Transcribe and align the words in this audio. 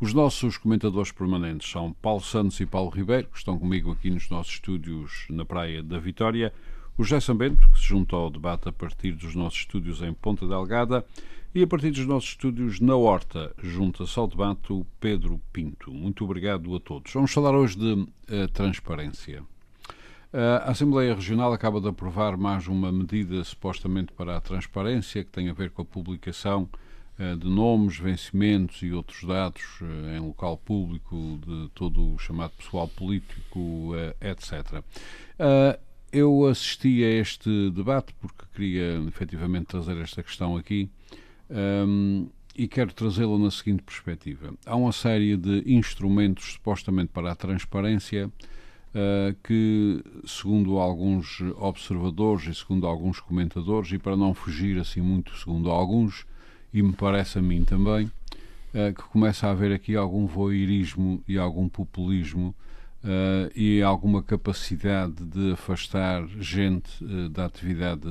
Os 0.00 0.14
nossos 0.14 0.56
comentadores 0.56 1.10
permanentes 1.10 1.68
são 1.68 1.92
Paulo 1.92 2.20
Santos 2.20 2.60
e 2.60 2.66
Paulo 2.66 2.88
Ribeiro, 2.88 3.26
que 3.26 3.38
estão 3.38 3.58
comigo 3.58 3.90
aqui 3.90 4.10
nos 4.10 4.30
nossos 4.30 4.52
estúdios 4.52 5.26
na 5.28 5.44
Praia 5.44 5.82
da 5.82 5.98
Vitória, 5.98 6.52
o 6.96 7.02
José 7.02 7.18
Sambento, 7.18 7.68
que 7.68 7.80
se 7.80 7.86
junta 7.86 8.14
ao 8.14 8.30
debate 8.30 8.68
a 8.68 8.72
partir 8.72 9.10
dos 9.10 9.34
nossos 9.34 9.58
estúdios 9.58 10.00
em 10.00 10.12
Ponta 10.12 10.46
Delgada, 10.46 11.04
e 11.52 11.64
a 11.64 11.66
partir 11.66 11.90
dos 11.90 12.06
nossos 12.06 12.28
estúdios 12.30 12.78
na 12.78 12.94
Horta, 12.94 13.52
junta-se 13.60 14.16
ao 14.16 14.28
debate 14.28 14.72
o 14.72 14.86
Pedro 15.00 15.40
Pinto. 15.52 15.92
Muito 15.92 16.24
obrigado 16.24 16.76
a 16.76 16.78
todos. 16.78 17.12
Vamos 17.12 17.32
falar 17.32 17.56
hoje 17.56 17.76
de 17.76 17.92
uh, 17.94 18.08
transparência. 18.52 19.42
A 20.32 20.70
Assembleia 20.70 21.12
Regional 21.12 21.52
acaba 21.52 21.80
de 21.80 21.88
aprovar 21.88 22.36
mais 22.36 22.68
uma 22.68 22.92
medida 22.92 23.42
supostamente 23.42 24.12
para 24.12 24.36
a 24.36 24.40
transparência, 24.40 25.24
que 25.24 25.30
tem 25.32 25.48
a 25.48 25.54
ver 25.54 25.70
com 25.70 25.82
a 25.82 25.84
publicação 25.84 26.68
de 27.40 27.48
nomes, 27.48 27.98
vencimentos 27.98 28.80
e 28.82 28.92
outros 28.92 29.24
dados 29.24 29.62
em 30.16 30.20
local 30.20 30.56
público 30.56 31.40
de 31.44 31.68
todo 31.74 32.14
o 32.14 32.18
chamado 32.18 32.52
pessoal 32.52 32.86
político, 32.86 33.92
etc. 34.20 34.84
Eu 36.12 36.46
assisti 36.46 37.02
a 37.02 37.10
este 37.10 37.70
debate 37.70 38.14
porque 38.20 38.44
queria 38.54 39.02
efetivamente 39.08 39.66
trazer 39.66 39.96
esta 39.96 40.22
questão 40.22 40.56
aqui 40.56 40.88
e 42.54 42.68
quero 42.68 42.92
trazê-la 42.94 43.36
na 43.36 43.50
seguinte 43.50 43.82
perspectiva. 43.82 44.54
Há 44.64 44.76
uma 44.76 44.92
série 44.92 45.36
de 45.36 45.64
instrumentos 45.66 46.52
supostamente 46.52 47.10
para 47.12 47.32
a 47.32 47.36
transparência 47.36 48.30
que, 49.42 50.02
segundo 50.24 50.78
alguns 50.78 51.40
observadores 51.56 52.46
e 52.46 52.54
segundo 52.54 52.86
alguns 52.86 53.20
comentadores, 53.20 53.92
e 53.92 53.98
para 53.98 54.16
não 54.16 54.32
fugir 54.32 54.78
assim 54.78 55.00
muito, 55.00 55.36
segundo 55.36 55.70
alguns, 55.70 56.24
e 56.72 56.82
me 56.82 56.92
parece 56.92 57.38
a 57.38 57.42
mim 57.42 57.64
também, 57.64 58.06
uh, 58.06 58.94
que 58.94 59.02
começa 59.10 59.46
a 59.46 59.50
haver 59.50 59.72
aqui 59.72 59.96
algum 59.96 60.26
voyeurismo 60.26 61.22
e 61.26 61.38
algum 61.38 61.68
populismo 61.68 62.54
uh, 63.04 63.50
e 63.54 63.82
alguma 63.82 64.22
capacidade 64.22 65.24
de 65.24 65.52
afastar 65.52 66.26
gente 66.40 67.04
da 67.30 67.46
atividade 67.46 68.02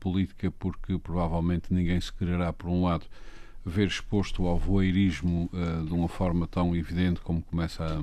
política, 0.00 0.50
porque 0.50 0.98
provavelmente 0.98 1.72
ninguém 1.72 2.00
se 2.00 2.12
quererá, 2.12 2.52
por 2.52 2.68
um 2.68 2.84
lado, 2.84 3.06
ver 3.64 3.86
exposto 3.86 4.46
ao 4.46 4.58
voyeurismo 4.58 5.50
de 5.86 5.92
uma 5.92 6.08
forma 6.08 6.46
tão 6.46 6.76
evidente 6.76 7.20
como 7.20 7.40
começa 7.42 7.84
a. 7.84 8.00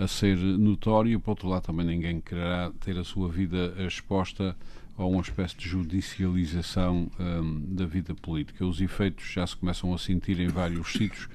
A 0.00 0.06
ser 0.06 0.36
notório, 0.36 1.18
por 1.18 1.30
outro 1.30 1.48
lado 1.48 1.64
também 1.64 1.84
ninguém 1.84 2.20
quererá 2.20 2.70
ter 2.78 2.96
a 2.96 3.02
sua 3.02 3.28
vida 3.28 3.74
exposta 3.84 4.54
a 4.98 5.06
uma 5.06 5.22
espécie 5.22 5.56
de 5.56 5.68
judicialização 5.68 7.08
um, 7.18 7.74
da 7.74 7.86
vida 7.86 8.14
política. 8.16 8.66
Os 8.66 8.80
efeitos 8.80 9.24
já 9.24 9.46
se 9.46 9.56
começam 9.56 9.94
a 9.94 9.98
sentir 9.98 10.40
em 10.40 10.48
vários 10.48 10.92
sítios, 10.92 11.28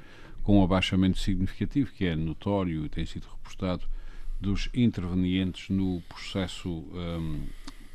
com 0.44 0.59
um 0.59 0.64
abaixamento 0.64 1.17
significativo, 1.17 1.89
que 1.94 2.06
é 2.06 2.16
notório 2.16 2.86
e 2.86 2.89
tem 2.89 3.06
sido 3.06 3.25
repostado, 3.30 3.88
dos 4.41 4.69
intervenientes 4.73 5.69
no 5.69 6.02
processo 6.09 6.69
um, 6.69 7.44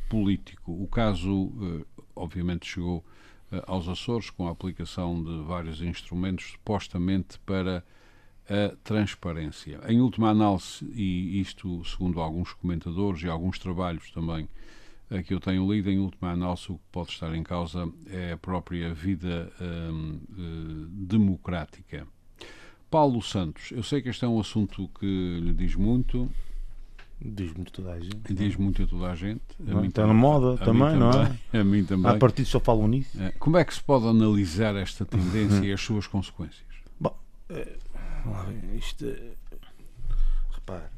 político. 0.08 0.72
O 0.72 0.86
caso, 0.86 1.34
uh, 1.34 1.86
obviamente, 2.16 2.66
chegou 2.66 3.04
uh, 3.52 3.62
aos 3.66 3.86
Açores 3.86 4.30
com 4.30 4.48
a 4.48 4.52
aplicação 4.52 5.22
de 5.22 5.42
vários 5.44 5.82
instrumentos, 5.82 6.52
supostamente 6.52 7.38
para 7.40 7.84
a 8.48 8.74
transparência. 8.82 9.78
Em 9.86 10.00
última 10.00 10.30
análise, 10.30 10.82
e 10.94 11.38
isto 11.38 11.84
segundo 11.84 12.18
alguns 12.18 12.54
comentadores 12.54 13.22
e 13.22 13.28
alguns 13.28 13.58
trabalhos 13.58 14.10
também 14.10 14.48
que 15.24 15.32
eu 15.32 15.40
tenho 15.40 15.70
lido, 15.72 15.90
em 15.90 15.98
última 15.98 16.32
análise, 16.32 16.70
o 16.70 16.74
que 16.74 16.84
pode 16.92 17.10
estar 17.10 17.34
em 17.34 17.42
causa 17.42 17.90
é 18.10 18.32
a 18.32 18.36
própria 18.36 18.92
vida 18.92 19.50
hum, 19.60 20.20
eh, 20.32 20.86
democrática. 20.90 22.06
Paulo 22.90 23.22
Santos, 23.22 23.70
eu 23.72 23.82
sei 23.82 24.02
que 24.02 24.08
este 24.10 24.24
é 24.24 24.28
um 24.28 24.38
assunto 24.38 24.88
que 24.98 25.06
lhe 25.40 25.52
diz 25.52 25.74
muito. 25.74 26.30
Diz 27.20 27.52
muito 27.52 27.72
toda 27.72 27.92
a 27.92 28.00
gente. 28.00 28.32
Diz 28.32 28.56
muito 28.56 28.82
a 28.82 28.86
toda 28.86 29.10
a 29.10 29.14
gente. 29.14 29.42
A 29.60 29.70
não, 29.70 29.84
está 29.84 30.06
na 30.06 30.14
moda 30.14 30.56
também, 30.58 30.96
não 30.96 31.10
é? 31.10 31.38
A 31.58 31.64
mim 31.64 31.84
também. 31.84 32.10
Há 32.10 32.16
partidos 32.16 32.50
só 32.50 32.60
falam 32.60 32.86
nisso. 32.86 33.20
É. 33.20 33.32
Como 33.32 33.56
é 33.56 33.64
que 33.64 33.74
se 33.74 33.82
pode 33.82 34.06
analisar 34.06 34.76
esta 34.76 35.04
tendência 35.04 35.64
e 35.64 35.72
as 35.72 35.80
suas 35.80 36.06
consequências? 36.06 36.64
Bom, 37.00 37.18
é 37.50 38.76
isto. 38.76 39.04
Repare. 40.52 40.97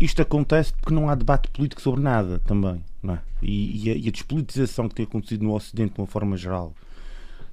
Isto 0.00 0.22
acontece 0.22 0.72
porque 0.72 0.94
não 0.94 1.08
há 1.08 1.14
debate 1.14 1.48
político 1.48 1.80
sobre 1.80 2.00
nada 2.00 2.40
também. 2.40 2.82
É? 3.08 3.18
e, 3.42 3.86
e, 3.86 3.90
a, 3.90 3.94
e, 3.94 4.08
a, 4.08 4.10
despolitização 4.10 4.88
que 4.88 4.94
tem 4.96 5.04
acontecido 5.04 5.44
no 5.44 5.54
Ocidente 5.54 5.94
de 5.94 6.00
uma 6.00 6.06
forma 6.06 6.36
geral. 6.36 6.74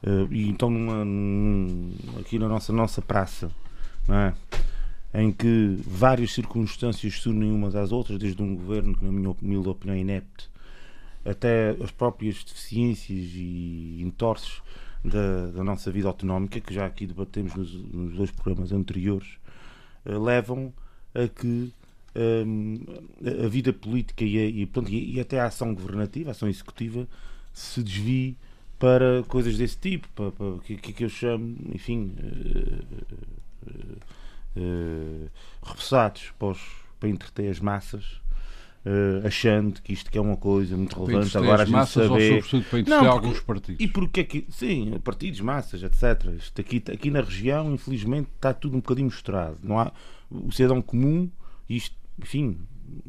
Uh, 0.04 0.32
e 0.32 0.50
então, 0.50 0.70
numa, 0.70 1.06
num, 1.06 1.94
aqui 2.20 2.38
na 2.38 2.48
nossa, 2.48 2.74
nossa 2.74 3.02
praça, 3.02 3.52
é? 4.10 5.22
em 5.22 5.32
que 5.32 5.80
várias 5.86 6.34
circunstâncias 6.34 7.22
se 7.22 7.30
unem 7.30 7.52
umas 7.52 7.76
às 7.76 7.92
outras, 7.92 8.20
desde 8.20 8.42
um 8.42 8.56
governo 8.56 8.96
que, 8.96 9.06
na 9.06 9.12
minha 9.12 9.30
humilde 9.30 9.70
opinião, 9.70 9.96
é 9.96 10.00
inepto, 10.00 10.50
até 11.24 11.72
as 11.82 11.92
próprias 11.92 12.44
deficiências 12.44 13.32
e 13.34 14.02
entorces 14.02 14.62
da, 15.04 15.48
da, 15.48 15.64
nossa 15.64 15.92
vida 15.92 16.08
autonómica, 16.08 16.60
que 16.60 16.74
já 16.74 16.86
aqui 16.86 17.08
debatemos 17.08 17.56
nos, 17.56 17.74
nos 17.74 18.16
dois 18.16 18.32
programas 18.32 18.72
anteriores, 18.72 19.38
uh, 20.06 20.22
levam 20.22 20.74
a 21.16 21.28
que 21.28 21.72
um, 22.16 22.80
a 23.44 23.48
vida 23.48 23.74
política 23.74 24.24
e, 24.24 24.38
a, 24.38 24.46
e, 24.46 24.66
pronto, 24.66 24.92
e, 24.92 25.20
até 25.20 25.40
a 25.40 25.46
ação 25.46 25.74
governativa, 25.74 26.30
a 26.30 26.32
ação 26.32 26.48
executiva, 26.48 27.08
se 27.54 27.82
desvie 27.82 28.38
para 28.78 29.24
coisas 29.28 29.58
desse 29.58 29.78
tipo, 29.78 30.08
para, 30.16 30.32
para 30.32 30.58
que, 30.64 30.76
que, 30.78 31.04
eu 31.04 31.10
chamo, 31.10 31.56
enfim, 31.74 32.14
uh, 32.20 33.06
uh, 33.68 33.98
uh, 34.58 35.30
repassados 35.64 36.34
para, 36.38 36.56
para 37.00 37.10
entreter 37.10 37.50
as 37.50 37.60
massas 37.60 38.20
uh, 38.86 39.26
achando 39.26 39.82
que 39.82 39.92
isto 39.92 40.12
que 40.12 40.18
é 40.18 40.22
uma 40.22 40.38
coisa 40.38 40.78
muito 40.78 40.98
relevante. 41.04 41.38
Agora 41.38 41.64
a 41.64 41.66
gente 41.66 41.86
saber. 41.88 42.44
Ou 42.54 42.62
para 42.64 42.82
não, 42.84 43.10
alguns 43.10 43.40
partidos. 43.40 43.84
E 43.84 43.88
porque 43.88 44.22
é 44.22 44.24
que. 44.24 44.46
Sim, 44.50 45.00
partidos, 45.04 45.42
massas, 45.42 45.84
etc. 45.84 46.34
Isto 46.38 46.62
aqui, 46.62 46.84
aqui 46.92 47.10
na 47.10 47.22
região, 47.22 47.74
infelizmente, 47.74 48.30
está 48.36 48.54
tudo 48.54 48.78
um 48.78 48.80
bocadinho 48.80 49.08
misturado. 49.08 49.58
Não 49.64 49.80
há, 49.80 49.92
o 50.30 50.52
cidadão 50.52 50.82
comum, 50.82 51.30
isto, 51.70 51.96
enfim, 52.20 52.58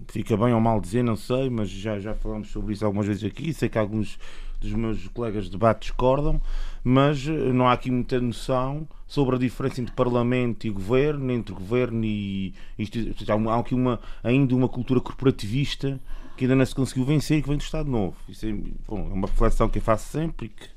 fica 0.08 0.36
bem 0.36 0.52
ou 0.52 0.60
mal 0.60 0.80
dizer, 0.80 1.02
não 1.02 1.16
sei, 1.16 1.50
mas 1.50 1.68
já, 1.68 1.98
já 1.98 2.14
falamos 2.14 2.48
sobre 2.48 2.72
isso 2.72 2.84
algumas 2.84 3.06
vezes 3.06 3.24
aqui. 3.24 3.52
Sei 3.52 3.68
que 3.68 3.78
alguns 3.78 4.18
dos 4.60 4.72
meus 4.72 5.06
colegas 5.08 5.44
de 5.44 5.50
debate 5.50 5.82
discordam, 5.82 6.40
mas 6.82 7.26
eh, 7.26 7.52
não 7.52 7.68
há 7.68 7.72
aqui 7.72 7.90
muita 7.90 8.20
noção 8.20 8.88
sobre 9.06 9.36
a 9.36 9.38
diferença 9.38 9.80
entre 9.80 9.94
Parlamento 9.94 10.66
e 10.66 10.70
Governo, 10.70 11.30
entre 11.32 11.54
Governo 11.54 12.04
e. 12.04 12.54
Isto, 12.78 12.98
há 13.30 13.58
aqui 13.58 13.74
uma, 13.74 14.00
ainda 14.22 14.54
uma 14.54 14.68
cultura 14.68 15.00
corporativista 15.00 16.00
que 16.36 16.44
ainda 16.44 16.54
não 16.54 16.66
se 16.66 16.74
conseguiu 16.74 17.04
vencer 17.04 17.38
e 17.38 17.42
que 17.42 17.48
vem 17.48 17.56
do 17.56 17.62
Estado 17.62 17.90
Novo. 17.90 18.16
Isso 18.28 18.46
é, 18.46 18.52
bom, 18.86 19.08
é 19.10 19.14
uma 19.14 19.26
reflexão 19.26 19.68
que 19.68 19.78
eu 19.78 19.82
faço 19.82 20.08
sempre 20.10 20.46
e 20.46 20.48
que, 20.50 20.68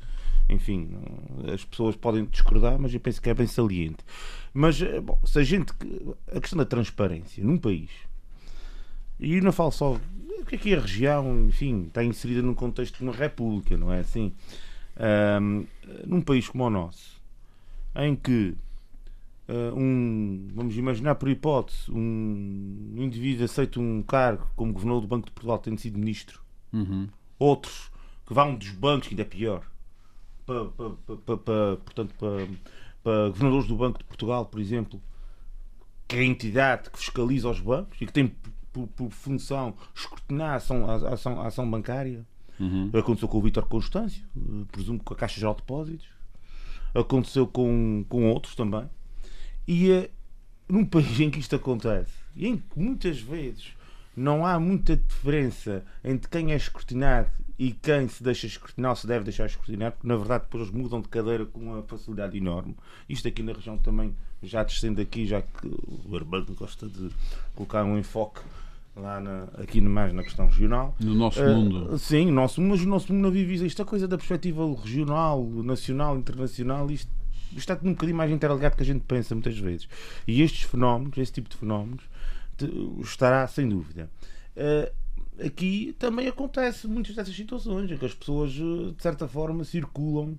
enfim, 0.53 0.89
as 1.53 1.65
pessoas 1.65 1.95
podem 1.95 2.25
discordar, 2.25 2.79
mas 2.79 2.93
eu 2.93 2.99
penso 2.99 3.21
que 3.21 3.29
é 3.29 3.33
bem 3.33 3.47
saliente. 3.47 3.97
Mas, 4.53 4.81
eh, 4.81 4.99
bom, 4.99 5.19
se 5.23 5.39
a 5.39 5.43
gente. 5.43 5.73
A 6.33 6.39
questão 6.39 6.57
da 6.57 6.65
transparência 6.65 7.43
num 7.43 7.57
país, 7.57 7.89
e 9.19 9.41
não 9.41 9.51
falo 9.51 9.71
só. 9.71 9.99
Porque 10.39 10.55
aqui 10.55 10.73
a 10.73 10.79
região, 10.79 11.45
enfim, 11.47 11.87
está 11.87 12.03
inserida 12.03 12.41
num 12.41 12.53
contexto 12.53 12.97
de 12.97 13.03
uma 13.03 13.11
república, 13.11 13.77
não 13.77 13.91
é 13.91 13.99
assim? 13.99 14.33
Um, 15.41 15.65
num 16.07 16.21
país 16.21 16.47
como 16.47 16.63
o 16.63 16.69
nosso, 16.69 17.21
em 17.95 18.15
que 18.15 18.55
uh, 19.47 19.75
um, 19.75 20.47
vamos 20.53 20.77
imaginar 20.77 21.15
por 21.15 21.29
hipótese, 21.29 21.91
um 21.91 22.95
indivíduo 22.97 23.45
aceita 23.45 23.79
um 23.79 24.01
cargo 24.01 24.47
como 24.55 24.73
governador 24.73 25.01
do 25.01 25.07
Banco 25.07 25.25
de 25.27 25.31
Portugal, 25.31 25.59
tendo 25.59 25.79
sido 25.79 25.99
ministro, 25.99 26.41
uhum. 26.71 27.07
outros 27.37 27.91
que 28.25 28.33
vão 28.33 28.55
dos 28.55 28.71
bancos, 28.71 29.07
que 29.07 29.13
ainda 29.13 29.23
é 29.23 29.25
pior, 29.25 29.63
para, 30.45 30.65
para, 30.65 30.89
para, 31.17 31.37
para 31.37 31.77
portanto, 31.77 32.15
para, 32.17 32.47
para 33.03 33.29
governadores 33.29 33.67
do 33.67 33.75
Banco 33.75 33.99
de 33.99 34.05
Portugal, 34.05 34.45
por 34.45 34.59
exemplo, 34.59 35.01
que 36.07 36.15
é 36.15 36.19
a 36.19 36.25
entidade 36.25 36.89
que 36.89 36.99
fiscaliza 36.99 37.49
os 37.49 37.59
bancos 37.59 37.99
e 38.01 38.05
que 38.05 38.13
tem 38.13 38.33
por, 38.71 38.87
por 38.87 39.11
função 39.11 39.75
escrutinar 39.95 40.51
a 40.51 40.55
ação, 40.55 40.89
a 40.89 41.13
ação, 41.13 41.41
a 41.41 41.47
ação 41.47 41.69
bancária. 41.69 42.25
Uhum. 42.59 42.91
Aconteceu 42.93 43.27
com 43.27 43.37
o 43.37 43.41
Vítor 43.41 43.65
Constâncio, 43.67 44.23
eh, 44.35 44.65
presumo 44.71 44.99
com 45.01 45.13
a 45.13 45.17
Caixa 45.17 45.39
Geral 45.39 45.53
de 45.53 45.61
Depósitos 45.61 46.19
aconteceu 46.93 47.47
com, 47.47 48.05
com 48.07 48.29
outros 48.29 48.55
também. 48.55 48.89
E, 49.67 49.91
eh, 49.91 50.09
num 50.67 50.85
país 50.85 51.19
em 51.19 51.29
que 51.29 51.39
isto 51.39 51.55
acontece 51.55 52.13
e 52.35 52.47
em 52.47 52.57
que 52.57 52.79
muitas 52.79 53.19
vezes 53.19 53.73
não 54.15 54.45
há 54.45 54.59
muita 54.59 54.95
diferença 54.95 55.83
entre 56.03 56.29
quem 56.29 56.51
é 56.51 56.55
escrutinado 56.55 57.29
e 57.57 57.71
quem 57.71 58.07
se 58.07 58.23
deixa 58.23 58.47
escrutinar, 58.47 58.95
se 58.95 59.05
deve 59.05 59.25
deixar 59.25 59.45
escrutinar, 59.45 59.91
porque 59.91 60.07
na 60.07 60.15
verdade 60.15 60.45
depois 60.45 60.63
eles 60.63 60.73
mudam 60.73 61.01
de 61.01 61.09
cadeira 61.09 61.45
com 61.45 61.59
uma 61.59 61.83
facilidade 61.83 62.37
enorme. 62.37 62.75
Isto 63.07 63.27
aqui 63.27 63.43
na 63.43 63.51
região 63.51 63.77
também, 63.77 64.15
já 64.41 64.63
descendo 64.63 65.01
aqui, 65.01 65.25
já 65.25 65.41
que 65.41 65.67
o 65.67 66.01
Urbano 66.09 66.55
gosta 66.57 66.87
de 66.87 67.09
colocar 67.55 67.83
um 67.83 67.97
enfoque 67.97 68.39
lá 68.95 69.19
na, 69.19 69.43
aqui 69.61 69.81
mais 69.81 70.13
na 70.13 70.23
questão 70.23 70.45
regional. 70.45 70.95
No 70.99 71.13
nosso 71.13 71.41
Uh, 71.41 71.55
mundo. 71.55 71.97
Sim, 71.97 72.31
nosso, 72.31 72.61
mas 72.61 72.81
o 72.81 72.87
nosso 72.87 73.11
mundo 73.11 73.23
não 73.23 73.31
vive 73.31 73.55
isso. 73.55 73.65
Isto 73.65 73.81
é 73.81 73.85
coisa 73.85 74.07
da 74.07 74.17
perspectiva 74.17 74.65
regional, 74.81 75.43
nacional, 75.63 76.17
internacional. 76.17 76.89
Isto, 76.89 77.11
isto 77.49 77.59
está 77.59 77.79
um 77.83 77.91
bocadinho 77.91 78.17
mais 78.17 78.31
interligado 78.31 78.75
que 78.75 78.83
a 78.83 78.85
gente 78.85 79.01
pensa 79.01 79.35
muitas 79.35 79.57
vezes. 79.57 79.87
E 80.27 80.41
estes 80.41 80.63
fenómenos, 80.63 81.17
este 81.17 81.35
tipo 81.35 81.49
de 81.49 81.57
fenómenos, 81.57 82.03
estará 83.01 83.47
sem 83.47 83.67
dúvida. 83.67 84.09
Uh, 84.55 85.45
aqui 85.45 85.95
também 85.97 86.27
acontece 86.27 86.87
muitas 86.87 87.15
dessas 87.15 87.35
situações 87.35 87.91
em 87.91 87.97
que 87.97 88.05
as 88.05 88.13
pessoas, 88.13 88.57
uh, 88.57 88.91
de 88.91 89.01
certa 89.01 89.27
forma, 89.27 89.63
circulam. 89.63 90.37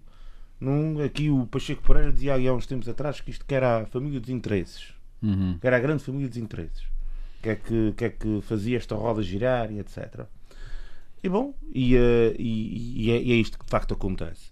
Num, 0.60 1.02
aqui 1.02 1.30
o 1.30 1.46
Pacheco 1.46 1.82
Pereira 1.82 2.12
dizia 2.12 2.34
há 2.34 2.54
uns 2.54 2.66
tempos 2.66 2.86
atrás 2.88 3.20
que 3.20 3.30
isto 3.30 3.46
que 3.46 3.54
era 3.54 3.82
a 3.82 3.86
família 3.86 4.20
dos 4.20 4.28
interesses 4.28 4.92
Uhum. 5.22 5.58
que 5.60 5.66
era 5.66 5.76
a 5.76 5.80
grande 5.80 6.02
família 6.02 6.28
dos 6.28 6.38
interesses. 6.38 6.84
Que 7.42 7.50
é 7.50 7.56
que, 7.56 7.92
que, 7.96 8.04
é 8.04 8.10
que 8.10 8.40
fazia 8.42 8.76
esta 8.76 8.94
roda 8.94 9.22
girar 9.22 9.72
e 9.72 9.78
etc. 9.78 10.26
E 11.22 11.28
bom, 11.28 11.54
e, 11.72 11.96
eh, 11.96 12.34
e, 12.38 13.06
e 13.06 13.10
é, 13.10 13.22
e 13.22 13.32
é 13.32 13.34
isto 13.34 13.58
que 13.58 13.64
de 13.64 13.70
facto 13.70 13.94
acontece. 13.94 14.50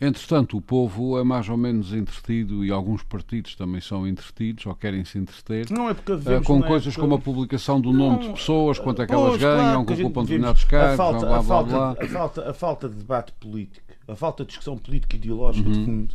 Entretanto, 0.00 0.56
o 0.56 0.62
povo 0.62 1.18
é 1.18 1.22
mais 1.24 1.46
ou 1.50 1.58
menos 1.58 1.92
entretido 1.92 2.64
e 2.64 2.70
alguns 2.70 3.02
partidos 3.02 3.54
também 3.54 3.82
são 3.82 4.08
entretidos 4.08 4.64
ou 4.64 4.74
querem 4.74 5.04
se 5.04 5.18
entreter. 5.18 5.70
não 5.70 5.90
é 5.90 5.94
porque 5.94 6.12
eh, 6.12 6.40
com 6.40 6.54
numa 6.56 6.66
coisas 6.66 6.86
época- 6.88 7.02
como 7.02 7.14
a 7.16 7.18
publicação 7.18 7.78
do 7.78 7.92
nome 7.92 8.20
de 8.20 8.26
Não, 8.28 8.34
pessoas, 8.34 8.78
quanto 8.78 9.02
é 9.02 9.06
que 9.06 9.12
elas 9.12 9.28
Pois, 9.30 9.40
claro, 9.42 9.56
ganham, 9.58 9.84
que 9.84 9.92
ocupam 9.92 10.22
determinados 10.22 10.64
cargos, 10.64 10.96
falta, 10.96 11.18
blá 11.26 11.36
a, 11.36 11.42
blá 11.42 11.42
falta, 11.42 11.70
blá. 11.70 11.90
a, 12.00 12.08
falta, 12.08 12.50
a 12.50 12.54
falta 12.54 12.88
de 12.88 12.94
debate 12.94 13.32
político, 13.38 13.86
a 14.08 14.16
falta 14.16 14.42
de 14.42 14.48
discussão 14.48 14.78
política 14.78 15.16
ideológica 15.16 15.68
Uhum. 15.68 15.74
de 15.74 15.84
fundo 15.84 16.14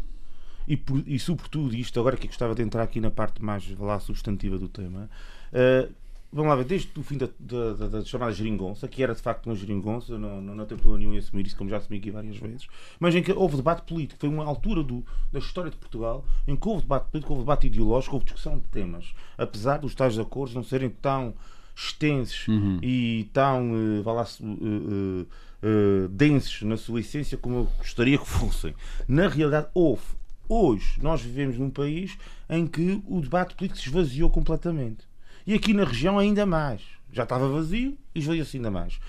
e, 0.68 0.76
por- 0.76 1.04
e 1.06 1.20
sobretudo 1.20 1.76
isto, 1.76 2.00
agora 2.00 2.18
que 2.18 2.26
gostava 2.26 2.56
de 2.56 2.64
entrar 2.64 2.82
aqui 2.82 3.00
na 3.00 3.12
parte 3.12 3.44
mais 3.44 3.70
lá, 3.78 4.00
substantiva 4.00 4.58
do 4.58 4.68
tema, 4.68 5.08
eh, 5.54 5.88
vamos 6.36 6.50
lá 6.50 6.56
ver, 6.58 6.66
desde 6.66 6.92
o 7.00 7.02
fim 7.04 7.18
da, 7.18 7.28
da, 7.40 7.74
da- 7.74 7.88
da 7.88 8.06
chamada 8.06 8.32
geringonça, 8.34 8.88
que 8.88 9.02
era 9.02 9.16
de 9.16 9.22
facto 9.22 9.48
uma 9.48 9.56
geringonça, 9.56 10.18
não, 10.20 10.42
não, 10.42 10.54
não 10.56 10.66
tenho 10.66 10.80
problema 10.80 11.00
nenhum 11.00 11.16
em 11.16 11.18
assumir 11.18 11.48
isso, 11.48 11.56
como 11.58 11.70
já 11.70 11.78
assumi 11.78 11.98
aqui 11.98 12.12
várias 12.12 12.38
vezes, 12.38 12.68
mas 13.00 13.16
em 13.16 13.24
que 13.24 13.32
houve 13.32 13.56
debate 13.56 13.84
político, 13.84 14.20
foi 14.20 14.30
uma 14.30 14.46
altura 14.46 14.84
do, 14.84 15.04
da 15.32 15.40
história 15.40 15.72
de 15.72 15.78
Portugal 15.78 16.24
em 16.48 16.56
que 16.56 16.68
houve 16.68 16.84
debate 16.84 17.10
político, 17.10 17.34
houve 17.34 17.44
debate 17.46 17.68
ideológico, 17.68 18.14
houve 18.16 18.26
discussão 18.26 18.60
de 18.60 18.68
temas, 18.68 19.14
apesar 19.38 19.78
dos 19.80 19.96
tais 19.96 20.20
acordos 20.20 20.54
não 20.54 20.64
serem 20.64 20.90
tão 20.90 21.34
extensos 21.76 22.46
e 22.84 23.30
tão 23.34 23.72
eh, 24.00 24.02
vá 24.02 24.14
lá, 24.14 24.24
eh, 24.24 25.26
eh, 25.64 26.08
densos 26.10 26.62
na 26.62 26.78
sua 26.78 27.00
essência 27.00 27.38
como 27.38 27.56
eu 27.58 27.64
gostaria 27.78 28.18
que 28.18 28.28
fossem. 28.28 28.74
Na 29.08 29.28
realidade, 29.28 29.68
houve. 29.74 30.04
Hoje, 30.48 31.00
nós 31.02 31.22
vivemos 31.22 31.58
num 31.58 31.70
país 31.72 32.18
em 32.50 32.68
que 32.68 33.02
o 33.08 33.20
debate 33.20 33.56
político 33.56 33.80
se 33.82 33.88
esvaziou 33.88 34.30
completamente. 34.30 35.08
E 35.46 35.54
aqui 35.54 35.74
na 35.74 35.84
região, 35.84 36.18
ainda 36.20 36.46
mais. 36.46 36.82
Já 37.12 37.24
estava 37.24 37.48
vazio 37.48 37.98
e 38.14 38.20
esvaziou-se 38.20 38.58
ainda 38.58 38.72
mais. 38.72 39.00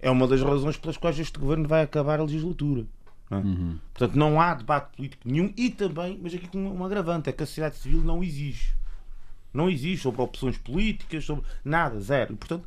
É 0.00 0.10
uma 0.10 0.26
das 0.28 0.40
razões 0.42 0.76
pelas 0.76 0.96
quais 0.96 1.18
este 1.18 1.38
governo 1.38 1.66
vai 1.66 1.82
acabar 1.82 2.20
a 2.20 2.22
legislatura. 2.22 2.84
não 3.30 3.38
é? 3.38 3.42
Portanto, 3.94 4.16
não 4.16 4.40
há 4.40 4.54
debate 4.54 4.94
político 4.96 5.22
nenhum 5.28 5.52
e 5.56 5.70
também, 5.70 6.18
mas 6.22 6.34
aqui 6.34 6.46
com 6.48 6.58
um 6.58 6.84
agravante, 6.84 7.28
é 7.28 7.32
que 7.32 7.42
a 7.42 7.46
sociedade 7.46 7.76
civil 7.76 8.02
não 8.02 8.22
exige. 8.22 8.72
Não 9.52 9.70
exige 9.70 10.02
sobre 10.02 10.20
opções 10.20 10.58
políticas, 10.58 11.24
sobre 11.24 11.44
nada, 11.64 11.98
zero. 11.98 12.34
E, 12.34 12.36
portanto, 12.36 12.64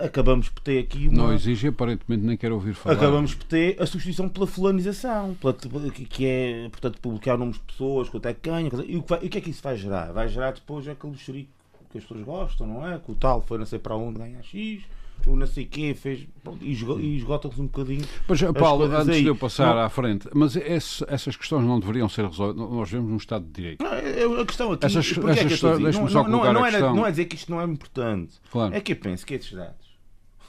acabamos 0.00 0.48
por 0.48 0.60
ter 0.60 0.80
aqui 0.80 1.06
uma. 1.08 1.16
Não 1.16 1.32
exige, 1.32 1.68
aparentemente 1.68 2.24
nem 2.24 2.36
quero 2.36 2.54
ouvir 2.56 2.74
falar. 2.74 2.96
Acabamos 2.96 3.32
por 3.34 3.44
ter 3.44 3.80
a 3.80 3.86
substituição 3.86 4.28
pela 4.28 4.46
fulanização, 4.46 5.34
pela, 5.34 5.54
que- 5.54 6.26
é, 6.26 6.68
portanto, 6.68 7.00
publicar 7.00 7.38
nomes 7.38 7.54
de 7.56 7.62
pessoas, 7.62 8.08
quanto 8.08 8.26
é 8.26 8.34
que 8.34 8.50
ganha, 8.50 8.68
e 8.86 8.96
o 8.96 9.02
que, 9.04 9.08
vai- 9.08 9.20
e 9.22 9.26
o 9.26 9.30
que 9.30 9.38
é 9.38 9.40
que 9.40 9.50
isso 9.50 9.62
vai 9.62 9.76
gerar? 9.76 10.12
Vai 10.12 10.28
gerar 10.28 10.50
depois 10.52 10.86
aquele 10.88 11.16
xerico 11.16 11.50
que 11.96 12.04
as 12.04 12.08
pessoas 12.08 12.24
gostam, 12.24 12.66
não 12.66 12.86
é? 12.88 12.98
Que 12.98 13.10
o 13.10 13.14
tal 13.14 13.40
foi 13.42 13.58
não 13.58 13.66
sei 13.66 13.78
para 13.78 13.94
onde 13.96 14.18
ganhar 14.18 14.42
X, 14.42 14.82
o 15.26 15.34
não 15.34 15.46
sei 15.46 15.64
quê 15.64 15.94
fez, 15.94 16.26
pronto, 16.44 16.62
e 16.64 16.70
esgo- 16.72 17.00
esgotam-se 17.00 17.60
um 17.60 17.64
bocadinho. 17.66 18.04
Mas, 18.28 18.42
as 18.42 18.52
Paulo, 18.52 18.84
antes 18.84 19.08
aí. 19.08 19.22
de 19.22 19.28
eu 19.28 19.34
passar 19.34 19.74
Não- 19.74 19.82
à 19.82 19.88
frente, 19.88 20.28
mas 20.34 20.54
esse- 20.56 21.04
essas 21.08 21.34
questões 21.36 21.64
não 21.64 21.80
deveriam 21.80 22.08
ser 22.08 22.26
resolvidas. 22.26 22.70
Nós 22.70 22.88
vivemos 22.90 23.10
num 23.10 23.16
Estado 23.16 23.44
de 23.46 23.50
Direito. 23.52 23.82
Não, 23.82 23.92
é- 23.92 24.40
a 24.42 24.46
questão 24.46 24.72
aqui, 24.72 24.86
Essas- 24.86 25.12
porque 25.12 25.30
é 25.30 25.34
que 25.34 25.54
essas 25.54 25.78
deixa-me 25.78 26.04
não, 26.04 26.08
só 26.10 26.22
não, 26.22 26.30
não, 26.30 26.38
colocar 26.40 26.52
não, 26.52 26.62
questão. 26.70 27.06
é 27.06 27.10
dizer 27.10 27.24
que 27.24 27.36
isto 27.36 27.50
não 27.50 27.60
é 27.60 27.64
importante. 27.64 28.34
Claro. 28.52 28.74
É 28.74 28.80
que 28.80 28.92
eu 28.92 28.96
penso 28.96 29.24
que 29.26 29.34
estes 29.34 29.52
dados 29.56 29.86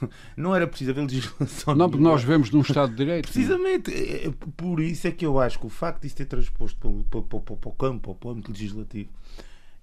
não 0.36 0.54
era 0.54 0.66
preciso 0.66 0.90
haver 0.92 1.00
legislação. 1.02 1.74
Não, 1.74 1.88
porque 1.90 2.04
nós 2.04 2.20
vivemos 2.20 2.50
num 2.50 2.60
Estado 2.60 2.90
de 2.90 2.96
Direito. 2.96 3.24
Precisamente, 3.32 3.90
é- 3.92 4.26
é 4.28 4.32
por 4.56 4.80
isso 4.80 5.08
é 5.08 5.10
que 5.10 5.24
eu 5.26 5.40
acho 5.40 5.58
que 5.58 5.66
o 5.66 5.70
facto 5.70 6.02
de 6.02 6.06
isso 6.08 6.16
ter 6.16 6.26
transposto 6.26 6.78
para, 7.10 7.22
para 7.22 7.68
o 7.68 7.72
campo, 7.72 8.14
para 8.14 8.28
o 8.28 8.30
âmbito 8.32 8.52
legislativo, 8.52 9.08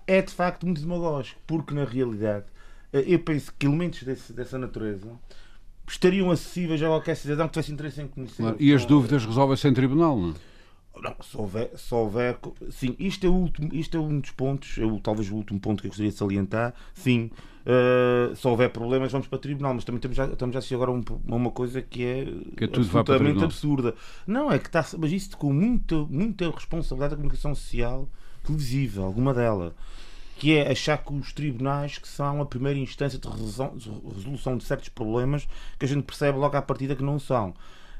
é 0.08 0.22
de 0.22 0.32
facto 0.34 0.66
muito 0.66 0.82
demagógico, 0.82 1.40
porque 1.48 1.74
na 1.74 1.84
realidade 1.86 2.46
eh, 2.94 3.04
eu 3.08 3.20
penso 3.20 3.54
que 3.58 3.66
elementos 3.66 4.04
desse- 4.04 4.34
dessa 4.34 4.58
natureza 4.58 5.10
estariam 5.88 6.32
acessíveis 6.32 6.82
a 6.82 6.88
qualquer 6.88 7.16
cidadão 7.16 7.48
que 7.48 7.54
tivesse 7.54 7.72
interesse 7.72 8.02
em 8.02 8.08
conhecer. 8.08 8.42
Claro. 8.44 8.58
E 8.60 8.74
as 8.74 8.86
dúvidas 8.86 9.26
resolvem-se 9.26 9.68
em 9.68 9.74
tribunal, 9.74 10.18
não 10.18 10.30
é? 10.32 10.34
Não, 11.02 11.14
se 11.22 11.36
houver, 11.38 11.72
se 11.76 11.94
houver. 11.94 12.38
Sim, 12.72 12.96
isto 12.98 13.26
é, 13.28 13.30
o 13.30 13.34
último, 13.34 13.70
isto 13.74 13.98
é 13.98 14.00
um 14.00 14.18
dos 14.20 14.32
pontos, 14.32 14.78
é 14.78 14.86
o, 14.86 14.98
talvez 15.00 15.30
o 15.30 15.36
último 15.36 15.60
ponto 15.60 15.82
que 15.82 15.88
eu 15.88 15.90
gostaria 15.90 16.10
de 16.10 16.18
salientar. 16.18 16.74
Sim, 16.94 17.30
eh, 17.66 18.32
se 18.34 18.48
houver 18.48 18.70
problemas, 18.70 19.12
vamos 19.12 19.28
para 19.28 19.36
o 19.36 19.40
tribunal, 19.40 19.74
mas 19.74 19.84
também 19.84 19.98
estamos 19.98 20.16
já, 20.16 20.26
estamos 20.26 20.54
já 20.54 20.58
a 20.58 20.60
assistir 20.60 20.76
agora 20.76 20.92
a 20.92 20.94
um- 20.94 21.04
uma 21.28 21.52
coisa 21.52 21.82
que 21.82 22.02
é, 22.02 22.24
Que 22.56 22.64
é 22.64 22.68
absolutamente 22.68 23.44
absurda. 23.44 23.94
Não, 24.26 24.50
é 24.50 24.58
que 24.58 24.68
está. 24.68 24.86
Mas 24.98 25.12
isto 25.12 25.36
com 25.38 25.52
muita, 25.52 25.96
muita 26.06 26.50
responsabilidade 26.50 27.10
da 27.12 27.18
comunicação 27.18 27.54
social 27.54 28.08
televisiva, 28.46 29.04
alguma 29.04 29.34
dela. 29.34 29.76
Que 30.38 30.58
é 30.58 30.72
achar 30.72 30.98
que 30.98 31.14
os 31.14 31.32
tribunais 31.32 31.98
que 31.98 32.08
são 32.08 32.42
a 32.42 32.46
primeira 32.46 32.78
instância 32.78 33.18
de 33.18 33.28
resolução, 33.28 34.58
de 34.58 34.64
certos 34.66 34.90
problemas 34.90 35.48
que 35.80 35.86
a 35.86 35.88
gente 35.88 36.04
percebe 36.04 36.38
logo 36.38 36.58
à 36.58 36.62
partida 36.62 36.96
que 36.96 37.04
não 37.04 37.18
são. 37.18 37.54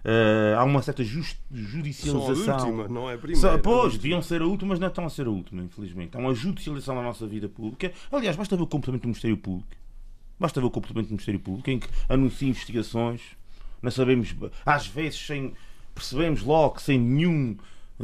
Eh, 0.04 0.54
há 0.56 0.64
uma 0.64 0.82
certa 0.82 1.04
just- 1.04 1.38
Só 1.50 1.56
a 1.56 1.58
judicialização. 1.58 2.56
última, 2.70 2.88
não 2.90 3.10
é 3.10 3.16
a 3.16 3.18
primeira. 3.18 3.58
Pois, 3.58 3.94
deviam 3.94 4.22
ser 4.22 4.42
a 4.42 4.46
última, 4.46 4.70
mas 4.70 4.80
não 4.80 4.88
estão 4.90 5.06
a 5.06 5.10
ser 5.10 5.26
a 5.28 5.30
última, 5.30 5.64
infelizmente. 5.64 6.16
Há 6.16 6.20
uma 6.20 6.34
judicialização 6.36 6.96
da 6.96 7.02
nossa 7.02 7.26
vida 7.26 7.48
pública. 7.50 7.92
Aliás, 8.12 8.36
basta 8.36 8.56
ver 8.56 8.64
o 8.64 8.68
complemento 8.68 9.04
do 9.04 9.08
Ministério 9.08 9.38
Público. 9.38 9.70
Basta 10.40 10.60
ver 10.60 10.68
o 10.68 10.70
complemento 10.72 11.08
do 11.08 11.12
Ministério 11.14 11.40
Público 11.40 11.70
em 11.72 11.80
que 11.80 11.88
anuncia 12.10 12.48
investigações. 12.50 13.22
Não 13.82 13.90
sabemos, 13.90 14.36
às 14.66 14.86
vezes, 14.88 15.26
sem 15.26 15.54
percebemos 15.96 16.44
logo, 16.44 16.80
sem 16.82 17.00
nenhum 17.00 17.56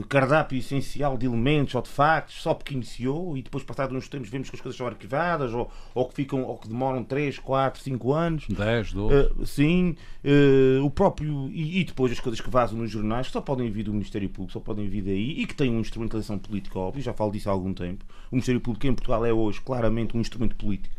cardápio 0.08 0.58
essencial 0.58 1.18
de 1.18 1.26
elementos 1.26 1.76
ou 1.76 1.82
de 1.82 1.90
factos, 1.90 2.42
só 2.42 2.54
porque 2.54 2.74
iniciou 2.74 3.38
e 3.38 3.42
depois, 3.42 3.64
passados 3.64 3.96
uns 3.96 4.08
tempos, 4.08 4.30
vemos 4.30 4.50
que 4.50 4.56
as 4.56 4.62
coisas 4.62 4.78
são 4.78 4.88
arquivadas 4.88 5.54
ou, 5.54 5.70
ou 5.94 6.08
que 6.08 6.16
ficam 6.16 6.44
ou 6.44 6.58
que 6.58 6.68
demoram 6.70 7.04
3, 7.04 7.40
4, 7.40 7.82
5 7.82 8.14
anos. 8.14 8.46
10, 8.48 8.94
12. 8.94 9.16
Uh, 9.16 9.46
sim, 9.46 9.96
uh, 10.24 10.86
o 10.86 10.90
próprio. 10.90 11.50
E, 11.50 11.82
e 11.82 11.84
depois 11.84 12.12
as 12.12 12.20
coisas 12.22 12.40
que 12.40 12.50
vazam 12.50 12.78
nos 12.78 12.90
jornais, 12.90 13.28
que 13.28 13.34
só 13.34 13.42
podem 13.42 13.70
vir 13.70 13.84
do 13.84 13.92
Ministério 13.92 14.30
Público, 14.30 14.54
só 14.54 14.62
podem 14.62 14.88
vir 14.88 15.02
daí, 15.02 15.42
e 15.42 15.46
que 15.46 15.54
têm 15.54 15.70
uma 15.70 15.82
instrumentalização 15.82 16.40
política, 16.40 16.80
óbvio, 16.80 17.04
já 17.04 17.14
falo 17.14 17.32
disso 17.32 17.50
há 17.50 17.52
algum 17.52 17.74
tempo. 17.74 18.06
O 18.32 18.36
Ministério 18.36 18.62
Público 18.62 18.88
em 18.88 18.94
Portugal 18.94 19.26
é 19.26 19.34
hoje 19.34 19.60
claramente 19.60 20.16
um 20.16 20.22
instrumento 20.22 20.56
político, 20.56 20.96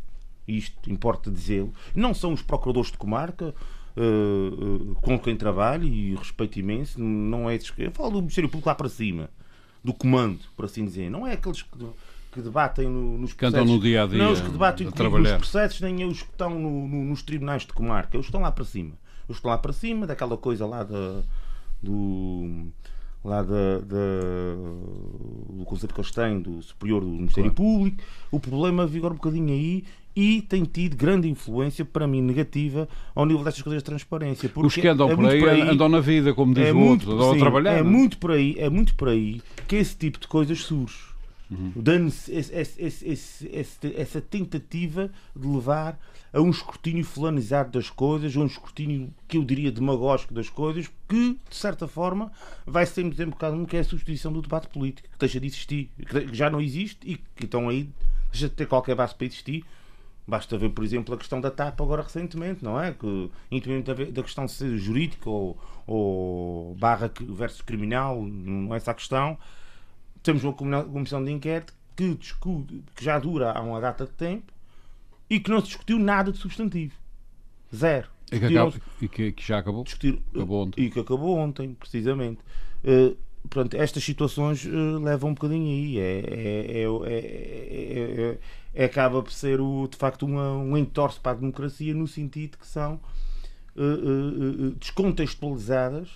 isto 0.47 0.91
importa 0.91 1.31
dizê-lo. 1.31 1.73
Não 1.95 2.13
são 2.13 2.35
os 2.35 2.43
procuradores 2.43 2.91
de 2.91 2.99
comarca. 2.99 3.55
Uh, 3.97 4.95
com 4.97 5.19
quem 5.19 5.37
trabalho 5.37 5.85
e 5.87 6.15
respeito 6.15 6.59
imenso, 6.59 7.01
não 7.01 7.49
é 7.51 7.59
eu 7.79 7.91
falo 7.93 8.11
do 8.11 8.19
Ministério 8.21 8.49
Público 8.49 8.69
lá 8.69 8.75
para 8.75 8.89
cima, 8.89 9.31
do 9.85 9.93
comando, 9.93 10.41
por 10.57 10.65
assim 10.65 10.85
dizer, 10.85 11.11
não 11.11 11.27
é 11.27 11.33
aqueles 11.35 11.63
que, 11.63 11.69
que 12.33 12.41
debatem 12.41 12.89
no- 12.89 13.19
nos 13.19 13.33
Que 13.35 13.45
andam 13.47 13.65
no 13.65 13.79
dia 13.81 14.05
a 14.05 14.07
dia 14.07 14.19
não 14.19 14.33
os 14.33 14.41
que 14.41 14.51
debatem 14.51 14.87
nos 14.87 14.95
processos, 15.39 15.81
nem 15.81 16.03
é 16.03 16.07
os 16.07 16.23
que 16.23 16.31
estão 16.31 16.51
no- 16.59 16.89
no- 16.89 17.05
nos 17.05 17.23
tribunais 17.23 17.63
de 17.63 17.73
comarca, 17.73 18.17
os 18.19 18.25
que 18.27 18.29
estão 18.29 18.41
lá 18.41 18.51
para 18.53 18.65
cima. 18.65 18.93
Os 19.23 19.37
que 19.37 19.41
estão 19.41 19.51
lá 19.51 19.59
para 19.59 19.73
cima, 19.73 20.07
daquela 20.07 20.37
coisa 20.37 20.67
lá 20.67 20.83
da, 20.85 21.23
do. 21.83 22.67
lá 23.25 23.43
da, 23.43 23.79
da- 23.79 25.53
do 25.53 25.65
conceito 25.65 25.95
que 25.95 26.01
eles 26.01 26.11
têm, 26.11 26.41
do 26.41 26.61
superior 26.63 27.01
do 27.03 27.07
Ministério 27.11 27.53
Público. 27.53 28.03
O 28.31 28.41
problema 28.41 28.87
vigora 28.87 29.13
um 29.15 29.17
bocadinho 29.17 29.49
aí 29.53 29.85
e 30.15 30.43
tem 30.43 30.65
tido 30.65 30.97
grande 30.97 31.29
influência, 31.29 31.85
para 31.85 32.07
mim, 32.07 32.21
negativa, 32.21 32.89
ao 33.15 33.25
nível 33.27 33.45
destas 33.45 33.63
coisas 33.63 33.83
de 33.83 33.85
transparência. 33.87 34.47
Os 34.47 34.53
porque 34.53 34.81
que 34.81 34.89
andam 34.89 35.11
é 35.11 35.15
por 35.15 35.23
muito 35.23 35.47
aí, 35.47 35.61
andam 35.63 35.89
na 35.89 36.01
vida, 36.01 36.35
como 36.35 36.55
diz 36.55 36.69
é 36.69 36.73
o 36.73 36.77
muito, 36.77 37.11
outro, 37.11 37.13
andam 37.13 37.31
a 37.31 37.35
sim, 37.35 37.41
trabalhar. 37.41 37.73
é 37.73 37.83
não 37.83 37.89
é? 37.89 37.93
muito 37.93 38.19
por 38.19 38.31
aí, 38.31 38.55
é 38.59 38.69
muito 38.69 38.95
por 38.95 39.09
aí 39.09 39.41
que 39.67 39.77
esse 39.77 39.97
tipo 39.97 40.19
de 40.21 40.29
coisas 40.29 40.59
surge. 40.61 41.13
uhum. 41.53 41.73
dando 41.77 42.13
essa 43.97 44.21
tentativa 44.21 45.11
de 45.35 45.47
levar 45.47 45.99
a 46.33 46.41
um 46.41 46.51
escrutínio 46.51 47.05
fulanizado 47.05 47.71
das 47.71 47.91
coisas, 47.91 48.35
a 48.35 48.41
um 48.41 48.47
escrutínio 48.47 49.13
que 49.29 49.37
eu 49.37 49.45
diria 49.45 49.71
demagógico 49.71 50.33
das 50.33 50.49
coisas, 50.49 50.91
que 51.09 51.39
de 51.49 51.57
certa 51.57 51.87
forma 51.87 52.33
vai 52.67 52.87
sempre 52.87 53.17
ter 53.17 53.27
um 53.27 53.31
bocado 53.31 53.67
que 53.67 53.77
é 53.77 53.81
a 53.81 53.85
substituição 53.85 54.33
do 54.33 54.41
debate 54.41 54.69
político, 54.69 55.09
que 55.11 55.19
deixa 55.19 55.39
de 55.39 55.47
existir, 55.47 55.91
que 56.09 56.35
já 56.35 56.49
não 56.49 56.61
existe 56.61 56.99
e 57.05 57.17
que 57.17 57.45
então 57.45 57.69
aí 57.69 57.89
deixa 58.31 58.49
de 58.49 58.55
ter 58.55 58.67
qualquer 58.67 58.95
base 58.95 59.15
para 59.15 59.27
existir. 59.27 59.65
Basta 60.33 60.57
ver, 60.57 60.71
por 60.71 60.83
exemplo, 60.83 61.15
a 61.15 61.19
questão 61.19 61.43
da 61.43 61.51
TAP 61.51 61.79
agora 61.83 62.01
recentemente, 62.01 62.65
não 62.65 62.81
é? 62.81 62.93
Que, 62.93 63.31
independentemente 63.51 64.13
da 64.13 64.23
questão 64.23 64.47
de 64.47 64.53
ser 64.53 64.79
jurídica 64.79 65.29
ou, 65.29 65.59
ou 65.87 66.75
barra 66.77 67.13
versus 67.21 67.61
criminal, 67.61 68.23
não 68.23 68.73
é 68.73 68.79
essa 68.79 68.93
a 68.93 68.95
questão. 68.95 69.37
Temos 70.23 70.43
uma 70.43 70.55
comissão 70.55 71.23
de 71.23 71.31
inquérito 71.31 71.75
que, 71.95 72.15
discute, 72.15 72.83
que 72.97 73.05
já 73.05 73.19
dura 73.19 73.53
há 73.53 73.61
uma 73.61 73.79
data 73.79 74.07
de 74.07 74.13
tempo 74.13 74.51
e 75.29 75.39
que 75.39 75.51
não 75.51 75.61
se 75.61 75.67
discutiu 75.67 75.99
nada 75.99 76.33
de 76.33 76.39
substantivo. 76.39 76.95
Zero. 77.77 78.09
E 78.33 78.39
que, 78.39 78.47
acaba, 78.47 78.73
e 79.03 79.09
que, 79.09 79.33
que 79.33 79.47
já 79.47 79.59
acabou? 79.59 79.85
Discutir, 79.85 80.19
acabou 80.35 80.65
ontem. 80.65 80.83
E 80.83 80.91
que 80.91 80.99
acabou 80.99 81.37
ontem, 81.37 81.75
precisamente. 81.75 82.41
Uh, 82.83 83.15
pronto, 83.51 83.77
estas 83.77 84.03
situações 84.03 84.65
uh, 84.65 84.99
levam 84.99 85.29
um 85.29 85.35
bocadinho 85.35 85.69
aí. 85.69 85.99
É, 85.99 86.21
é, 86.31 86.85
é, 86.85 88.39
acaba 88.77 89.23
por 89.23 89.33
ser, 89.33 89.61
o, 89.61 89.87
de 89.89 89.97
facto, 89.97 90.25
uma, 90.25 90.53
um 90.53 90.77
entorce 90.77 91.21
para 91.21 91.33
a 91.33 91.41
democracia 91.41 91.95
no 91.95 92.07
sentido 92.07 92.59
que 92.59 92.67
são 92.67 93.01
uh, 93.77 94.71
descontextualizadas 94.79 96.09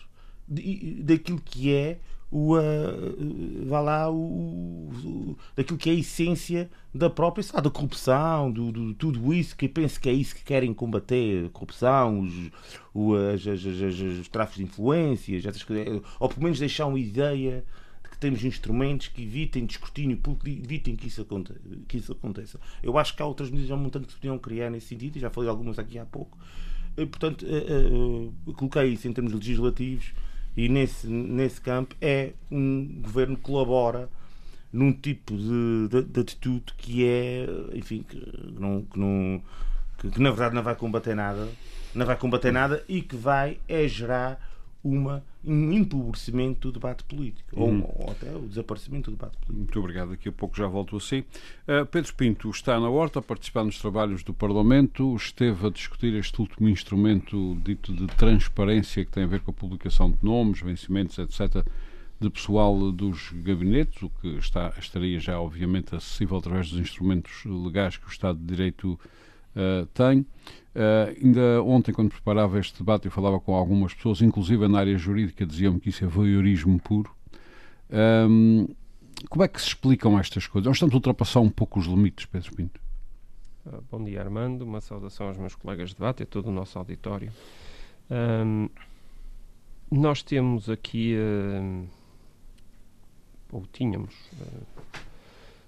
de, 0.49 1.03
daquilo 1.03 1.41
que 1.41 1.73
é 1.73 1.99
o, 2.31 2.57
uh, 2.57 3.67
vá 3.67 3.81
lá, 3.81 4.11
o, 4.11 4.17
o, 4.17 5.37
daquilo 5.55 5.79
que 5.79 5.89
é 5.89 5.93
a 5.93 5.97
essência 5.97 6.71
da 6.93 7.09
própria, 7.09 7.43
sabe, 7.43 7.65
da 7.65 7.71
corrupção, 7.71 8.51
do, 8.51 8.73
do, 8.73 8.95
tudo 8.95 9.33
isso, 9.33 9.57
que 9.57 9.69
penso 9.69 10.01
que 10.01 10.09
é 10.09 10.13
isso 10.13 10.35
que 10.35 10.43
querem 10.43 10.75
combater, 10.75 11.47
a 11.47 11.49
corrupção, 11.51 12.21
os, 12.21 12.51
o, 12.93 13.15
as, 13.15 13.47
as, 13.47 13.65
as, 13.65 14.01
os 14.01 14.29
tráficos 14.29 14.59
de 14.59 14.65
influências, 14.65 15.47
essas 15.47 15.63
coisas, 15.63 16.03
ou 16.19 16.29
pelo 16.29 16.43
menos 16.43 16.59
deixar 16.59 16.87
uma 16.87 16.99
ideia 16.99 17.61
de 17.61 17.86
que 18.17 18.21
temos 18.21 18.43
instrumentos 18.45 19.09
que 19.09 19.23
evitem 19.23 19.67
escrutínio 19.67 20.17
público, 20.17 20.65
evitem 20.65 20.97
que 20.97 21.07
isso, 21.07 21.21
aconteça, 21.21 21.61
que 21.87 21.99
isso 21.99 22.13
aconteça. 22.13 22.59
Eu 22.83 22.97
acho 22.99 23.15
que 23.15 23.23
há 23.23 23.27
outras 23.27 23.51
medidas 23.51 23.71
um 23.71 23.91
tanto 23.91 24.07
que 24.07 24.13
se 24.13 24.19
podiam 24.19 24.39
criar 24.39 24.71
nesse 24.71 24.89
sentido, 24.89 25.17
e 25.17 25.21
já 25.21 25.29
falei 25.29 25.51
algumas 25.51 25.79
aqui 25.79 25.99
há 25.99 26.05
pouco. 26.07 26.37
E, 26.97 27.05
portanto, 27.05 27.45
uh, 27.45 28.33
uh, 28.49 28.53
coloquei 28.55 28.87
isso 28.89 29.07
em 29.07 29.13
termos 29.13 29.35
legislativos 29.35 30.15
e 30.57 30.67
nesse, 30.71 31.07
nesse 31.07 31.61
campo 31.61 31.95
é 32.01 32.33
um 32.51 33.03
governo 33.03 33.37
que 33.37 33.43
colabora 33.43 34.09
num 34.73 34.93
tipo 34.93 35.37
de, 35.37 35.89
de, 35.91 36.03
de 36.03 36.21
atitude 36.21 36.73
que 36.79 37.07
é, 37.07 37.47
enfim, 37.75 38.03
que, 38.03 38.17
não, 38.59 38.83
que, 38.83 38.99
não, 38.99 39.43
que, 39.99 40.11
que, 40.11 40.21
na 40.23 40.31
verdade 40.31 40.55
não 40.55 40.63
vai 40.63 40.75
combater 40.75 41.15
nada, 41.15 41.47
não 41.95 42.07
vai 42.07 42.17
combater 42.17 42.51
nada 42.51 42.83
e 42.89 43.03
que 43.03 43.15
vai 43.15 43.59
é 43.69 43.87
gerar 43.87 44.41
uma, 44.87 45.25
um 45.45 45.73
empobrecimento 45.73 46.69
do 46.69 46.73
debate 46.73 47.05
político, 47.05 47.49
ou, 47.53 47.69
uhum. 47.69 47.83
ou, 47.97 48.11
até 48.11 48.35
o 48.35 48.41
desaparecimento 48.41 49.11
do 49.11 49.17
debate 49.17 49.37
político. 49.39 49.59
Muito 49.59 49.79
obrigado, 49.79 50.11
daqui 50.11 50.29
a 50.29 50.33
pouco 50.33 50.57
já 50.57 50.67
volto 50.67 50.97
a 50.97 51.01
si. 51.01 51.25
Uh, 51.67 51.85
Pedro 51.87 52.15
Pinto 52.15 52.51
está 52.51 52.79
na 52.79 52.89
horta 52.89 53.19
a 53.19 53.23
participar 53.23 53.65
nos 53.65 53.79
trabalhos 53.79 54.23
do 54.23 54.33
Parlamento, 54.33 55.15
esteve 55.17 55.67
a 55.67 55.71
discutir 55.71 56.15
este 56.15 56.41
último 56.41 56.69
instrumento 56.69 57.57
dito 57.65 57.93
de 57.93 58.07
transparência 58.07 59.05
que 59.05 59.11
tem 59.11 59.25
a 59.25 59.29
ver 59.29 59.41
com 59.41 59.51
a 59.51 59.55
publicação 59.55 60.11
de 60.11 60.19
nomes, 60.23 60.61
vencimentos, 60.61 61.19
etc., 61.19 61.65
de 62.19 62.31
pessoal 62.31 62.91
dos 62.93 63.31
gabinetes, 63.31 64.03
o 64.03 64.09
que 64.09 64.29
está, 64.39 64.73
estaria 64.79 65.21
já 65.21 65.39
obviamente 65.39 65.95
acessível 65.95 66.39
através 66.39 66.71
dos 66.71 66.81
instrumentos 66.81 67.45
legais 67.45 67.99
que 67.99 68.07
o 68.07 68.11
Estado 68.11 68.39
de 68.39 68.47
Direito 68.47 68.99
uh, 69.55 69.85
tem. 69.93 70.25
Uh, 70.77 71.25
ainda 71.25 71.63
ontem, 71.63 71.91
quando 71.91 72.11
preparava 72.11 72.61
este 72.61 72.77
debate, 72.77 73.07
eu 73.07 73.11
falava 73.11 73.41
com 73.41 73.55
algumas 73.55 73.95
pessoas, 73.95 74.21
inclusive 74.21 74.69
na 74.69 74.79
área 74.79 74.99
jurídica, 74.99 75.47
diziam-me 75.47 75.81
que 75.81 75.89
isso 75.89 76.05
é 76.05 76.07
voyeurismo 76.07 76.79
puro. 76.79 77.11
Um, 77.91 78.69
como 79.31 79.43
é 79.43 79.49
que 79.49 79.59
se 79.59 79.69
explicam 79.69 80.19
estas 80.19 80.47
coisas? 80.47 80.67
Nós 80.67 80.77
estamos 80.77 80.93
a 80.93 80.97
ultrapassar 80.97 81.41
um 81.41 81.49
pouco 81.49 81.81
os 81.81 81.87
limites, 81.87 82.27
Pedro 82.27 82.55
Pinto. 82.55 82.79
Uh, 83.65 83.83
bom 83.91 84.05
dia, 84.05 84.21
Armando. 84.21 84.67
Uma 84.67 84.83
saudação 84.83 85.29
aos 85.29 85.39
meus 85.39 85.55
colegas 85.55 85.89
de 85.89 85.95
debate 85.95 86.21
e 86.21 86.25
a 86.25 86.27
todo 86.27 86.49
o 86.49 86.53
nosso 86.53 86.79
auditório. 86.79 87.33
Um, 88.11 88.69
nós 89.91 90.23
temos 90.23 90.69
aqui, 90.69 91.17
uh, 91.17 91.89
ou 93.51 93.65
tínhamos, 93.73 94.15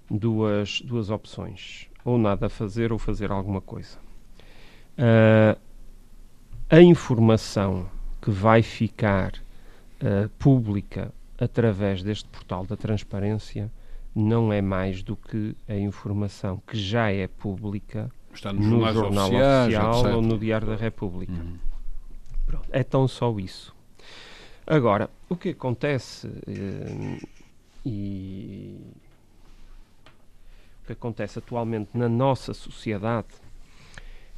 duas, 0.07 0.81
duas 0.81 1.09
opções. 1.09 1.87
Ou 2.05 2.19
nada 2.19 2.45
a 2.45 2.49
fazer 2.49 2.93
ou 2.93 2.99
fazer 2.99 3.31
alguma 3.31 3.59
coisa. 3.59 3.97
Uh, 4.99 5.57
a 6.69 6.81
informação 6.81 7.89
que 8.21 8.29
vai 8.29 8.61
ficar 8.61 9.31
uh, 10.01 10.27
pública 10.37 11.13
através 11.37 12.03
deste 12.03 12.27
portal 12.27 12.65
da 12.65 12.75
transparência 12.75 13.71
não 14.13 14.51
é 14.51 14.61
mais 14.61 15.01
do 15.01 15.15
que 15.15 15.55
a 15.69 15.75
informação 15.75 16.61
que 16.67 16.77
já 16.77 17.09
é 17.09 17.27
pública 17.27 18.11
no, 18.43 18.53
no 18.53 18.93
Jornal 18.93 19.27
Oficial 19.27 20.15
ou 20.15 20.21
no 20.21 20.37
Diário 20.37 20.67
da 20.67 20.75
República. 20.75 21.31
Uhum. 21.31 21.57
é 22.69 22.83
tão 22.83 23.07
só 23.07 23.33
isso. 23.39 23.73
Agora, 24.67 25.09
o 25.29 25.35
que 25.37 25.49
acontece 25.49 26.27
uh, 26.27 27.27
e 27.85 28.77
o 30.83 30.87
que 30.87 30.91
acontece 30.91 31.39
atualmente 31.39 31.91
na 31.93 32.09
nossa 32.09 32.53
sociedade 32.53 33.29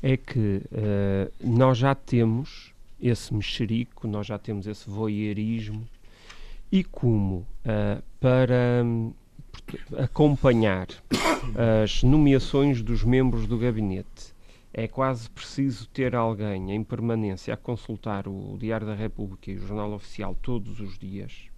é 0.02 0.18
que 0.18 0.62
uh, 0.72 1.32
nós 1.40 1.78
já 1.78 1.94
temos 1.94 2.74
esse 3.02 3.34
mexerico, 3.34 4.08
nós 4.08 4.28
já 4.28 4.38
temos 4.38 4.68
esse 4.68 4.90
voyeurismo 4.90 5.88
e 6.72 6.84
como 6.84 7.46
uh, 7.66 8.02
para 8.20 8.84
um, 8.84 9.14
acompanhar 9.98 10.88
as 11.84 12.04
nomeações 12.04 12.82
dos 12.82 13.04
membros 13.04 13.48
do 13.48 13.58
gabinete 13.58 14.34
é 14.74 14.88
quase 14.88 15.30
preciso 15.30 15.88
ter 15.90 16.16
alguém 16.16 16.72
em 16.72 16.84
permanência 16.84 17.54
a 17.54 17.58
consultar 17.58 18.28
o 18.28 18.58
Diário 18.58 18.88
da 18.88 18.96
República 18.96 19.52
e 19.52 19.56
o 19.56 19.68
Jornal 19.68 19.92
Oficial 19.94 20.36
todos 20.42 20.80
os 20.80 20.98
dias. 20.98 21.50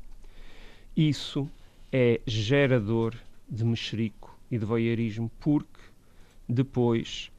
Isso 0.97 1.47
é 1.91 2.19
gerador 2.25 3.15
de 3.47 3.63
mexerico 3.63 4.35
e 4.49 4.57
de 4.57 4.65
voyeurismo 4.65 5.29
porque 5.39 5.79
depois 6.49 7.31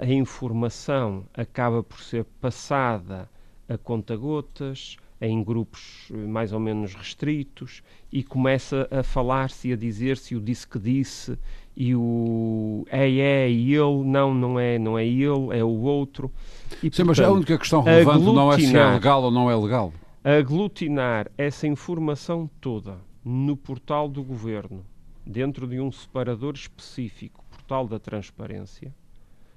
a 0.00 0.06
informação 0.06 1.24
acaba 1.34 1.82
por 1.82 2.00
ser 2.00 2.24
passada 2.40 3.28
a 3.68 3.78
conta-gotas, 3.78 4.96
em 5.20 5.42
grupos 5.42 6.08
eh, 6.12 6.16
mais 6.16 6.52
ou 6.52 6.58
menos 6.58 6.94
restritos, 6.94 7.82
e 8.10 8.24
começa 8.24 8.88
a 8.90 9.02
falar-se 9.04 9.68
e 9.68 9.72
a 9.72 9.76
dizer-se 9.76 10.34
o 10.34 10.40
disse 10.40 10.66
que 10.66 10.78
disse, 10.78 11.38
e 11.76 11.94
o 11.94 12.84
é, 12.90 13.08
é, 13.08 13.50
e 13.50 13.72
ele, 13.72 14.04
não, 14.04 14.34
não 14.34 14.58
é, 14.58 14.78
não 14.78 14.98
é 14.98 15.06
ele, 15.06 15.56
é 15.56 15.62
o 15.62 15.80
outro. 15.82 16.30
E, 16.70 16.74
Sim, 16.74 16.90
portanto, 16.90 17.06
mas 17.06 17.20
a 17.20 17.30
única 17.30 17.56
questão 17.56 17.82
relevante 17.82 18.24
não 18.24 18.52
é 18.52 18.58
se 18.58 18.76
é 18.76 18.92
legal 18.92 19.22
ou 19.22 19.30
não 19.30 19.50
é 19.50 19.56
legal. 19.56 19.92
Aglutinar 20.24 21.30
essa 21.38 21.66
informação 21.66 22.50
toda 22.60 22.98
no 23.24 23.56
portal 23.56 24.08
do 24.08 24.22
governo, 24.22 24.84
dentro 25.24 25.68
de 25.68 25.80
um 25.80 25.90
separador 25.92 26.54
específico, 26.54 27.44
portal 27.48 27.86
da 27.86 27.98
transparência, 27.98 28.92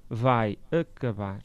vai 0.10 0.58
acabar 0.72 1.44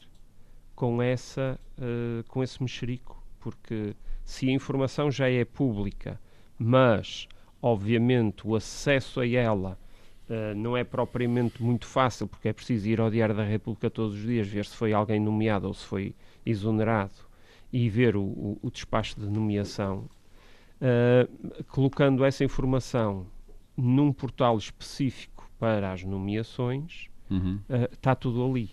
com, 0.75 1.01
essa, 1.01 1.59
uh, 1.77 2.23
com 2.27 2.43
esse 2.43 2.61
mexerico, 2.61 3.21
porque 3.39 3.95
se 4.23 4.49
a 4.49 4.51
informação 4.51 5.11
já 5.11 5.29
é 5.29 5.43
pública, 5.45 6.19
mas 6.57 7.27
obviamente 7.61 8.47
o 8.47 8.55
acesso 8.55 9.19
a 9.19 9.27
ela 9.27 9.77
uh, 10.29 10.55
não 10.55 10.75
é 10.75 10.83
propriamente 10.83 11.61
muito 11.61 11.85
fácil, 11.85 12.27
porque 12.27 12.49
é 12.49 12.53
preciso 12.53 12.87
ir 12.87 12.99
ao 12.99 13.11
Diário 13.11 13.35
da 13.35 13.43
República 13.43 13.89
todos 13.89 14.15
os 14.15 14.21
dias, 14.23 14.47
ver 14.47 14.65
se 14.65 14.75
foi 14.75 14.93
alguém 14.93 15.19
nomeado 15.19 15.67
ou 15.67 15.73
se 15.73 15.85
foi 15.85 16.15
exonerado 16.45 17.29
e 17.71 17.89
ver 17.89 18.15
o, 18.15 18.23
o, 18.23 18.59
o 18.61 18.71
despacho 18.71 19.19
de 19.19 19.27
nomeação, 19.27 20.09
uh, 20.81 21.63
colocando 21.65 22.25
essa 22.25 22.43
informação 22.43 23.27
num 23.77 24.11
portal 24.11 24.57
específico 24.57 25.49
para 25.57 25.91
as 25.91 26.03
nomeações, 26.03 27.10
uhum. 27.31 27.59
uh, 27.69 27.91
está 27.91 28.13
tudo 28.15 28.45
ali. 28.45 28.69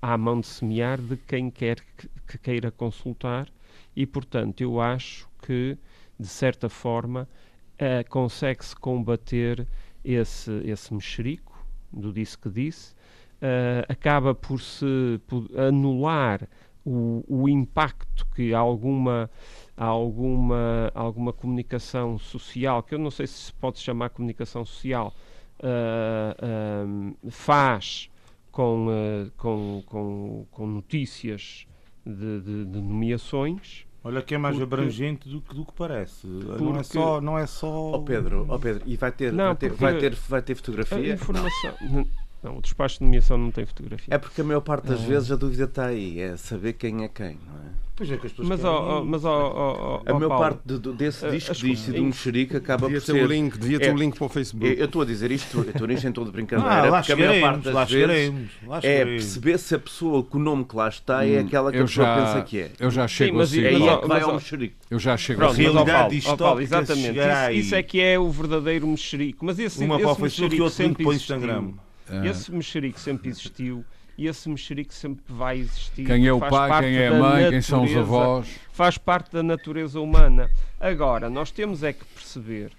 À 0.00 0.18
mão 0.18 0.40
de 0.40 0.46
semear 0.46 1.00
de 1.00 1.16
quem 1.16 1.50
quer 1.50 1.80
que, 1.96 2.08
que, 2.26 2.38
queira 2.38 2.70
consultar, 2.70 3.48
e 3.94 4.04
portanto 4.04 4.60
eu 4.60 4.80
acho 4.80 5.28
que, 5.42 5.78
de 6.18 6.26
certa 6.26 6.68
forma, 6.68 7.28
uh, 7.74 8.08
consegue-se 8.10 8.74
combater 8.76 9.66
esse, 10.04 10.50
esse 10.64 10.92
mexerico 10.92 11.52
do 11.92 12.12
disse 12.12 12.36
que 12.36 12.48
disse, 12.48 12.94
uh, 13.42 13.84
acaba 13.88 14.34
por 14.34 14.60
se 14.60 15.20
por 15.26 15.48
anular 15.58 16.48
o, 16.84 17.24
o 17.28 17.48
impacto 17.48 18.26
que 18.34 18.52
alguma 18.52 19.30
alguma 19.76 20.90
alguma 20.94 21.32
comunicação 21.32 22.18
social 22.18 22.82
que 22.82 22.94
eu 22.94 22.98
não 22.98 23.10
sei 23.10 23.26
se 23.26 23.52
pode 23.54 23.78
chamar 23.78 24.10
comunicação 24.10 24.64
social 24.64 25.14
uh, 25.62 27.30
faz 27.30 28.10
com, 28.50 28.86
uh, 28.88 29.30
com, 29.36 29.82
com, 29.86 30.46
com, 30.50 30.66
notícias 30.66 31.66
de, 32.04 32.40
de, 32.40 32.64
de, 32.66 32.80
nomeações. 32.80 33.86
Olha 34.04 34.20
que 34.20 34.34
é 34.34 34.38
mais 34.38 34.56
porque, 34.56 34.74
abrangente 34.74 35.28
do 35.28 35.40
que, 35.40 35.54
do 35.54 35.64
que 35.64 35.72
parece. 35.72 36.26
Porque, 36.26 36.64
não 36.64 36.76
é 36.76 36.82
só. 36.82 37.20
Não 37.20 37.38
é 37.38 37.46
só... 37.46 37.92
Oh 37.92 38.02
Pedro, 38.02 38.46
oh 38.48 38.58
Pedro, 38.58 38.82
e 38.84 38.96
vai 38.96 39.12
ter, 39.12 39.32
não, 39.32 39.46
vai, 39.46 39.56
ter, 39.56 39.72
vai, 39.72 39.98
ter, 39.98 40.14
vai 40.14 40.42
ter 40.42 40.54
fotografia? 40.56 41.12
A 41.12 41.14
informação. 41.14 41.74
Não, 41.82 42.06
o 42.50 42.60
despacho 42.60 42.98
de 42.98 43.04
nomeação 43.04 43.38
não 43.38 43.50
tem 43.50 43.64
fotografia. 43.64 44.14
É 44.14 44.18
porque 44.18 44.40
a 44.40 44.44
maior 44.44 44.60
parte 44.60 44.86
das 44.86 45.00
ah. 45.00 45.06
vezes 45.06 45.30
a 45.30 45.36
dúvida 45.36 45.64
está 45.64 45.86
aí, 45.86 46.20
é 46.20 46.36
saber 46.36 46.72
quem 46.74 47.04
é 47.04 47.08
quem, 47.08 47.38
não 47.46 47.58
é? 47.58 47.82
Pois 47.94 48.10
é 48.10 48.16
que 48.16 48.26
as 48.26 48.32
pessoas 48.32 48.48
mas, 48.48 48.64
ó, 48.64 49.04
mas 49.04 49.24
ó, 49.24 50.02
oh, 50.04 50.10
a 50.10 50.14
maior 50.14 50.38
parte 50.38 50.60
de, 50.64 50.78
de, 50.78 50.92
desse 50.94 51.30
disco 51.30 51.54
disto 51.54 51.90
e 51.90 51.92
de 51.92 52.00
um 52.00 52.06
mexerico 52.06 52.56
acaba 52.56 52.88
por 52.88 53.00
ser... 53.02 53.12
Um 53.12 53.26
link, 53.26 53.58
devia 53.58 53.78
ter 53.78 53.90
é, 53.90 53.92
um 53.92 53.96
link 53.96 54.16
para 54.16 54.24
o 54.24 54.28
Facebook. 54.30 54.76
Eu 54.78 54.86
estou 54.86 55.02
a 55.02 55.04
dizer 55.04 55.30
isto, 55.30 55.58
eu 55.58 55.70
estou 55.70 55.86
nisto 55.86 56.08
em 56.08 56.12
todo 56.12 56.32
brincadeira, 56.32 56.72
ah, 56.72 56.90
lá 56.90 56.98
porque 57.00 57.12
a 57.12 57.16
maior 57.16 57.40
parte 57.40 57.70
das 57.70 57.90
vezes 57.90 58.50
é 58.82 59.04
perceber 59.04 59.58
se 59.58 59.74
a 59.74 59.78
pessoa 59.78 60.24
com 60.24 60.38
o 60.38 60.40
nome 60.40 60.64
que 60.64 60.74
lá 60.74 60.88
está 60.88 61.24
é 61.26 61.40
hum, 61.40 61.46
aquela 61.46 61.70
que 61.70 61.78
a 61.78 61.82
pessoa 61.82 62.06
já, 62.06 62.16
pensa 62.16 62.42
que 62.42 62.60
é. 62.60 62.70
Eu 62.80 62.90
já 62.90 63.06
chego 63.06 63.30
Sim, 63.30 63.36
mas, 63.36 63.50
assim. 63.50 63.64
É, 63.64 63.98
que 63.98 64.08
vai 64.08 64.22
ao 64.22 64.34
mexerico. 64.34 64.74
Eu 64.90 64.98
já 64.98 65.16
chego 65.16 65.38
Pronto, 65.38 65.52
assim. 65.52 65.62
Realidade 65.62 66.22
mas, 66.24 66.36
Paulo, 66.36 66.60
exatamente. 66.60 67.18
Isso, 67.18 67.50
isso, 67.52 67.74
é 67.74 67.82
que 67.82 68.00
é 68.00 68.18
o 68.18 68.30
verdadeiro 68.30 68.86
mexerico. 68.86 69.44
Mas 69.44 69.58
esse, 69.58 69.84
Uma 69.84 70.00
esse 70.00 70.22
mexerico 70.22 70.70
sempre 70.70 71.06
existiu. 71.06 71.36
Instagram. 71.36 71.72
Ah. 71.78 71.91
Esse 72.24 72.52
mexerico 72.52 72.98
sempre 72.98 73.28
existiu 73.28 73.84
e 74.16 74.26
esse 74.26 74.48
mexerico 74.48 74.92
sempre 74.92 75.24
vai 75.28 75.58
existir. 75.58 76.06
Quem 76.06 76.26
é 76.26 76.32
o 76.32 76.38
pai, 76.38 76.82
quem 76.82 76.96
é 76.96 77.08
a 77.08 77.10
mãe, 77.10 77.20
natureza, 77.20 77.50
quem 77.50 77.62
são 77.62 77.84
os 77.84 77.96
avós. 77.96 78.60
Faz 78.72 78.98
parte 78.98 79.32
da 79.32 79.42
natureza 79.42 80.00
humana. 80.00 80.50
Agora, 80.78 81.30
nós 81.30 81.50
temos 81.50 81.82
é 81.82 81.92
que 81.92 82.04
perceber 82.04 82.72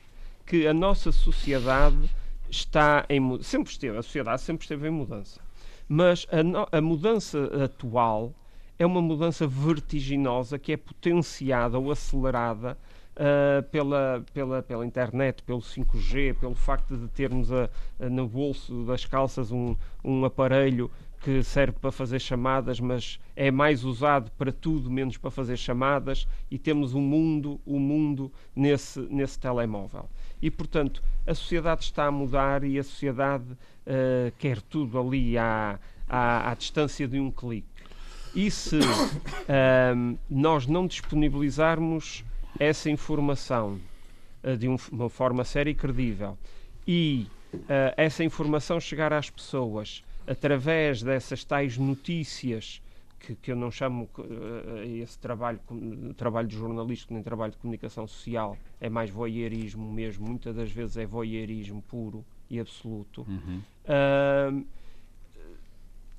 que 0.45 0.67
a 0.67 0.73
nossa 0.73 1.11
sociedade 1.11 2.09
está 2.49 3.05
em 3.09 3.41
sempre 3.41 3.71
esteve, 3.71 3.97
a 3.97 4.03
sociedade 4.03 4.41
sempre 4.41 4.63
esteve 4.63 4.87
em 4.87 4.91
mudança. 4.91 5.41
Mas 5.87 6.27
a, 6.31 6.43
no, 6.43 6.67
a 6.71 6.81
mudança 6.81 7.49
atual 7.63 8.33
é 8.77 8.85
uma 8.85 9.01
mudança 9.01 9.47
vertiginosa 9.47 10.59
que 10.59 10.71
é 10.71 10.77
potenciada 10.77 11.77
ou 11.77 11.91
acelerada 11.91 12.77
Uh, 13.13 13.61
pela, 13.69 14.25
pela, 14.33 14.63
pela 14.63 14.83
internet, 14.83 15.43
pelo 15.43 15.59
5G, 15.59 16.33
pelo 16.33 16.55
facto 16.55 16.97
de 16.97 17.07
termos 17.09 17.51
a, 17.51 17.69
a, 17.99 18.09
no 18.09 18.27
bolso 18.27 18.83
das 18.85 19.05
calças 19.05 19.51
um, 19.51 19.75
um 20.03 20.25
aparelho 20.25 20.89
que 21.23 21.41
serve 21.41 21.77
para 21.79 21.91
fazer 21.91 22.19
chamadas, 22.19 22.81
mas 22.81 23.17
é 23.33 23.49
mais 23.49 23.85
usado 23.85 24.29
para 24.31 24.51
tudo 24.51 24.91
menos 24.91 25.15
para 25.15 25.31
fazer 25.31 25.55
chamadas 25.55 26.27
e 26.51 26.59
temos 26.59 26.93
o 26.93 26.97
um 26.97 27.01
mundo, 27.01 27.61
o 27.65 27.77
um 27.77 27.79
mundo 27.79 28.31
nesse, 28.53 28.99
nesse 28.99 29.39
telemóvel. 29.39 30.09
E, 30.41 30.51
portanto, 30.51 31.01
a 31.25 31.33
sociedade 31.33 31.83
está 31.85 32.07
a 32.07 32.11
mudar 32.11 32.65
e 32.65 32.77
a 32.77 32.83
sociedade 32.83 33.45
uh, 33.53 34.33
quer 34.37 34.61
tudo 34.61 34.99
ali 34.99 35.37
à, 35.37 35.79
à, 36.09 36.51
à, 36.51 36.53
distância 36.55 37.07
de 37.07 37.17
um 37.17 37.31
clique. 37.31 37.69
E 38.35 38.51
se 38.51 38.79
uh, 38.79 40.19
nós 40.29 40.67
não 40.67 40.85
disponibilizarmos 40.85 42.25
essa 42.59 42.89
informação 42.89 43.79
uh, 44.43 44.57
de 44.57 44.67
um, 44.67 44.77
uma 44.91 45.09
forma 45.09 45.43
séria 45.43 45.71
e 45.71 45.75
credível. 45.75 46.37
E 46.87 47.27
essa 47.95 48.23
informação 48.23 48.79
chegar 48.79 49.13
às 49.13 49.29
pessoas 49.29 50.03
através 50.27 51.03
dessas 51.03 51.43
tais 51.43 51.77
notícias 51.77 52.81
que, 53.23 53.35
que 53.35 53.51
eu 53.51 53.55
não 53.55 53.71
chamo 53.71 54.09
uh, 54.17 54.83
esse 55.01 55.17
trabalho 55.17 55.59
trabalho 56.17 56.47
de 56.47 56.55
jornalístico 56.55 57.13
nem 57.13 57.23
trabalho 57.23 57.53
de 57.53 57.57
comunicação 57.57 58.05
social 58.05 58.57
é 58.81 58.89
mais 58.89 59.09
voyeurismo 59.09 59.91
mesmo. 59.91 60.27
Muitas 60.27 60.55
das 60.55 60.69
vezes 60.69 60.97
é 60.97 61.05
voyeurismo 61.05 61.81
puro 61.83 62.25
e 62.49 62.59
absoluto. 62.59 63.25
Uhum. 63.27 63.61
uh, 63.87 64.65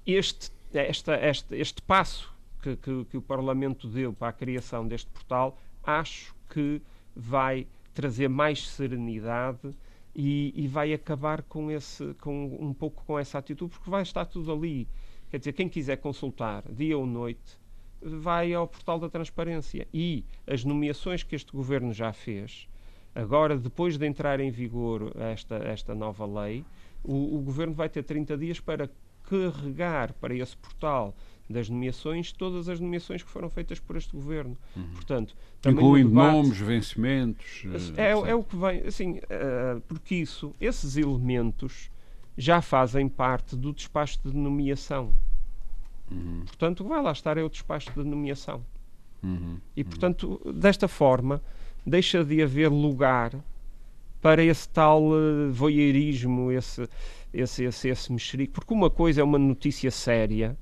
este 0.07 0.51
esta, 0.73 1.15
este, 1.15 1.55
este 1.55 1.83
passo 1.83 2.35
que, 2.61 2.75
que, 2.77 3.05
que 3.05 3.17
o 3.17 3.23
Parlamento 3.23 3.87
deu 3.87 4.13
para 4.13 4.29
a 4.29 4.33
criação 4.33 4.89
deste 4.89 5.09
portal 5.11 5.57
acho 5.87 6.35
que 6.49 6.81
vai 7.15 7.67
trazer 7.93 8.29
mais 8.29 8.69
serenidade 8.69 9.75
e, 10.15 10.53
e, 10.57 10.69
vai 10.69 10.93
acabar 10.93 11.43
com 11.43 11.71
esse 11.71 12.15
com 12.15 12.57
um 12.61 12.73
pouco 12.73 13.05
com 13.05 13.19
essa 13.19 13.39
atitude 13.39 13.73
porque 13.73 13.91
vai 13.91 14.03
estar 14.03 14.25
tudo 14.27 14.53
ali. 14.53 14.89
Quer 15.31 15.39
dizer 15.39 15.53
quem 15.53 15.69
quiser 15.69 15.97
consultar 15.97 16.63
dia 16.71 16.97
ou 16.97 17.07
noite 17.07 17.59
vai 18.01 18.53
ao 18.53 18.69
portal 18.69 18.99
da 18.99 19.09
transparência. 19.09 19.89
E 19.93 20.25
as 20.47 20.65
nomeações 20.65 21.23
que 21.23 21.35
este 21.35 21.53
governo 21.53 21.93
já 21.93 22.13
fez 22.13 22.69
agora 23.15 23.57
depois 23.57 23.97
de 23.97 24.07
entrar 24.07 24.41
em 24.41 24.51
vigor 24.51 25.13
esta 25.17 25.57
esta 25.57 25.95
nova 25.95 26.27
lei 26.27 26.65
o, 27.03 27.37
o 27.37 27.43
governo 27.43 27.73
vai 27.73 27.89
ter 27.89 28.03
30 28.03 28.37
dias 28.37 28.59
para 28.59 28.91
carregar 29.23 30.13
para 30.15 30.35
esse 30.35 30.57
portal 30.57 31.15
das 31.49 31.69
nomeações, 31.69 32.33
todas 32.33 32.69
as 32.69 32.81
nomeações 32.81 33.23
que 33.23 33.31
foram 33.31 33.51
feitas 33.51 33.79
por 33.79 33.97
este 33.97 34.13
governo. 34.13 34.57
Uhum. 34.75 34.89
Portanto, 34.95 35.37
incluindo 35.67 36.09
debate, 36.09 36.33
nomes, 36.33 36.59
vencimentos. 36.59 37.65
É, 37.97 38.11
é, 38.11 38.35
o 38.35 38.43
que 38.43 38.57
vem, 38.57 38.81
assim, 38.81 39.19
uh, 39.19 39.81
porque 39.87 40.15
isso, 40.15 40.55
esses 40.61 40.97
elementos 40.97 41.91
já 42.37 42.61
fazem 42.61 43.09
parte 43.09 43.57
do 43.57 43.73
despacho 43.73 44.19
de 44.25 44.35
nomeação. 44.35 45.15
Uhum. 46.11 46.43
Portanto, 46.47 46.81
o 46.81 46.85
que 46.85 46.91
vai 46.91 47.03
lá 47.03 47.13
estar 47.13 47.37
é 47.37 47.43
o 47.43 47.49
despacho 47.49 47.93
de 47.93 48.05
nomeação. 48.05 48.65
Uhum. 49.23 49.59
E, 49.77 49.83
uhum. 49.83 49.89
portanto, 49.89 50.53
desta 50.55 50.89
forma, 50.89 51.43
deixa 51.87 52.25
de 52.25 52.43
haver 52.43 52.69
lugar 52.69 53.33
para 54.21 54.43
esse 54.43 54.67
tal 54.71 55.03
uh, 55.11 55.53
voyeurismo, 55.53 56.51
esse, 56.51 56.89
esse, 57.33 57.65
esse, 57.65 57.89
esse 57.89 58.11
mexerico. 58.11 58.55
Porque 58.55 58.73
uma 58.73 58.89
coisa 58.89 59.21
é 59.21 59.25
uma 59.25 59.39
notícia 59.39 59.91
séria 59.91 60.57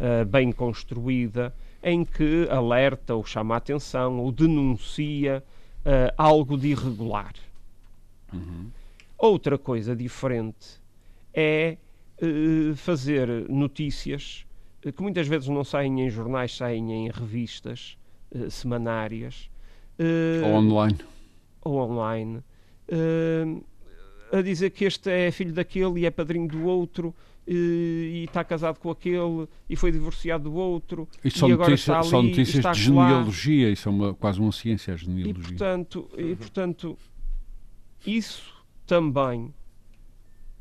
uh, 0.00 0.24
bem 0.24 0.52
construída, 0.52 1.54
em 1.82 2.04
que 2.04 2.48
alerta 2.50 3.14
ou 3.14 3.24
chama 3.24 3.54
a 3.54 3.58
atenção 3.58 4.18
ou 4.18 4.32
denuncia 4.32 5.42
uh, 5.80 6.12
algo 6.16 6.56
de 6.56 6.68
irregular. 6.68 7.34
Uhum. 8.32 8.70
Outra 9.16 9.58
coisa 9.58 9.94
diferente 9.94 10.80
é 11.32 11.76
uh, 12.22 12.76
fazer 12.76 13.28
notícias 13.48 14.44
que 14.80 15.02
muitas 15.02 15.26
vezes 15.26 15.48
não 15.48 15.64
saem 15.64 16.02
em 16.02 16.10
jornais, 16.10 16.56
saem 16.56 16.92
em 16.92 17.10
revistas 17.10 17.98
semanárias. 18.48 19.50
ou 20.44 20.54
online. 20.54 20.98
Ou 21.62 21.78
online. 21.78 22.42
a 24.32 24.40
dizer 24.40 24.70
que 24.70 24.84
este 24.84 25.10
é 25.10 25.32
filho 25.32 25.52
daquele 25.52 26.00
e 26.00 26.06
é 26.06 26.10
padrinho 26.10 26.46
do 26.46 26.64
outro 26.64 27.12
e 27.50 28.24
está 28.24 28.44
casado 28.44 28.78
com 28.78 28.90
aquele 28.90 29.48
e 29.68 29.74
foi 29.74 29.90
divorciado 29.90 30.44
do 30.44 30.54
outro. 30.54 31.08
E 31.24 31.30
são, 31.30 31.48
e 31.48 31.56
notícias, 31.56 31.88
ali, 31.88 32.08
são 32.08 32.22
notícias 32.22 32.76
de 32.76 32.82
genealogia, 32.82 33.70
isso 33.70 33.88
é 33.88 33.92
uma, 33.92 34.14
quase 34.14 34.38
uma 34.38 34.52
ciência 34.52 34.92
a 34.92 34.96
genealogia. 34.96 35.30
E 35.30 35.34
portanto, 35.34 36.10
e, 36.16 36.36
portanto, 36.36 36.98
isso 38.06 38.54
também, 38.86 39.54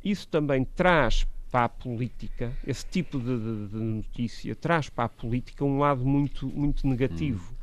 isso 0.03 0.27
também 0.29 0.63
traz 0.63 1.27
para 1.51 1.65
a 1.65 1.69
política, 1.69 2.55
esse 2.65 2.85
tipo 2.85 3.19
de, 3.19 3.37
de, 3.37 3.67
de 3.67 3.77
notícia, 3.77 4.55
traz 4.55 4.89
para 4.89 5.05
a 5.05 5.09
política 5.09 5.65
um 5.65 5.79
lado 5.79 6.05
muito, 6.05 6.47
muito 6.47 6.87
negativo. 6.87 7.51
Hum. 7.51 7.56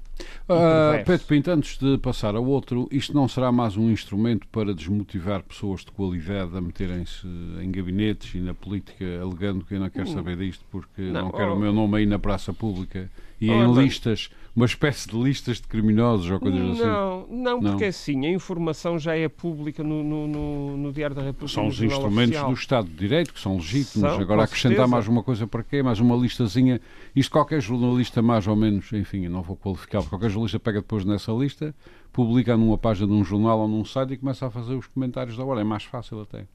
Uh, 0.49 1.05
Pedro 1.05 1.27
Pinto, 1.27 1.51
antes 1.51 1.79
de 1.79 1.99
passar 1.99 2.35
ao 2.37 2.45
outro, 2.45 2.89
isto 2.91 3.15
não 3.15 3.27
será 3.27 3.51
mais 3.51 3.77
um 3.77 3.91
instrumento 3.91 4.47
para 4.49 4.75
desmotivar 4.75 5.43
pessoas 5.43 5.81
de 5.81 5.91
qualidade 5.91 6.57
a 6.57 6.61
meterem-se 6.61 7.27
em 7.61 7.71
gabinetes 7.71 8.35
e 8.35 8.39
na 8.39 8.55
política, 8.55 9.05
alegando 9.21 9.65
que 9.65 9.75
eu 9.75 9.81
não 9.81 9.91
quero 9.91 10.09
hum. 10.09 10.13
saber 10.13 10.37
disto 10.37 10.65
porque 10.71 11.03
não, 11.03 11.23
não 11.23 11.31
quero 11.33 11.53
oh. 11.53 11.57
o 11.57 11.59
meu 11.59 11.73
nome 11.73 11.99
aí 11.99 12.07
na 12.07 12.19
praça 12.19 12.53
pública 12.53 13.11
e 13.41 13.51
oh, 13.51 13.55
em 13.55 13.75
listas, 13.75 14.31
uma 14.55 14.67
espécie 14.67 15.09
de 15.09 15.17
listas 15.17 15.61
de 15.61 15.67
criminosos 15.67 16.31
ou 16.31 16.39
coisas 16.39 16.61
assim? 16.71 16.83
Não, 16.83 17.27
não, 17.29 17.61
porque 17.61 17.87
assim, 17.87 18.25
a 18.27 18.31
informação 18.31 18.99
já 18.99 19.17
é 19.17 19.29
pública 19.29 19.83
no, 19.83 20.03
no, 20.05 20.29
no, 20.29 20.77
no 20.77 20.93
Diário 20.93 21.17
da 21.17 21.23
República. 21.23 21.53
São 21.53 21.67
os 21.67 21.83
instrumentos 21.83 22.31
oficial. 22.31 22.49
do 22.49 22.55
Estado 22.55 22.89
de 22.89 22.95
Direito 22.95 23.35
que 23.35 23.41
são 23.41 23.57
legítimos. 23.57 24.11
São, 24.11 24.21
Agora, 24.21 24.45
acrescentar 24.45 24.77
certeza. 24.77 24.89
mais 24.89 25.09
uma 25.09 25.23
coisa 25.23 25.47
para 25.47 25.63
quê? 25.63 25.83
Mais 25.83 25.99
uma 25.99 26.17
listazinha. 26.17 26.81
Isto 27.17 27.33
qualquer 27.33 27.61
jornalista, 27.61 28.23
mais 28.23 28.47
ou 28.47 28.55
menos, 28.55 28.93
enfim, 28.93 29.25
eu 29.25 29.31
não 29.31 29.43
vou 29.43 29.57
qualificar, 29.57 30.03
qualquer 30.05 30.31
jornalista 30.31 30.61
pega 30.61 30.81
depois 30.81 31.05
nessa 31.05 31.33
lista, 31.33 31.75
publica 32.13 32.57
numa 32.57 32.79
página 32.79 33.09
de 33.09 33.13
um 33.13 33.25
jornal 33.25 33.61
ou 33.61 33.69
num 33.69 33.85
site 33.85 34.15
e 34.15 34.17
começa 34.17 34.47
a 34.47 34.51
fazer 34.51 34.75
os 34.75 34.87
comentários 34.87 35.37
da 35.37 35.45
hora. 35.45 35.61
É 35.61 35.65
mais 35.65 35.85
fácil 35.85 36.21
até. 36.21 36.47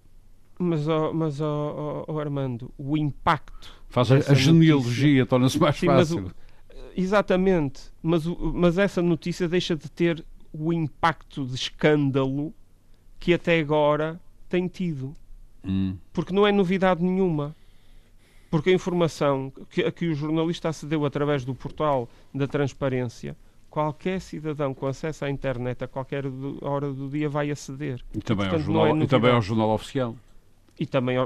Mas, 0.61 0.87
oh, 0.89 1.13
mas 1.13 1.39
oh, 1.39 2.05
oh, 2.05 2.19
Armando, 2.19 2.69
o 2.77 2.97
impacto. 2.97 3.73
Faz 3.87 4.11
a, 4.11 4.15
a 4.15 4.33
genealogia, 4.33 5.25
torna-se 5.25 5.57
mais 5.57 5.77
Sim, 5.77 5.87
fácil. 5.87 6.31
Exatamente, 6.95 7.81
mas, 8.01 8.25
mas 8.25 8.77
essa 8.77 9.01
notícia 9.01 9.47
deixa 9.47 9.75
de 9.75 9.89
ter 9.89 10.23
o 10.53 10.73
impacto 10.73 11.45
de 11.45 11.55
escândalo 11.55 12.53
que 13.19 13.33
até 13.33 13.59
agora 13.59 14.19
tem 14.47 14.67
tido. 14.67 15.15
Hum. 15.63 15.97
Porque 16.13 16.33
não 16.33 16.47
é 16.47 16.51
novidade 16.51 17.03
nenhuma. 17.03 17.55
Porque 18.49 18.71
a 18.71 18.73
informação 18.73 19.53
que, 19.69 19.83
a 19.83 19.91
que 19.91 20.07
o 20.07 20.15
jornalista 20.15 20.69
acedeu 20.69 21.05
através 21.05 21.45
do 21.45 21.53
portal 21.53 22.09
da 22.33 22.47
transparência, 22.47 23.37
qualquer 23.69 24.19
cidadão 24.19 24.73
com 24.73 24.87
acesso 24.87 25.23
à 25.23 25.29
internet 25.29 25.83
a 25.83 25.87
qualquer 25.87 26.25
hora 26.61 26.91
do 26.91 27.07
dia 27.09 27.29
vai 27.29 27.51
aceder. 27.51 28.01
E 28.13 28.19
também, 28.19 28.49
portanto, 28.49 28.53
ao, 28.53 28.73
jornal, 28.73 28.97
é 28.97 29.03
e 29.03 29.07
também 29.07 29.31
ao 29.31 29.41
jornal 29.41 29.69
oficial. 29.69 30.15
e 30.79 30.85
também, 30.85 31.17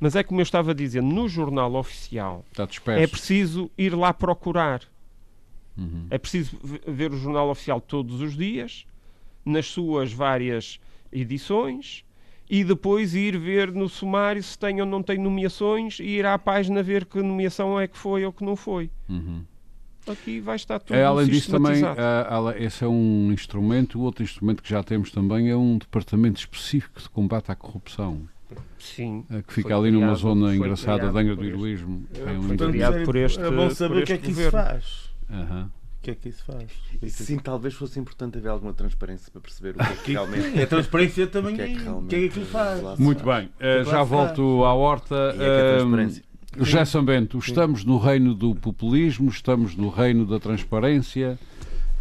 mas 0.00 0.16
é 0.16 0.24
como 0.24 0.40
eu 0.40 0.42
estava 0.42 0.72
a 0.72 0.74
dizer, 0.74 1.02
no 1.02 1.28
jornal 1.28 1.74
oficial 1.74 2.44
é 2.88 3.06
preciso 3.06 3.70
ir 3.78 3.94
lá 3.94 4.12
procurar. 4.12 4.82
Uhum. 5.76 6.06
É 6.10 6.18
preciso 6.18 6.58
ver 6.86 7.12
o 7.12 7.16
jornal 7.16 7.50
oficial 7.50 7.80
todos 7.80 8.20
os 8.20 8.36
dias, 8.36 8.86
nas 9.44 9.66
suas 9.66 10.12
várias 10.12 10.78
edições, 11.12 12.04
e 12.48 12.62
depois 12.62 13.14
ir 13.14 13.38
ver 13.38 13.72
no 13.72 13.88
sumário 13.88 14.42
se 14.42 14.58
tem 14.58 14.80
ou 14.80 14.86
não 14.86 15.02
tem 15.02 15.18
nomeações 15.18 15.98
e 15.98 16.04
ir 16.04 16.26
à 16.26 16.38
página 16.38 16.82
ver 16.82 17.06
que 17.06 17.22
nomeação 17.22 17.80
é 17.80 17.88
que 17.88 17.96
foi 17.96 18.24
ou 18.24 18.32
que 18.32 18.44
não 18.44 18.54
foi. 18.54 18.90
Uhum. 19.08 19.42
Aqui 20.06 20.38
vai 20.38 20.56
estar 20.56 20.78
tudo 20.80 20.94
é, 20.94 21.02
Além 21.02 21.26
disso, 21.26 21.50
também, 21.50 21.82
uh, 21.82 22.50
esse 22.58 22.84
é 22.84 22.88
um 22.88 23.32
instrumento. 23.32 23.98
O 23.98 24.02
outro 24.02 24.22
instrumento 24.22 24.62
que 24.62 24.68
já 24.68 24.82
temos 24.82 25.10
também 25.10 25.48
é 25.48 25.56
um 25.56 25.78
departamento 25.78 26.38
específico 26.38 27.00
de 27.00 27.08
combate 27.08 27.50
à 27.50 27.54
corrupção. 27.54 28.28
Sim. 28.78 29.24
Uh, 29.30 29.42
que 29.42 29.54
fica 29.54 29.74
ali 29.74 29.88
criado, 29.88 30.02
numa 30.02 30.14
zona 30.14 30.54
engraçada 30.54 31.10
da 31.10 31.20
Angra 31.20 31.34
do 31.34 31.44
Heroísmo. 31.44 32.04
É, 32.14 32.34
é 32.34 32.38
um 32.38 32.56
criado 32.56 33.02
por 33.04 33.16
este 33.16 33.40
É 33.40 33.50
bom 33.50 33.70
saber 33.70 34.02
o 34.02 34.06
que 34.06 34.12
é 34.12 34.18
que 34.18 34.30
isso 34.30 34.50
faz. 34.50 35.13
Uhum 35.30 35.68
que 36.04 36.10
é 36.10 36.14
que 36.14 36.28
isso 36.28 36.44
faz? 36.44 36.70
Que 36.90 37.06
é 37.06 37.08
que 37.08 37.10
Sim, 37.10 37.38
talvez 37.38 37.72
fosse 37.72 37.98
importante 37.98 38.36
haver 38.36 38.50
alguma 38.50 38.74
transparência 38.74 39.32
para 39.32 39.40
perceber 39.40 39.70
o 39.70 39.74
que 39.74 39.92
é 39.92 39.96
que 39.96 40.12
realmente. 40.12 40.62
a 40.62 40.66
transparência 40.66 41.26
também. 41.26 41.54
O 41.54 41.56
que 41.56 41.62
é 41.62 41.66
que, 41.68 41.82
realmente 41.82 42.10
que, 42.10 42.16
é 42.16 42.28
que 42.28 42.40
faz? 42.44 42.98
Muito 42.98 43.24
bem, 43.24 43.46
uh, 43.46 43.90
já 43.90 44.02
volto 44.02 44.64
à 44.64 44.74
horta. 44.74 45.14
É 45.14 45.82
uh, 45.82 46.64
José 46.64 46.84
Sambento, 46.84 47.38
estamos 47.38 47.84
no 47.84 47.98
reino 47.98 48.34
do 48.34 48.54
populismo, 48.54 49.28
estamos 49.30 49.74
no 49.74 49.88
reino 49.88 50.26
da 50.26 50.38
transparência. 50.38 51.38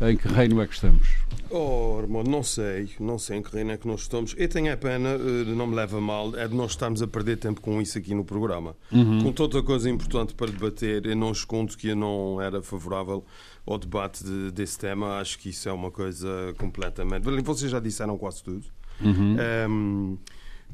Em 0.01 0.17
que 0.17 0.27
reino 0.27 0.61
é 0.61 0.67
que 0.67 0.73
estamos? 0.73 1.07
Oh, 1.49 1.99
irmão, 2.01 2.23
não 2.23 2.41
sei, 2.41 2.89
não 2.99 3.19
sei 3.19 3.37
em 3.37 3.41
que 3.43 3.53
reino 3.55 3.71
é 3.71 3.77
que 3.77 3.87
nós 3.87 4.01
estamos. 4.01 4.33
Eu 4.37 4.49
tenho 4.49 4.73
a 4.73 4.75
pena, 4.75 5.09
eh, 5.09 5.53
não 5.55 5.67
me 5.67 5.75
leva 5.75 6.01
mal, 6.01 6.35
é 6.35 6.47
de 6.47 6.55
nós 6.55 6.71
estarmos 6.71 7.01
a 7.01 7.07
perder 7.07 7.37
tempo 7.37 7.61
com 7.61 7.79
isso 7.81 7.97
aqui 7.97 8.13
no 8.15 8.25
programa. 8.25 8.75
Uhum. 8.91 9.23
Com 9.23 9.31
toda 9.31 9.59
a 9.59 9.63
coisa 9.63 9.89
importante 9.89 10.33
para 10.33 10.51
debater, 10.51 11.05
eu 11.05 11.15
não 11.15 11.31
escondo 11.31 11.77
que 11.77 11.89
eu 11.89 11.95
não 11.95 12.41
era 12.41 12.61
favorável 12.63 13.23
ao 13.65 13.77
debate 13.77 14.23
de, 14.23 14.51
desse 14.51 14.79
tema. 14.79 15.19
Acho 15.19 15.37
que 15.37 15.49
isso 15.49 15.69
é 15.69 15.71
uma 15.71 15.91
coisa 15.91 16.53
completamente. 16.57 17.23
Vocês 17.43 17.71
já 17.71 17.79
disseram 17.79 18.17
quase 18.17 18.43
tudo. 18.43 18.65
Uhum. 18.99 19.37
Um, 19.69 20.17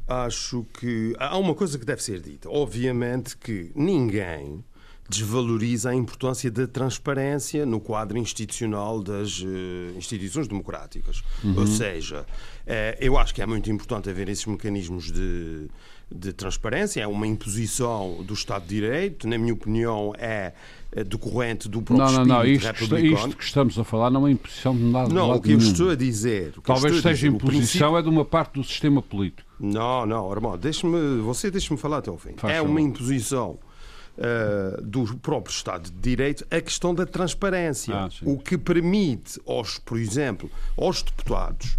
acho 0.07 0.65
que 0.79 1.13
há 1.19 1.37
uma 1.37 1.53
coisa 1.53 1.77
que 1.77 1.85
deve 1.85 2.01
ser 2.01 2.21
dita. 2.21 2.49
Obviamente 2.49 3.37
que 3.37 3.71
ninguém 3.75 4.63
desvaloriza 5.09 5.89
a 5.89 5.95
importância 5.95 6.51
da 6.51 6.67
transparência 6.67 7.65
no 7.65 7.79
quadro 7.79 8.17
institucional 8.17 9.01
das 9.01 9.41
uh, 9.41 9.97
instituições 9.97 10.47
democráticas. 10.47 11.23
Uhum. 11.43 11.55
Ou 11.57 11.67
seja, 11.67 12.21
uh, 12.21 12.97
eu 12.99 13.17
acho 13.17 13.33
que 13.33 13.41
é 13.41 13.45
muito 13.45 13.71
importante 13.71 14.09
haver 14.09 14.29
esses 14.29 14.45
mecanismos 14.45 15.11
de, 15.11 15.67
de 16.11 16.31
transparência, 16.31 17.01
é 17.01 17.07
uma 17.07 17.25
imposição 17.25 18.23
do 18.23 18.35
Estado 18.35 18.63
de 18.63 18.75
Direito, 18.75 19.27
na 19.27 19.37
minha 19.37 19.53
opinião, 19.53 20.13
é 20.15 20.53
eh, 20.91 21.03
decorrente 21.03 21.67
do 21.67 21.81
próprio 21.81 22.07
não, 22.07 22.25
não, 22.25 22.37
não. 22.37 22.45
Isto, 22.45 22.97
isto, 22.97 23.37
que 23.37 23.43
estamos 23.43 23.77
a 23.77 23.83
falar 23.83 24.09
não 24.09 24.27
é 24.27 24.31
imposição 24.31 24.75
de 24.75 24.83
nada. 24.83 25.13
Não, 25.13 25.35
o 25.35 25.41
que 25.41 25.51
eu 25.51 25.57
estou 25.57 25.91
a 25.91 25.95
dizer. 25.95 26.53
Talvez 26.63 26.95
seja 26.95 27.13
dizer, 27.13 27.27
imposição 27.27 27.91
princípio... 27.91 27.97
é 27.97 28.01
de 28.01 28.09
uma 28.09 28.25
parte 28.25 28.53
do 28.53 28.63
sistema 28.63 29.01
político. 29.01 29.47
Não, 29.59 30.05
não, 30.05 30.31
irmão, 30.31 30.57
deixe-me, 30.57 31.19
você 31.21 31.51
deixe-me 31.51 31.77
falar 31.77 31.97
até 31.97 32.09
ao 32.09 32.17
fim. 32.17 32.33
Faz 32.37 32.55
é 32.55 32.61
uma 32.61 32.81
imposição 32.81 33.59
uh, 34.19 34.81
do 34.81 35.17
próprio 35.17 35.51
Estado 35.51 35.89
de 35.89 35.97
Direito 35.97 36.45
a 36.51 36.61
questão 36.61 36.93
da 36.93 37.05
transparência, 37.05 37.95
ah, 37.95 38.09
o 38.23 38.37
que 38.37 38.57
permite 38.57 39.39
aos, 39.47 39.79
por 39.79 39.97
exemplo, 39.97 40.49
aos 40.77 41.01
deputados 41.01 41.77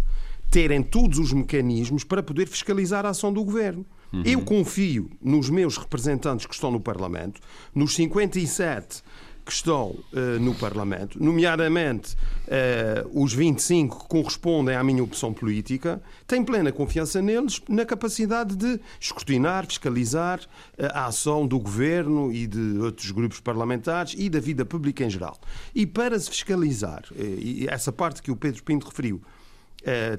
terem 0.49 0.83
todos 0.83 1.17
os 1.17 1.31
mecanismos 1.31 2.03
para 2.03 2.21
poder 2.21 2.45
fiscalizar 2.45 3.05
a 3.05 3.09
ação 3.09 3.31
do 3.31 3.41
governo. 3.41 3.85
Uhum. 4.11 4.23
Eu 4.25 4.41
confio 4.41 5.09
nos 5.21 5.49
meus 5.49 5.77
representantes 5.77 6.45
que 6.45 6.53
estão 6.53 6.69
no 6.69 6.81
Parlamento, 6.81 7.39
nos 7.73 7.95
57 7.95 9.01
que 9.45 9.51
estão 9.51 9.89
uh, 9.89 10.39
no 10.39 10.53
Parlamento, 10.55 11.21
nomeadamente 11.21 12.15
uh, 12.15 13.23
os 13.23 13.33
25 13.33 14.01
que 14.01 14.07
correspondem 14.07 14.75
à 14.75 14.83
minha 14.83 15.03
opção 15.03 15.33
política, 15.33 16.01
tenho 16.27 16.45
plena 16.45 16.71
confiança 16.71 17.21
neles 17.21 17.61
na 17.67 17.85
capacidade 17.85 18.55
de 18.55 18.79
escrutinar, 18.99 19.65
fiscalizar 19.65 20.39
uh, 20.39 20.85
a 20.93 21.05
ação 21.07 21.47
do 21.47 21.59
governo 21.59 22.31
e 22.31 22.47
de 22.47 22.77
outros 22.79 23.11
grupos 23.11 23.39
parlamentares 23.39 24.15
e 24.17 24.29
da 24.29 24.39
vida 24.39 24.65
pública 24.65 25.03
em 25.03 25.09
geral. 25.09 25.39
E 25.73 25.85
para 25.85 26.19
se 26.19 26.29
fiscalizar, 26.29 27.03
e 27.15 27.67
essa 27.69 27.91
parte 27.91 28.21
que 28.21 28.31
o 28.31 28.35
Pedro 28.35 28.63
Pinto 28.63 28.87
referiu 28.87 29.21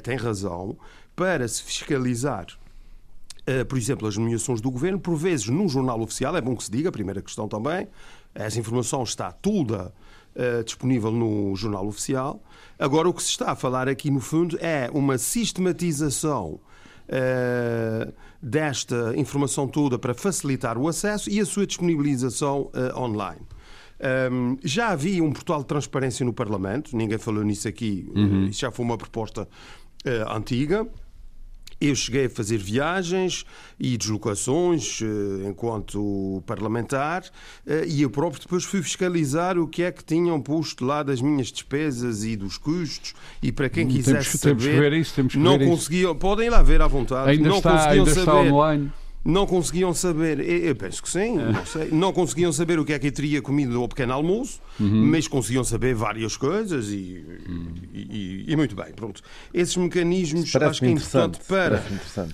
tem 0.02 0.16
razão, 0.16 0.76
para 1.14 1.46
se 1.46 1.62
fiscalizar 1.62 2.46
por 3.68 3.76
exemplo, 3.76 4.06
as 4.06 4.16
nomeações 4.16 4.60
do 4.60 4.70
governo, 4.70 5.00
por 5.00 5.16
vezes 5.16 5.48
num 5.48 5.68
jornal 5.68 6.00
oficial, 6.00 6.36
é 6.36 6.40
bom 6.40 6.54
que 6.54 6.62
se 6.62 6.70
diga, 6.70 6.90
a 6.90 6.92
primeira 6.92 7.20
questão 7.20 7.48
também, 7.48 7.88
essa 8.34 8.58
informação 8.58 9.02
está 9.02 9.30
toda 9.30 9.92
uh, 10.34 10.64
disponível 10.64 11.10
no 11.10 11.54
jornal 11.56 11.86
oficial. 11.86 12.42
Agora, 12.78 13.08
o 13.08 13.14
que 13.14 13.22
se 13.22 13.30
está 13.30 13.52
a 13.52 13.56
falar 13.56 13.88
aqui, 13.88 14.10
no 14.10 14.20
fundo, 14.20 14.58
é 14.60 14.90
uma 14.92 15.18
sistematização 15.18 16.60
uh, 17.08 18.12
desta 18.42 19.14
informação 19.16 19.68
toda 19.68 19.98
para 19.98 20.14
facilitar 20.14 20.76
o 20.78 20.88
acesso 20.88 21.30
e 21.30 21.40
a 21.40 21.46
sua 21.46 21.66
disponibilização 21.66 22.70
online. 22.96 23.42
Um, 24.32 24.56
já 24.64 24.88
havia 24.88 25.22
um 25.22 25.32
portal 25.32 25.60
de 25.60 25.66
transparência 25.66 26.26
no 26.26 26.32
Parlamento, 26.32 26.96
ninguém 26.96 27.18
falou 27.18 27.44
nisso 27.44 27.68
aqui, 27.68 28.10
uhum. 28.12 28.46
isso 28.46 28.60
já 28.60 28.70
foi 28.72 28.84
uma 28.84 28.98
proposta 28.98 29.48
antiga. 30.28 30.88
Eu 31.84 31.96
cheguei 31.96 32.26
a 32.26 32.30
fazer 32.30 32.58
viagens 32.58 33.44
e 33.78 33.96
deslocações 33.96 35.00
eh, 35.02 35.48
enquanto 35.48 36.42
parlamentar 36.46 37.24
eh, 37.66 37.84
e 37.88 38.02
eu 38.02 38.10
próprio 38.10 38.40
depois 38.40 38.62
fui 38.62 38.80
fiscalizar 38.82 39.58
o 39.58 39.66
que 39.66 39.82
é 39.82 39.90
que 39.90 40.04
tinham 40.04 40.40
posto 40.40 40.84
lá 40.84 41.02
das 41.02 41.20
minhas 41.20 41.50
despesas 41.50 42.22
e 42.24 42.36
dos 42.36 42.56
custos 42.56 43.14
e 43.42 43.50
para 43.50 43.68
quem 43.68 43.88
quisesse 43.88 44.38
temos, 44.38 44.40
saber 44.40 44.50
temos 44.50 44.64
que 44.64 44.80
ver 44.80 44.92
isso, 44.92 45.14
temos 45.14 45.32
que 45.32 45.38
não 45.38 45.58
ver 45.58 45.66
conseguiam, 45.66 46.12
isso. 46.12 46.20
podem 46.20 46.48
lá 46.48 46.62
ver 46.62 46.80
à 46.80 46.86
vontade, 46.86 47.30
ainda 47.30 47.48
não 47.48 47.56
está, 47.56 47.72
conseguiam 47.72 48.04
ainda 48.04 48.14
saber. 48.14 48.20
Está 48.20 48.54
online 48.54 48.92
não 49.24 49.46
conseguiam 49.46 49.94
saber, 49.94 50.40
eu 50.40 50.74
penso 50.74 51.02
que 51.02 51.08
sim, 51.08 51.38
é. 51.38 51.52
não, 51.52 51.66
sei, 51.66 51.88
não 51.92 52.12
conseguiam 52.12 52.52
saber 52.52 52.78
o 52.78 52.84
que 52.84 52.92
é 52.92 52.98
que 52.98 53.06
eu 53.06 53.12
teria 53.12 53.40
comido 53.40 53.80
ao 53.80 53.88
pequeno 53.88 54.12
almoço, 54.12 54.60
uhum. 54.80 55.06
mas 55.06 55.28
conseguiam 55.28 55.62
saber 55.62 55.94
várias 55.94 56.36
coisas 56.36 56.88
e, 56.88 57.24
uhum. 57.48 57.74
e, 57.92 58.00
e, 58.00 58.52
e, 58.52 58.56
muito 58.56 58.74
bem, 58.74 58.92
pronto. 58.92 59.22
Esses 59.54 59.76
mecanismos 59.76 60.54
acho 60.56 60.80
que 60.80 60.86
é 60.86 60.90
importante 60.90 61.38
para, 61.46 61.84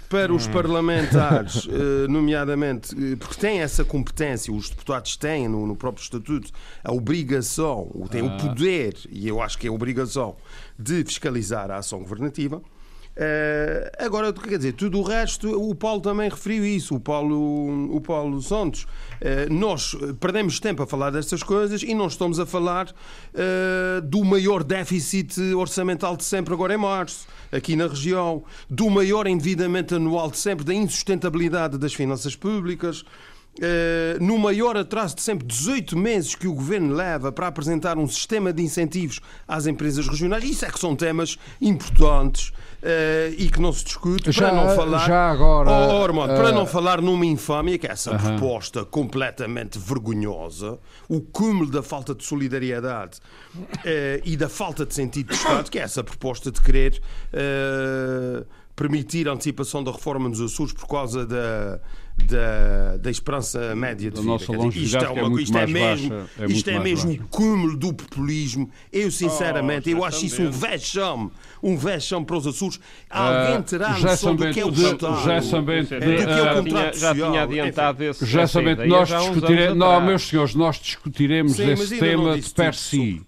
para 0.09 0.33
os 0.33 0.47
uhum. 0.47 0.53
parlamentares, 0.53 1.69
eh, 1.71 2.09
nomeadamente, 2.09 2.95
eh, 2.95 3.17
porque 3.17 3.35
têm 3.35 3.61
essa 3.61 3.85
competência, 3.85 4.53
os 4.53 4.71
deputados 4.71 5.17
têm 5.17 5.47
no, 5.47 5.67
no 5.67 5.77
próprio 5.77 6.03
Estatuto 6.03 6.51
a 6.83 6.93
obrigação, 6.93 7.91
têm 8.11 8.23
ah. 8.23 8.35
o 8.35 8.37
poder, 8.39 8.95
e 9.11 9.29
eu 9.29 9.43
acho 9.43 9.59
que 9.59 9.67
é 9.67 9.71
a 9.71 9.73
obrigação, 9.73 10.37
de 10.79 11.05
fiscalizar 11.05 11.71
a 11.71 11.77
ação 11.77 11.99
governativa. 11.99 12.63
Uh, 13.19 13.91
agora, 13.99 14.33
quer 14.33 14.59
dizer, 14.59 14.75
tudo 14.75 15.01
o 15.01 15.03
resto, 15.03 15.51
o 15.51 15.75
Paulo 15.75 16.01
também 16.01 16.31
referiu 16.31 16.65
isso, 16.65 16.95
o 16.95 17.01
Paulo, 17.01 17.93
o 17.93 18.01
Paulo 18.01 18.41
Santos. 18.41 18.85
Uh, 18.85 19.53
nós 19.53 19.97
perdemos 20.21 20.61
tempo 20.61 20.85
a 20.85 20.87
falar 20.87 21.11
destas 21.11 21.43
coisas 21.43 21.83
e 21.83 21.95
não 21.95 22.07
estamos 22.07 22.39
a 22.39 22.47
falar 22.47 22.89
uh, 22.89 24.01
do 24.03 24.25
maior 24.25 24.63
déficit 24.63 25.37
orçamental 25.55 26.17
de 26.17 26.23
sempre, 26.23 26.55
agora 26.55 26.75
em 26.75 26.77
março, 26.77 27.27
aqui 27.51 27.75
na 27.75 27.89
região, 27.89 28.45
do 28.71 28.89
maior 28.89 29.27
endividamento 29.27 29.97
anual 29.97 30.31
de 30.31 30.39
sempre, 30.39 30.65
da 30.65 30.73
insustentabilidade 30.73 31.77
das 31.77 31.93
finanças 31.93 32.37
públicas. 32.37 33.05
Uh, 33.59 34.23
no 34.23 34.39
maior 34.39 34.77
atraso 34.77 35.17
de 35.17 35.23
sempre 35.23 35.45
18 35.45 35.99
meses 35.99 36.37
que 36.37 36.47
o 36.47 36.55
governo 36.55 36.95
leva 36.95 37.33
para 37.33 37.49
apresentar 37.49 37.99
um 37.99 38.07
sistema 38.07 38.53
de 38.53 38.63
incentivos 38.63 39.19
às 39.49 39.67
empresas 39.67 40.07
regionais. 40.07 40.45
Isso 40.45 40.65
é 40.65 40.71
que 40.71 40.79
são 40.79 40.95
temas 40.95 41.37
importantes 41.61 42.53
uh, 42.83 43.35
e 43.37 43.51
que 43.51 43.61
não 43.61 43.73
se 43.73 43.85
discute. 43.85 44.33
Já, 44.33 44.49
para 44.49 44.57
não 44.57 44.75
falar, 44.75 45.07
já 45.07 45.31
agora, 45.31 45.71
oh, 45.71 46.03
Ormond, 46.03 46.33
uh, 46.33 46.37
para 46.37 46.53
não 46.53 46.67
falar 46.67 47.01
numa 47.01 47.27
infâmia, 47.27 47.79
que 47.79 47.87
é 47.87 47.93
essa 47.93 48.13
-huh. 48.13 48.19
proposta 48.19 48.85
completamente 48.85 49.79
vergonhosa, 49.79 50.79
o 51.09 51.21
cúmulo 51.21 51.71
da 51.71 51.83
falta 51.83 52.15
de 52.15 52.25
solidariedade 52.25 53.19
e 54.25 54.37
da 54.37 54.49
falta 54.49 54.85
de 54.85 54.95
sentido 54.95 55.29
de 55.29 55.35
Estado, 55.35 55.71
que 55.71 55.79
é 55.79 55.83
essa 55.83 56.05
proposta 56.05 56.51
de 56.51 56.61
querer 56.61 57.01
permitir 58.77 59.29
a 59.29 59.33
antecipação 59.33 59.83
da 59.83 59.91
reforma 59.91 60.29
nos 60.29 60.41
Açores 60.41 60.73
por 60.73 60.87
causa 60.87 61.27
da 61.27 61.81
da, 62.25 62.97
da 62.97 63.11
esperança 63.11 63.75
média 63.75 64.11
de 64.11 64.17
da 64.17 64.21
vida. 64.21 64.33
Nossa 64.33 64.79
isto 64.79 64.97
é, 64.97 65.09
uma, 65.11 65.39
é 65.39 65.43
isto 65.43 65.59
é 65.59 65.67
mesmo, 65.67 66.15
é 66.15 66.47
isto 66.47 66.71
é 66.71 66.79
mesmo 66.79 67.13
o 67.13 67.19
cúmulo 67.29 67.77
do 67.77 67.93
populismo. 67.95 68.71
Eu, 68.93 69.11
sinceramente, 69.11 69.89
oh, 69.89 69.99
eu 69.99 70.05
acho 70.05 70.27
isso 70.27 70.43
um 70.43 70.51
vexame. 70.51 71.31
Um 71.63 71.77
vexame 71.77 72.25
para 72.25 72.37
os 72.37 72.47
Açores. 72.47 72.81
Alguém 73.11 73.63
terá 73.63 73.97
uh, 73.97 74.01
noção 74.01 74.37
do 74.37 74.51
que 74.51 74.61
é 74.61 74.65
o 74.65 74.71
Estado, 74.71 75.25
já 75.25 75.43
sabendo, 75.43 75.89
do 75.89 75.99
que 75.99 76.23
é 76.23 76.53
o 76.53 76.63
contrato 76.63 76.99
já, 76.99 77.15
tinha 77.15 77.43
adiantado 77.43 78.05
esse, 78.05 78.27
já 78.27 78.47
sabendo, 78.47 78.87
nós 78.87 79.09
discutiremos, 79.09 79.77
não, 79.77 80.01
meus 80.01 80.23
senhores, 80.29 80.55
nós 80.55 80.77
discutiremos 80.77 81.53
Sim, 81.53 81.71
esse 81.71 81.99
tema 81.99 82.39
de 82.39 82.51
per 82.51 82.75
si. 82.75 83.23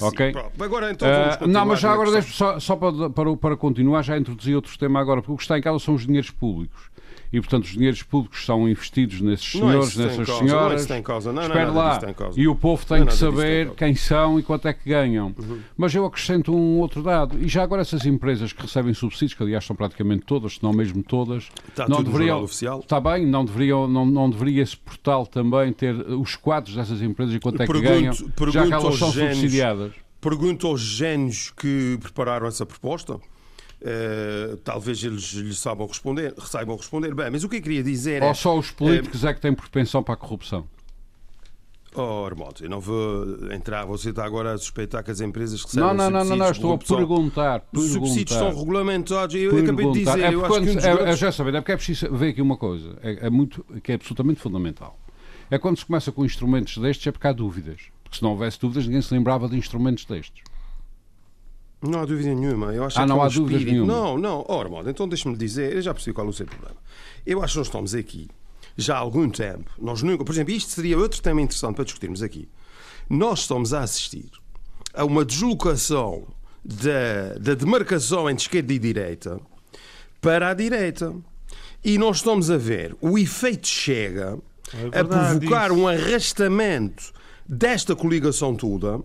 Ok? 0.00 0.34
Agora, 0.58 0.90
então, 0.90 1.08
uh, 1.08 1.46
não, 1.46 1.66
mas 1.66 1.80
já 1.80 1.92
agora, 1.92 2.20
só, 2.22 2.58
só 2.58 2.76
para, 2.76 3.10
para, 3.10 3.36
para 3.36 3.56
continuar, 3.56 4.02
já 4.02 4.18
introduzi 4.18 4.54
outro 4.54 4.76
tema 4.78 5.00
agora, 5.00 5.20
porque 5.20 5.32
o 5.32 5.36
que 5.36 5.42
está 5.42 5.58
em 5.58 5.62
causa 5.62 5.84
são 5.84 5.94
os 5.94 6.06
dinheiros 6.06 6.30
públicos. 6.30 6.87
E, 7.32 7.40
portanto, 7.40 7.64
os 7.64 7.72
dinheiros 7.72 8.02
públicos 8.02 8.44
são 8.44 8.68
investidos 8.68 9.20
nesses 9.20 9.54
é 9.54 9.58
senhores, 9.58 9.98
é 9.98 10.04
nessas 10.04 10.26
causa, 10.26 10.44
senhoras. 10.44 10.86
Não 10.86 10.96
é 10.96 11.02
causa. 11.02 11.32
Não, 11.32 11.42
Espera 11.42 11.66
não, 11.66 11.74
lá. 11.74 12.00
E 12.36 12.48
o 12.48 12.54
povo 12.54 12.86
tem 12.86 13.04
que 13.04 13.14
saber 13.14 13.70
quem 13.72 13.94
são 13.94 14.38
e 14.38 14.42
quanto 14.42 14.66
é 14.66 14.72
que 14.72 14.88
ganham. 14.88 15.34
Uhum. 15.38 15.60
Mas 15.76 15.94
eu 15.94 16.06
acrescento 16.06 16.54
um 16.54 16.78
outro 16.78 17.02
dado. 17.02 17.38
E 17.38 17.48
já 17.48 17.62
agora 17.62 17.82
essas 17.82 18.06
empresas 18.06 18.52
que 18.52 18.62
recebem 18.62 18.94
subsídios, 18.94 19.34
que 19.34 19.42
aliás 19.42 19.64
são 19.64 19.76
praticamente 19.76 20.24
todas, 20.24 20.54
se 20.54 20.62
não 20.62 20.72
mesmo 20.72 21.02
todas, 21.02 21.48
está 21.68 21.86
não 21.88 22.02
deveriam. 22.02 22.42
Oficial. 22.42 22.80
Está 22.80 23.00
bem, 23.00 23.26
não, 23.26 23.44
deveriam, 23.44 23.86
não, 23.86 24.06
não 24.06 24.30
deveria 24.30 24.62
esse 24.62 24.76
portal 24.76 25.26
também 25.26 25.72
ter 25.72 25.94
os 25.94 26.36
quadros 26.36 26.74
dessas 26.74 27.02
empresas 27.02 27.34
e 27.34 27.40
quanto 27.40 27.62
é 27.62 27.66
que 27.66 27.72
pergunto, 27.72 27.92
ganham, 27.92 28.14
pergunto 28.14 28.52
já 28.52 28.66
que 28.66 28.72
elas 28.72 28.98
são 28.98 29.12
subsidiadas. 29.12 29.92
Pergunto 30.20 30.66
aos 30.66 30.80
gênios 30.80 31.50
que 31.50 31.98
prepararam 32.00 32.46
essa 32.46 32.66
proposta 32.66 33.20
Uh, 33.80 34.56
talvez 34.58 35.02
eles 35.04 35.32
lhes 35.34 35.58
saibam 35.58 35.86
responder, 35.86 36.34
saibam 36.38 36.76
responder 36.76 37.14
bem, 37.14 37.30
mas 37.30 37.44
o 37.44 37.48
que 37.48 37.58
eu 37.58 37.62
queria 37.62 37.82
dizer 37.82 38.24
Ou 38.24 38.30
é, 38.30 38.34
só 38.34 38.58
os 38.58 38.72
políticos 38.72 39.24
é, 39.24 39.28
é 39.28 39.34
que 39.34 39.40
têm 39.40 39.54
propensão 39.54 40.02
para 40.02 40.14
a 40.14 40.16
corrupção? 40.16 40.66
Oh, 41.94 42.24
Armando, 42.26 42.60
eu 42.60 42.68
não 42.68 42.80
vou 42.80 43.52
entrar. 43.52 43.84
Você 43.86 44.10
está 44.10 44.24
agora 44.24 44.52
a 44.52 44.58
suspeitar 44.58 45.02
que 45.02 45.10
as 45.10 45.20
empresas 45.20 45.62
recebem 45.64 45.88
não, 45.88 45.94
não, 45.94 46.10
não, 46.10 46.24
não, 46.24 46.36
não, 46.36 46.50
estou 46.50 46.74
a 46.74 46.78
perguntar, 46.78 47.60
perguntar. 47.60 47.64
Os 47.72 47.92
subsídios 47.92 48.32
estão 48.32 48.56
regulamentados. 48.56 49.34
Eu 49.34 49.50
perguntar. 49.50 49.72
acabei 49.72 49.92
de 49.92 50.04
dizer. 50.04 50.24
É 50.24 50.34
eu 50.34 50.40
quando, 50.42 50.68
acho 50.68 50.78
que 50.78 50.86
um 50.86 51.06
é, 51.06 51.10
é, 51.10 51.16
já 51.16 51.28
é 51.28 51.32
porque 51.32 51.72
é 51.72 51.76
preciso 51.76 52.14
ver 52.14 52.28
aqui 52.28 52.42
uma 52.42 52.56
coisa 52.56 52.96
é, 53.02 53.26
é, 53.26 53.30
muito, 53.30 53.64
que 53.82 53.92
é 53.92 53.94
absolutamente 53.94 54.40
fundamental. 54.40 54.98
É 55.50 55.58
quando 55.58 55.78
se 55.78 55.86
começa 55.86 56.12
com 56.12 56.24
instrumentos 56.24 56.76
destes, 56.76 57.06
é 57.06 57.10
porque 57.10 57.26
há 57.26 57.32
dúvidas. 57.32 57.80
Porque 58.04 58.18
se 58.18 58.22
não 58.22 58.30
houvesse 58.30 58.60
dúvidas, 58.60 58.86
ninguém 58.86 59.02
se 59.02 59.12
lembrava 59.12 59.48
de 59.48 59.56
instrumentos 59.56 60.04
destes. 60.04 60.42
Não 61.80 62.00
há 62.00 62.04
dúvida 62.04 62.34
nenhuma. 62.34 62.74
Eu 62.74 62.84
acho 62.84 62.98
ah, 62.98 63.02
que 63.02 63.08
não 63.08 63.16
é 63.16 63.18
um 63.18 63.22
há 63.22 63.28
dúvida 63.28 63.70
nenhuma. 63.70 63.92
Não, 63.92 64.18
não. 64.18 64.44
Ora, 64.48 64.68
modo, 64.68 64.90
então 64.90 65.08
deixa-me 65.08 65.36
dizer, 65.36 65.74
eu 65.74 65.82
já 65.82 65.94
percebi 65.94 66.14
qual 66.14 66.26
é 66.26 66.30
o 66.30 66.32
seu 66.32 66.46
problema. 66.46 66.76
Eu 67.24 67.42
acho 67.42 67.52
que 67.52 67.58
nós 67.58 67.66
estamos 67.68 67.94
aqui 67.94 68.28
já 68.76 68.96
há 68.96 68.98
algum 68.98 69.28
tempo. 69.28 69.70
Nós 69.78 70.02
nunca, 70.02 70.24
por 70.24 70.32
exemplo, 70.32 70.52
isto 70.52 70.70
seria 70.70 70.98
outro 70.98 71.20
tema 71.22 71.40
interessante 71.40 71.76
para 71.76 71.84
discutirmos 71.84 72.22
aqui. 72.22 72.48
Nós 73.08 73.40
estamos 73.40 73.72
a 73.72 73.82
assistir 73.82 74.30
a 74.92 75.04
uma 75.04 75.24
deslocação 75.24 76.26
da, 76.64 77.38
da 77.40 77.54
demarcação 77.54 78.28
entre 78.28 78.42
esquerda 78.42 78.72
e 78.72 78.78
direita 78.78 79.40
para 80.20 80.50
a 80.50 80.54
direita. 80.54 81.14
E 81.84 81.96
nós 81.96 82.16
estamos 82.18 82.50
a 82.50 82.56
ver 82.56 82.96
o 83.00 83.16
efeito 83.16 83.68
chega 83.68 84.38
é 84.92 85.00
a 85.00 85.04
provocar 85.04 85.70
isso. 85.70 85.80
um 85.80 85.86
arrastamento 85.88 87.12
desta 87.48 87.94
coligação 87.94 88.54
toda 88.54 89.00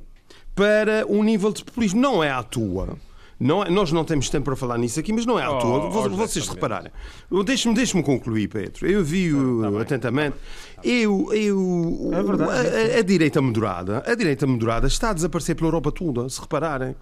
para 0.56 1.06
um 1.08 1.24
nível 1.24 1.52
de 1.52 1.64
populismo. 1.64 2.00
Não 2.00 2.24
é 2.24 2.30
à 2.30 2.44
toa. 2.44 2.98
Não 3.40 3.64
é, 3.64 3.70
nós 3.70 3.92
não 3.92 4.06
temos 4.06 4.30
tempo 4.30 4.46
para 4.46 4.56
falar 4.56 4.78
nisso 4.78 5.00
aqui, 5.00 5.12
mas 5.12 5.26
não 5.26 5.38
é 5.38 5.44
à 5.44 5.52
oh, 5.52 5.60
toa. 5.60 5.86
Oh, 5.88 6.10
vocês 6.10 6.48
repararem. 6.48 6.92
Deixe-me 7.46 7.74
deixe 7.76 8.02
concluir, 8.02 8.48
Pedro. 8.48 8.88
Eu 8.88 9.04
vi-o 9.04 9.62
tá 9.62 9.82
atentamente. 9.82 10.38
Eu, 10.84 11.34
eu, 11.34 12.12
é 12.14 12.24
verdade, 12.24 12.52
a, 12.52 12.96
a, 12.96 13.00
a, 13.00 13.02
direita 13.02 13.42
moderada, 13.42 14.04
a 14.06 14.16
direita 14.16 14.46
moderada 14.46 14.88
está 14.88 15.10
a 15.10 15.14
desaparecer 15.14 15.56
pela 15.56 15.68
Europa 15.68 15.92
toda, 15.92 16.30
se 16.30 16.40
repararem. 16.40 16.96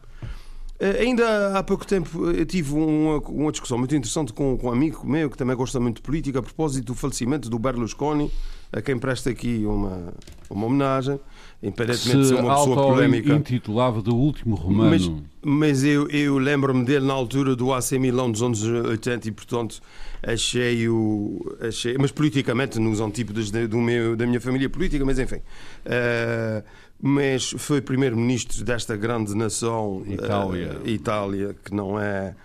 Eh, 0.80 1.02
ainda 1.02 1.60
há 1.60 1.62
pouco 1.62 1.86
tempo 1.86 2.32
eu 2.32 2.44
tive 2.44 2.74
uma, 2.74 3.20
uma 3.20 3.52
discussão 3.52 3.78
muito 3.78 3.96
interessante 3.96 4.34
com, 4.34 4.58
com 4.58 4.68
um 4.68 4.72
amigo 4.72 5.06
meu 5.06 5.30
que 5.30 5.38
também 5.38 5.56
gosta 5.56 5.80
muito 5.80 5.98
de 5.98 6.02
política 6.02 6.40
a 6.40 6.42
propósito 6.42 6.86
do 6.86 6.96
falecimento 6.96 7.50
do 7.52 7.60
Berlusconi, 7.60 8.32
a 8.72 8.82
quem 8.82 8.98
presta 8.98 9.30
aqui 9.30 9.64
uma, 9.64 10.12
uma 10.50 10.66
homenagem 10.66 11.20
independentemente 11.62 12.22
de 12.22 12.28
ser 12.28 12.36
uma 12.36 12.56
pessoa 12.56 12.76
polémica. 12.76 13.34
intitulava 13.34 14.02
do 14.02 14.16
último 14.16 14.56
romano. 14.56 14.90
Mas, 14.90 15.12
mas 15.44 15.84
eu, 15.84 16.08
eu 16.10 16.38
lembro-me 16.38 16.84
dele 16.84 17.06
na 17.06 17.14
altura 17.14 17.56
do 17.56 17.74
AC 17.74 17.94
Milão 17.94 18.32
dos 18.32 18.42
anos 18.42 18.64
80 18.64 19.28
e, 19.28 19.32
portanto, 19.32 19.80
achei-o. 20.24 21.56
Achei, 21.62 21.96
mas 22.00 22.12
politicamente, 22.12 22.80
nos 22.80 23.00
antípodas 23.00 23.52
do 23.52 23.78
meu, 23.78 24.16
da 24.16 24.26
minha 24.26 24.42
família 24.42 24.70
política, 24.70 25.06
mas 25.06 25.20
enfim. 25.20 25.38
Uh, 25.86 26.64
mas 27.00 27.54
foi 27.58 27.82
primeiro-ministro 27.82 28.64
desta 28.64 28.96
grande 28.96 29.36
nação, 29.36 30.04
Itália. 30.08 30.80
Uh, 30.84 30.90
Itália, 30.90 31.56
que 31.64 31.74
não 31.74 32.00
é 32.00 32.36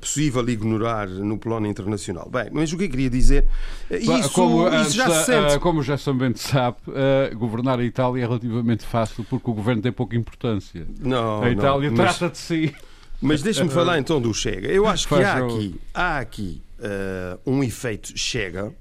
possível 0.00 0.48
ignorar 0.48 1.08
no 1.08 1.38
plano 1.38 1.66
internacional. 1.66 2.28
Bem, 2.30 2.48
mas 2.52 2.72
o 2.72 2.76
que 2.76 2.84
eu 2.84 2.90
queria 2.90 3.10
dizer. 3.10 3.46
Eh, 3.90 3.98
isso, 3.98 4.30
como, 4.30 4.68
isso 4.68 4.92
já 4.92 5.08
se 5.10 5.26
sente. 5.26 5.58
Como 5.58 5.82
já 5.82 5.96
também 5.96 6.34
sabe, 6.34 6.78
governar 7.34 7.78
a 7.78 7.84
Itália 7.84 8.22
é 8.22 8.26
relativamente 8.26 8.84
fácil 8.84 9.24
porque 9.24 9.50
o 9.50 9.54
governo 9.54 9.82
tem 9.82 9.92
pouca 9.92 10.16
importância. 10.16 10.86
Não, 11.00 11.42
a 11.42 11.50
Itália 11.50 11.88
não, 11.90 11.96
trata 11.96 12.26
mas, 12.26 12.32
de 12.32 12.38
si. 12.38 12.74
Mas 13.20 13.42
deixe-me 13.42 13.68
falar 13.70 13.98
então 13.98 14.20
do 14.20 14.32
Chega. 14.32 14.68
Eu 14.68 14.86
acho 14.86 15.06
que 15.08 15.14
há 15.14 15.36
aqui, 15.36 15.80
há 15.94 16.18
aqui 16.18 16.62
uh, 16.80 17.50
um 17.50 17.62
efeito 17.62 18.16
chega. 18.16 18.72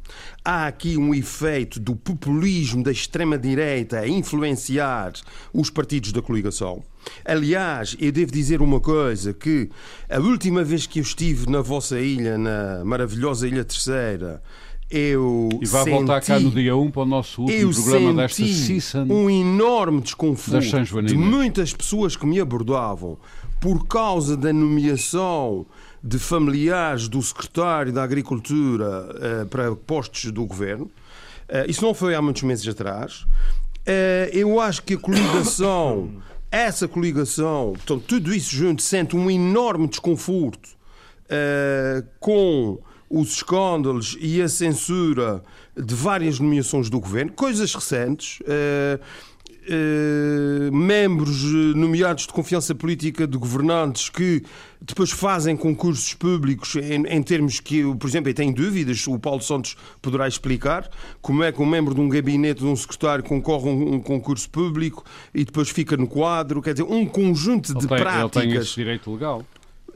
Há 0.43 0.67
aqui 0.67 0.97
um 0.97 1.13
efeito 1.13 1.79
do 1.79 1.95
populismo 1.95 2.83
da 2.83 2.91
extrema-direita 2.91 3.99
a 3.99 4.07
influenciar 4.07 5.13
os 5.53 5.69
partidos 5.69 6.11
da 6.11 6.21
coligação. 6.21 6.83
Aliás, 7.25 7.95
eu 7.99 8.11
devo 8.11 8.31
dizer 8.31 8.61
uma 8.61 8.79
coisa: 8.79 9.33
que 9.33 9.69
a 10.09 10.19
última 10.19 10.63
vez 10.63 10.85
que 10.87 10.99
eu 10.99 11.03
estive 11.03 11.49
na 11.49 11.61
vossa 11.61 11.99
ilha, 11.99 12.37
na 12.37 12.83
maravilhosa 12.85 13.47
Ilha 13.47 13.63
Terceira, 13.63 14.41
eu 14.89 15.49
e 15.61 15.65
vai 15.67 15.83
senti, 15.83 15.95
voltar 15.95 16.21
cá 16.21 16.39
no 16.39 16.49
dia 16.49 16.75
1 16.75 16.91
para 16.91 17.01
o 17.03 17.05
nosso 17.05 17.43
último 17.43 17.73
programa 17.73 18.23
desta 18.23 18.43
season. 18.43 19.05
um 19.07 19.29
enorme 19.29 20.01
desconforto 20.01 21.03
de 21.03 21.15
muitas 21.15 21.71
pessoas 21.73 22.15
que 22.15 22.25
me 22.25 22.39
abordavam 22.39 23.17
por 23.59 23.85
causa 23.87 24.35
da 24.35 24.51
nomeação 24.51 25.65
de 26.03 26.17
familiares 26.17 27.07
do 27.07 27.21
secretário 27.21 27.91
da 27.93 28.03
Agricultura 28.03 29.43
uh, 29.43 29.45
para 29.47 29.75
postos 29.75 30.31
do 30.31 30.45
governo. 30.45 30.85
Uh, 30.85 31.69
isso 31.69 31.83
não 31.83 31.93
foi 31.93 32.15
há 32.15 32.21
muitos 32.21 32.41
meses 32.43 32.67
atrás. 32.67 33.27
Uh, 33.81 34.29
eu 34.31 34.59
acho 34.59 34.81
que 34.83 34.93
a 34.95 34.97
coligação, 34.97 36.09
essa 36.51 36.87
coligação, 36.87 37.73
portanto, 37.73 38.03
tudo 38.07 38.33
isso 38.33 38.55
junto, 38.55 38.81
sente 38.81 39.15
um 39.15 39.29
enorme 39.29 39.87
desconforto 39.87 40.77
com 42.19 42.79
os 43.09 43.33
escândalos 43.33 44.17
e 44.19 44.41
a 44.41 44.47
censura 44.47 45.43
de 45.75 45.95
várias 45.95 46.39
nomeações 46.39 46.89
do 46.89 46.99
governo, 46.99 47.31
coisas 47.31 47.73
recentes. 47.73 48.39
Uh, 48.41 48.99
eh, 49.67 50.69
membros 50.71 51.43
eh, 51.43 51.77
nomeados 51.77 52.25
de 52.27 52.33
confiança 52.33 52.73
política 52.73 53.27
de 53.27 53.37
governantes 53.37 54.09
que 54.09 54.43
depois 54.81 55.11
fazem 55.11 55.57
concursos 55.57 56.13
públicos 56.13 56.75
em, 56.75 57.05
em 57.05 57.21
termos 57.21 57.59
que, 57.59 57.83
por 57.95 58.07
exemplo, 58.07 58.33
tem 58.33 58.51
dúvidas, 58.51 59.05
o 59.07 59.19
Paulo 59.19 59.41
Santos 59.41 59.75
poderá 60.01 60.27
explicar 60.27 60.89
como 61.21 61.43
é 61.43 61.51
que 61.51 61.61
um 61.61 61.65
membro 61.65 61.93
de 61.93 62.01
um 62.01 62.07
gabinete 62.07 62.59
de 62.59 62.65
um 62.65 62.75
secretário 62.75 63.23
concorre 63.23 63.69
a 63.69 63.71
um, 63.71 63.95
um 63.95 63.99
concurso 63.99 64.49
público 64.49 65.03
e 65.33 65.43
depois 65.43 65.69
fica 65.69 65.97
no 65.97 66.07
quadro, 66.07 66.61
quer 66.61 66.73
dizer, 66.73 66.83
um 66.83 67.05
conjunto 67.05 67.73
de 67.73 67.79
ele 67.79 67.87
tem, 67.87 67.97
práticas. 67.97 68.43
Ele 68.43 68.53
tem 68.53 68.61
esse 68.61 68.75
direito 68.75 69.11
legal. 69.11 69.43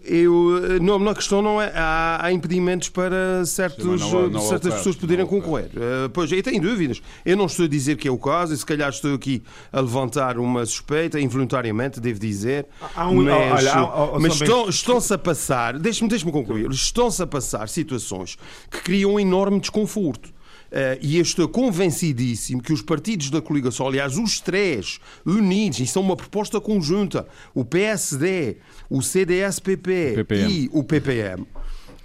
Eu, 0.05 0.79
não, 0.81 0.99
na 0.99 1.15
questão 1.15 1.41
não 1.41 1.61
é. 1.61 1.71
Há, 1.73 2.25
há 2.25 2.31
impedimentos 2.33 2.89
para 2.89 3.45
certos, 3.45 4.01
Sim, 4.01 4.11
não, 4.11 4.29
não 4.29 4.41
certas 4.41 4.73
pessoas 4.75 4.95
poderem 4.97 5.25
concorrer. 5.25 5.67
Uh, 5.67 6.09
pois, 6.11 6.29
eu 6.31 6.43
tenho 6.43 6.61
dúvidas. 6.61 7.01
Eu 7.25 7.37
não 7.37 7.45
estou 7.45 7.65
a 7.65 7.69
dizer 7.69 7.95
que 7.95 8.07
é 8.07 8.11
o 8.11 8.17
caso, 8.17 8.53
e 8.53 8.57
se 8.57 8.65
calhar 8.65 8.89
estou 8.89 9.13
aqui 9.15 9.41
a 9.71 9.79
levantar 9.79 10.37
uma 10.37 10.65
suspeita, 10.65 11.19
involuntariamente, 11.19 12.01
devo 12.01 12.19
dizer. 12.19 12.65
Há 12.95 13.07
um, 13.07 13.23
mas, 13.23 13.51
olha, 13.51 13.73
há, 13.73 14.19
mas 14.19 14.33
estão, 14.33 14.67
estão-se 14.67 15.13
a 15.13 15.17
passar, 15.17 15.79
deixe-me 15.79 16.09
deixe 16.09 16.25
concluir, 16.25 16.69
estão-se 16.69 17.21
a 17.21 17.27
passar 17.27 17.69
situações 17.69 18.37
que 18.69 18.81
criam 18.81 19.13
um 19.13 19.19
enorme 19.19 19.59
desconforto. 19.59 20.32
Uh, 20.73 20.97
e 21.03 21.19
estou 21.19 21.47
convencidíssimo 21.47 22.59
que 22.59 22.73
os 22.73 22.81
partidos 22.81 23.29
da 23.29 23.39
coligação, 23.39 23.85
aliás, 23.85 24.17
os 24.17 24.39
três 24.39 24.99
unidos, 25.23 25.79
e 25.79 25.85
são 25.85 26.01
uma 26.01 26.15
proposta 26.15 26.59
conjunta, 26.59 27.27
o 27.53 27.63
PSD, 27.63 28.57
o 28.89 28.99
CDS-PP 28.99 30.25
e 30.49 30.69
o 30.73 30.83
PPM, 30.83 31.43
Uh, 31.43 31.45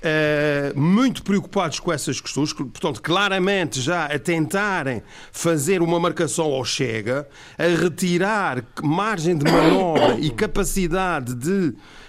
eh, 0.00 0.72
muito 0.76 1.24
preocupados 1.24 1.80
com 1.80 1.92
essas 1.92 2.20
questões, 2.20 2.52
portanto, 2.52 3.02
claramente 3.02 3.80
já 3.80 4.04
a 4.04 4.16
tentarem 4.16 5.02
fazer 5.32 5.82
uma 5.82 5.98
marcação 5.98 6.52
ao 6.52 6.64
Chega, 6.64 7.26
a 7.58 7.64
retirar 7.64 8.64
margem 8.80 9.36
de 9.36 9.50
manobra 9.50 10.16
e 10.20 10.30
capacidade 10.30 11.34
de 11.34 11.50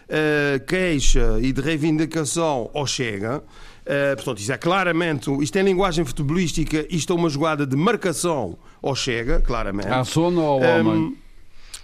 uh, 0.10 0.66
queixa 0.68 1.40
e 1.42 1.52
de 1.52 1.62
reivindicação 1.62 2.70
ao 2.76 2.86
Chega. 2.86 3.42
Uh, 3.90 4.16
portanto, 4.18 4.38
isto 4.38 4.52
é 4.52 4.58
claramente, 4.58 5.32
isto 5.42 5.58
é 5.58 5.64
linguagem 5.64 6.06
futebolística, 6.06 6.86
isto 6.92 7.12
é 7.12 7.16
uma 7.16 7.28
jogada 7.28 7.66
de 7.66 7.76
marcação 7.76 8.56
ao 8.84 8.96
Chega, 8.96 9.42
claramente. 9.42 9.88
À 9.88 10.04
zona 10.04 10.42
ou 10.42 10.64
ao 10.64 10.80
homem? 10.80 10.94
Um, 10.94 11.18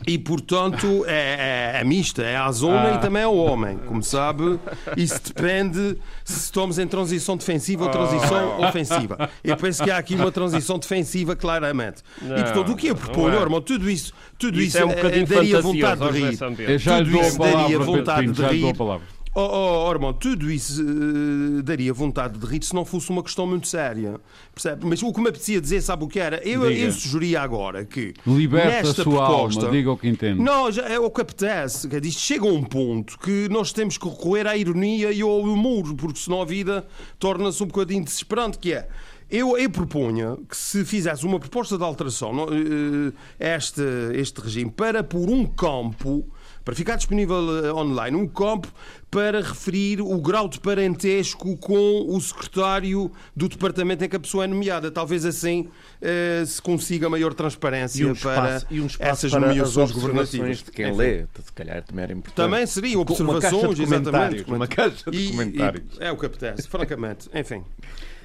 e, 0.06 0.20
portanto, 0.20 1.04
é, 1.08 1.74
é, 1.78 1.82
é, 1.82 1.84
mista, 1.84 2.22
é 2.22 2.36
à 2.36 2.52
zona 2.52 2.92
ah. 2.92 2.96
e 2.96 2.98
também 3.00 3.24
ao 3.24 3.36
homem. 3.36 3.80
Como 3.88 4.04
sabe, 4.04 4.60
isso 4.96 5.20
depende 5.34 5.98
se 6.24 6.42
estamos 6.42 6.78
em 6.78 6.86
transição 6.86 7.36
defensiva 7.38 7.86
ou 7.86 7.90
transição 7.90 8.58
oh. 8.60 8.68
ofensiva. 8.68 9.30
Eu 9.44 9.58
penso 9.58 9.84
que 9.84 9.90
há 9.90 9.98
aqui 9.98 10.14
uma 10.14 10.32
transição 10.32 10.78
defensiva, 10.78 11.36
claramente. 11.36 12.04
Não, 12.22 12.38
e, 12.38 12.44
portanto, 12.44 12.72
o 12.72 12.76
que 12.76 12.88
eu 12.88 12.96
proponho, 12.96 13.36
é. 13.36 13.42
irmão, 13.42 13.62
tudo 13.62 13.90
isso, 13.90 14.14
tudo 14.38 14.62
isso, 14.62 14.78
isso 14.78 14.80
é 14.80 14.86
um 14.86 14.92
é, 14.92 15.26
daria 15.26 15.62
vontade 15.62 16.02
de 16.02 16.20
rir. 16.20 16.38
Tudo 16.38 17.20
isso 17.20 17.40
daria 17.40 17.80
vontade 17.80 18.32
de 18.32 18.46
rir 18.46 18.76
Oh, 19.38 19.84
oh, 19.86 19.92
Armando, 19.92 20.18
tudo 20.18 20.50
isso 20.50 20.82
uh, 20.82 21.62
daria 21.62 21.94
vontade 21.94 22.40
de 22.40 22.46
rir 22.46 22.64
se 22.64 22.74
não 22.74 22.86
fosse 22.86 23.10
uma 23.10 23.22
questão 23.22 23.46
muito 23.46 23.68
séria. 23.68 24.18
Percebe? 24.54 24.86
Mas 24.86 25.04
o 25.04 25.12
que 25.12 25.20
me 25.20 25.28
apetecia 25.28 25.60
dizer, 25.60 25.82
sabe 25.82 26.06
o 26.06 26.08
que 26.08 26.22
era? 26.22 26.38
Eu, 26.48 26.72
eu 26.72 26.90
sugeria 26.90 27.42
agora 27.42 27.84
que. 27.84 28.14
Liberta 28.26 28.92
a 28.92 28.94
sua 28.94 29.04
proposta, 29.04 29.66
alma, 29.66 29.72
diga 29.74 29.92
o 29.92 29.98
que 29.98 30.08
entende. 30.08 30.42
Não, 30.42 30.72
já 30.72 30.84
é 30.84 30.98
o 30.98 31.12
que 31.12 31.20
apetece. 31.20 31.90
Que 31.90 32.00
diz, 32.00 32.14
chega 32.14 32.48
a 32.48 32.50
um 32.50 32.64
ponto 32.64 33.20
que 33.20 33.50
nós 33.50 33.74
temos 33.74 33.98
que 33.98 34.08
recorrer 34.08 34.48
à 34.48 34.56
ironia 34.56 35.12
e 35.12 35.22
ao 35.22 35.42
humor, 35.42 35.94
porque 35.96 36.18
senão 36.18 36.42
a 36.42 36.46
vida 36.46 36.88
torna-se 37.20 37.62
um 37.62 37.68
bocadinho 37.68 38.06
desesperante, 38.06 38.58
que 38.58 38.72
é. 38.72 38.88
Eu, 39.30 39.58
eu 39.58 39.70
proponho 39.70 40.46
que 40.48 40.56
se 40.56 40.86
fizesse 40.86 41.26
uma 41.26 41.42
proposta 41.42 41.78
de 41.78 41.84
alteração 41.84 42.46
uh, 42.46 43.14
este, 43.38 43.82
este 44.14 44.40
regime 44.40 44.72
para 44.72 45.04
por 45.04 45.30
um 45.30 45.46
campo 45.46 46.26
para 46.66 46.74
ficar 46.74 46.96
disponível 46.96 47.64
eh, 47.64 47.72
online 47.72 48.18
um 48.18 48.28
campo 48.28 48.68
para 49.12 49.40
referir 49.40 50.02
o 50.02 50.20
grau 50.20 50.50
de 50.50 50.60
parentesco 50.60 51.56
com 51.58 52.06
o 52.10 52.20
secretário 52.20 53.10
do 53.36 53.48
departamento 53.48 54.04
em 54.04 54.10
que 54.10 54.16
a 54.16 54.20
pessoa 54.20 54.44
é 54.44 54.48
nomeada. 54.48 54.92
Talvez 54.92 55.26
assim 55.26 55.70
uh, 56.02 56.46
se 56.46 56.62
consiga 56.62 57.10
maior 57.10 57.34
transparência 57.34 58.06
um 58.06 58.12
espaço, 58.12 58.66
para 58.66 58.76
um 58.76 58.88
essas 59.00 59.32
para 59.32 59.40
nomeações 59.40 59.92
governativas. 59.92 60.64
de 60.64 60.72
quem 60.72 60.92
lê, 60.92 61.26
se 61.42 61.54
calhar 61.54 61.82
também 61.84 62.04
era 62.04 62.12
importante. 62.12 62.36
Também 62.36 62.66
seria 62.66 63.00
observações, 63.00 63.80
exatamente. 63.80 64.52
Uma 64.52 64.68
caixa 64.68 65.10
de 65.10 65.30
comentários. 65.30 65.98
E, 65.98 66.04
é 66.04 66.12
o 66.12 66.18
que 66.18 66.26
apetece, 66.26 66.68
francamente. 66.68 67.30
Enfim. 67.34 67.64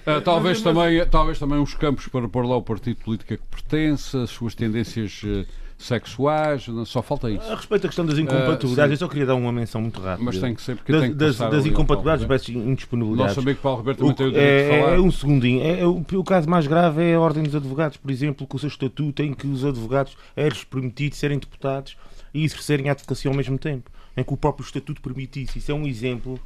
Uh, 0.06 0.20
talvez, 0.24 0.62
também, 0.62 1.06
talvez 1.06 1.38
também 1.38 1.60
os 1.60 1.74
campos 1.74 2.08
para 2.08 2.26
pôr 2.26 2.46
lá 2.46 2.56
o 2.56 2.62
partido 2.62 2.96
político 2.96 3.34
a 3.34 3.36
que 3.36 3.46
pertence, 3.48 4.16
as 4.16 4.30
suas 4.30 4.54
tendências 4.54 5.22
uh, 5.24 5.46
sexuais, 5.80 6.66
só 6.86 7.02
falta 7.02 7.30
isso. 7.30 7.50
A 7.50 7.56
respeito 7.56 7.82
da 7.82 7.88
questão 7.88 8.04
das 8.04 8.18
incompatibilidades, 8.18 8.92
uh, 8.92 8.94
eu 8.94 8.98
só 8.98 9.08
queria 9.08 9.26
dar 9.26 9.34
uma 9.34 9.50
menção 9.50 9.80
muito 9.80 10.00
rápida. 10.00 10.24
Mas 10.24 10.38
tem 10.38 10.54
que 10.54 10.62
ser 10.62 10.76
porque 10.76 10.92
das, 10.92 11.00
tem 11.00 11.10
que 11.10 11.16
das, 11.16 11.38
das 11.38 11.66
incompatibilidades 11.66 12.26
versus 12.26 12.48
indisponibilidades. 12.50 13.36
Não 13.36 13.42
sabia 13.42 13.54
que 13.54 13.60
Paulo 13.60 13.78
Roberto 13.78 13.98
também 13.98 14.14
tem 14.14 14.26
o 14.26 14.30
direito 14.30 14.48
é, 14.48 14.62
de 14.62 14.80
falar. 14.80 14.96
É 14.96 15.00
um 15.00 15.10
segundinho. 15.10 15.62
É, 15.62 15.80
é, 15.80 15.86
o, 15.86 16.04
o, 16.14 16.24
caso 16.24 16.48
mais 16.48 16.66
grave 16.66 17.02
é 17.02 17.14
a 17.14 17.20
Ordem 17.20 17.42
dos 17.42 17.54
Advogados, 17.54 17.96
por 17.96 18.10
exemplo, 18.10 18.46
que 18.46 18.56
o 18.56 18.58
seu 18.58 18.68
estatuto 18.68 19.22
em 19.22 19.32
que 19.32 19.46
os 19.46 19.64
advogados 19.64 20.16
é-lhes 20.36 20.64
permitido 20.64 21.14
serem 21.14 21.38
deputados 21.38 21.96
e 22.32 22.44
exercerem 22.44 22.88
a 22.88 22.92
advocacia 22.92 23.30
ao 23.30 23.36
mesmo 23.36 23.58
tempo 23.58 23.90
em 24.16 24.24
que 24.24 24.32
o 24.32 24.36
próprio 24.36 24.64
Estatuto 24.64 25.00
permitisse. 25.00 25.58
Isso 25.58 25.70
é 25.70 25.74
um 25.74 25.86
exemplo 25.86 26.38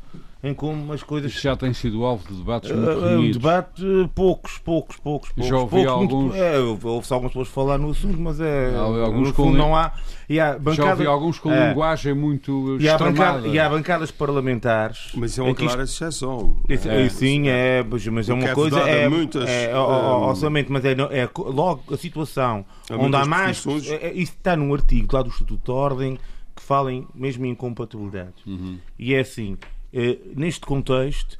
em 0.42 0.53
como 0.53 0.92
as 0.92 1.03
coisas. 1.03 1.33
Isso 1.33 1.42
já 1.42 1.57
tem 1.57 1.72
sido 1.72 2.05
alvo 2.05 2.29
de 2.29 2.37
debates 2.37 2.70
muito 2.70 2.87
uh, 2.87 3.18
um 3.18 3.31
debate, 3.31 3.83
poucos, 4.14 4.59
poucos, 4.59 4.96
poucos. 4.98 5.31
poucos 5.31 5.48
já 5.48 5.57
ouvi 5.57 5.70
poucos, 5.70 5.92
alguns. 5.92 6.22
Muito, 6.24 6.37
é, 6.37 6.59
ouve-se 6.61 7.12
algumas 7.12 7.33
pessoas 7.33 7.48
falar 7.48 7.79
no 7.79 7.90
assunto, 7.90 8.20
mas 8.20 8.40
é. 8.40 8.77
Alguns 8.77 9.29
no 9.29 9.35
fundo, 9.35 9.57
não 9.57 9.74
há. 9.74 9.92
E 10.29 10.38
há 10.38 10.59
bancada, 10.59 10.74
já 10.74 10.90
ouvi 10.90 11.07
alguns 11.07 11.38
com 11.38 11.50
é, 11.50 11.68
linguagem 11.68 12.14
muito 12.14 12.77
e 12.79 12.88
há, 12.88 12.98
bancada, 12.98 13.48
e 13.48 13.59
há 13.59 13.68
bancadas 13.68 14.11
parlamentares. 14.11 15.12
Mas 15.14 15.33
isso 15.33 15.40
é 15.40 15.44
uma 15.44 15.55
clara 15.55 15.85
exceção. 15.85 16.57
Isso, 16.68 16.88
é, 16.88 17.09
sim, 17.09 17.48
é, 17.48 17.83
mas 18.12 18.29
é 18.29 18.35
uma 18.35 18.48
coisa. 18.50 18.81
É, 18.81 19.09
muitas, 19.09 19.48
é, 19.48 19.70
é, 19.70 19.79
orçamento, 19.79 20.70
mas 20.70 20.85
é, 20.85 20.92
é 20.92 21.29
logo 21.37 21.83
a 21.92 21.96
situação 21.96 22.64
onde 22.90 23.16
há 23.16 23.24
mais. 23.24 23.64
É, 23.88 24.12
isso 24.12 24.33
está 24.33 24.55
num 24.55 24.74
artigo 24.74 25.16
lá 25.16 25.22
do 25.22 25.31
Estatuto 25.31 25.64
de 25.64 25.70
Ordem 25.70 26.18
falem 26.64 27.07
mesmo 27.14 27.44
em 27.46 27.50
incompatibilidades. 27.50 28.44
Uhum. 28.46 28.79
E 28.98 29.14
é 29.14 29.20
assim, 29.20 29.57
eh, 29.92 30.18
neste 30.35 30.61
contexto, 30.62 31.38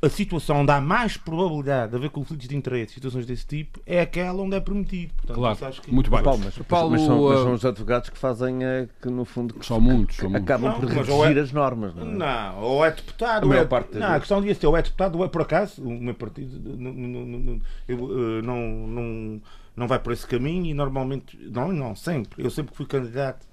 a 0.00 0.08
situação 0.08 0.60
onde 0.60 0.70
há 0.70 0.80
mais 0.80 1.16
probabilidade 1.16 1.90
de 1.90 1.96
haver 1.96 2.10
conflitos 2.10 2.46
de 2.46 2.56
interesse, 2.56 2.94
situações 2.94 3.24
desse 3.24 3.46
tipo, 3.46 3.80
é 3.86 4.00
aquela 4.00 4.42
onde 4.42 4.54
é 4.54 4.60
permitido. 4.60 5.12
Portanto, 5.14 5.36
claro, 5.36 5.82
que... 5.82 5.92
muito 5.92 6.10
bem. 6.10 6.22
Paulo, 6.22 6.40
mas, 6.44 6.58
Paulo, 6.58 6.90
mas, 6.90 7.00
são, 7.00 7.22
mas, 7.22 7.40
são, 7.40 7.52
os 7.54 7.64
advogados 7.64 8.10
que 8.10 8.18
fazem, 8.18 8.64
é, 8.64 8.88
que 9.00 9.08
no 9.08 9.24
fundo, 9.24 9.54
que, 9.54 9.64
são 9.64 9.80
muitos, 9.80 10.16
são 10.16 10.34
acabam 10.34 10.70
muitos. 10.70 10.94
por 10.94 11.04
regir 11.04 11.38
é... 11.38 11.40
as 11.40 11.52
normas. 11.52 11.94
Não, 11.94 12.02
é? 12.02 12.14
não, 12.14 12.62
ou 12.62 12.84
é 12.84 12.90
deputado, 12.90 13.44
a, 13.44 13.46
ou 13.46 13.54
é... 13.54 13.64
parte 13.64 13.96
não, 13.96 14.12
a 14.12 14.18
questão 14.18 14.40
devia 14.40 14.54
ser, 14.54 14.66
ou 14.66 14.76
é 14.76 14.82
deputado, 14.82 15.18
ou 15.18 15.24
é 15.24 15.28
por 15.28 15.42
acaso, 15.42 15.82
o 15.82 16.00
meu 16.00 16.14
partido 16.14 16.76
não, 16.76 16.92
não, 16.92 17.60
eh, 17.88 18.42
não, 18.42 18.86
não, 18.86 19.42
não 19.74 19.88
vai 19.88 19.98
por 19.98 20.12
esse 20.12 20.26
caminho 20.26 20.66
e 20.66 20.74
normalmente, 20.74 21.38
não, 21.50 21.72
não, 21.72 21.96
sempre, 21.96 22.44
eu 22.44 22.50
sempre 22.50 22.74
fui 22.74 22.86
candidato 22.86 23.46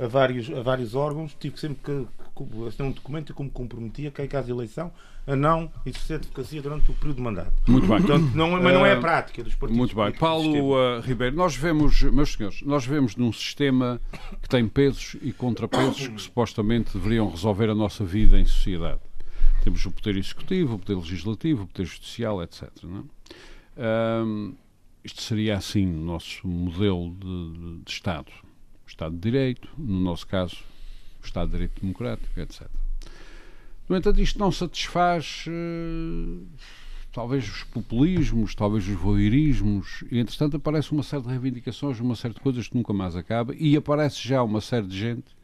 a 0.00 0.06
vários, 0.06 0.50
a 0.50 0.62
vários 0.62 0.94
órgãos, 0.94 1.36
tive 1.38 1.58
sempre 1.58 1.78
que, 1.82 2.06
assinar 2.66 2.88
um 2.88 2.92
documento 2.92 3.30
e 3.30 3.34
como 3.34 3.50
comprometia, 3.50 4.10
que 4.10 4.22
é 4.22 4.26
caso 4.26 4.46
de 4.46 4.52
eleição, 4.52 4.92
a 5.26 5.36
não 5.36 5.70
exercer 5.84 6.16
advocacia 6.16 6.62
durante 6.62 6.90
o 6.90 6.94
período 6.94 7.16
de 7.16 7.22
mandato. 7.22 7.52
Muito 7.66 7.86
bem. 7.86 7.98
Portanto, 7.98 8.34
não, 8.34 8.50
mas 8.52 8.62
não 8.62 8.86
é 8.86 8.92
a 8.92 9.00
prática 9.00 9.42
dos 9.44 9.54
partidos. 9.54 9.76
Muito 9.76 9.94
bem. 9.94 10.12
Paulo 10.12 10.74
uh, 10.74 11.00
Ribeiro, 11.00 11.36
nós 11.36 11.54
vemos, 11.54 12.02
meus 12.02 12.32
senhores, 12.32 12.62
nós 12.62 12.86
vemos 12.86 13.14
num 13.16 13.32
sistema 13.32 14.00
que 14.40 14.48
tem 14.48 14.66
pesos 14.66 15.16
e 15.20 15.32
contrapesos 15.32 16.08
que 16.08 16.22
supostamente 16.22 16.96
deveriam 16.96 17.28
resolver 17.28 17.68
a 17.68 17.74
nossa 17.74 18.04
vida 18.04 18.40
em 18.40 18.44
sociedade. 18.46 19.00
Temos 19.62 19.84
o 19.84 19.90
poder 19.90 20.16
executivo, 20.16 20.76
o 20.76 20.78
poder 20.78 20.94
legislativo, 20.94 21.64
o 21.64 21.66
poder 21.66 21.84
judicial, 21.84 22.42
etc. 22.42 22.70
É? 23.76 24.22
um, 24.24 24.54
isto 25.04 25.20
seria 25.20 25.56
assim 25.56 25.86
o 25.86 26.04
nosso 26.04 26.46
modelo 26.48 27.14
de, 27.14 27.82
de 27.84 27.90
Estado. 27.90 28.32
Estado 28.88 29.14
de 29.14 29.20
Direito, 29.20 29.68
no 29.76 30.00
nosso 30.00 30.26
caso, 30.26 30.56
o 31.22 31.24
Estado 31.24 31.46
de 31.46 31.52
Direito 31.52 31.80
Democrático, 31.80 32.40
etc. 32.40 32.66
No 33.88 33.96
entanto, 33.96 34.20
isto 34.20 34.38
não 34.38 34.52
satisfaz 34.52 35.44
uh, 35.46 36.46
talvez 37.12 37.48
os 37.48 37.64
populismos, 37.64 38.54
talvez 38.54 38.86
os 38.86 38.94
voyeurismos, 38.94 40.04
e 40.10 40.18
entretanto 40.18 40.56
aparece 40.56 40.92
uma 40.92 41.02
série 41.02 41.22
de 41.22 41.28
reivindicações, 41.28 42.00
uma 42.00 42.16
série 42.16 42.34
de 42.34 42.40
coisas 42.40 42.68
que 42.68 42.76
nunca 42.76 42.92
mais 42.92 43.16
acaba, 43.16 43.54
e 43.54 43.76
aparece 43.76 44.26
já 44.26 44.42
uma 44.42 44.60
série 44.60 44.86
de 44.86 44.98
gente 44.98 45.36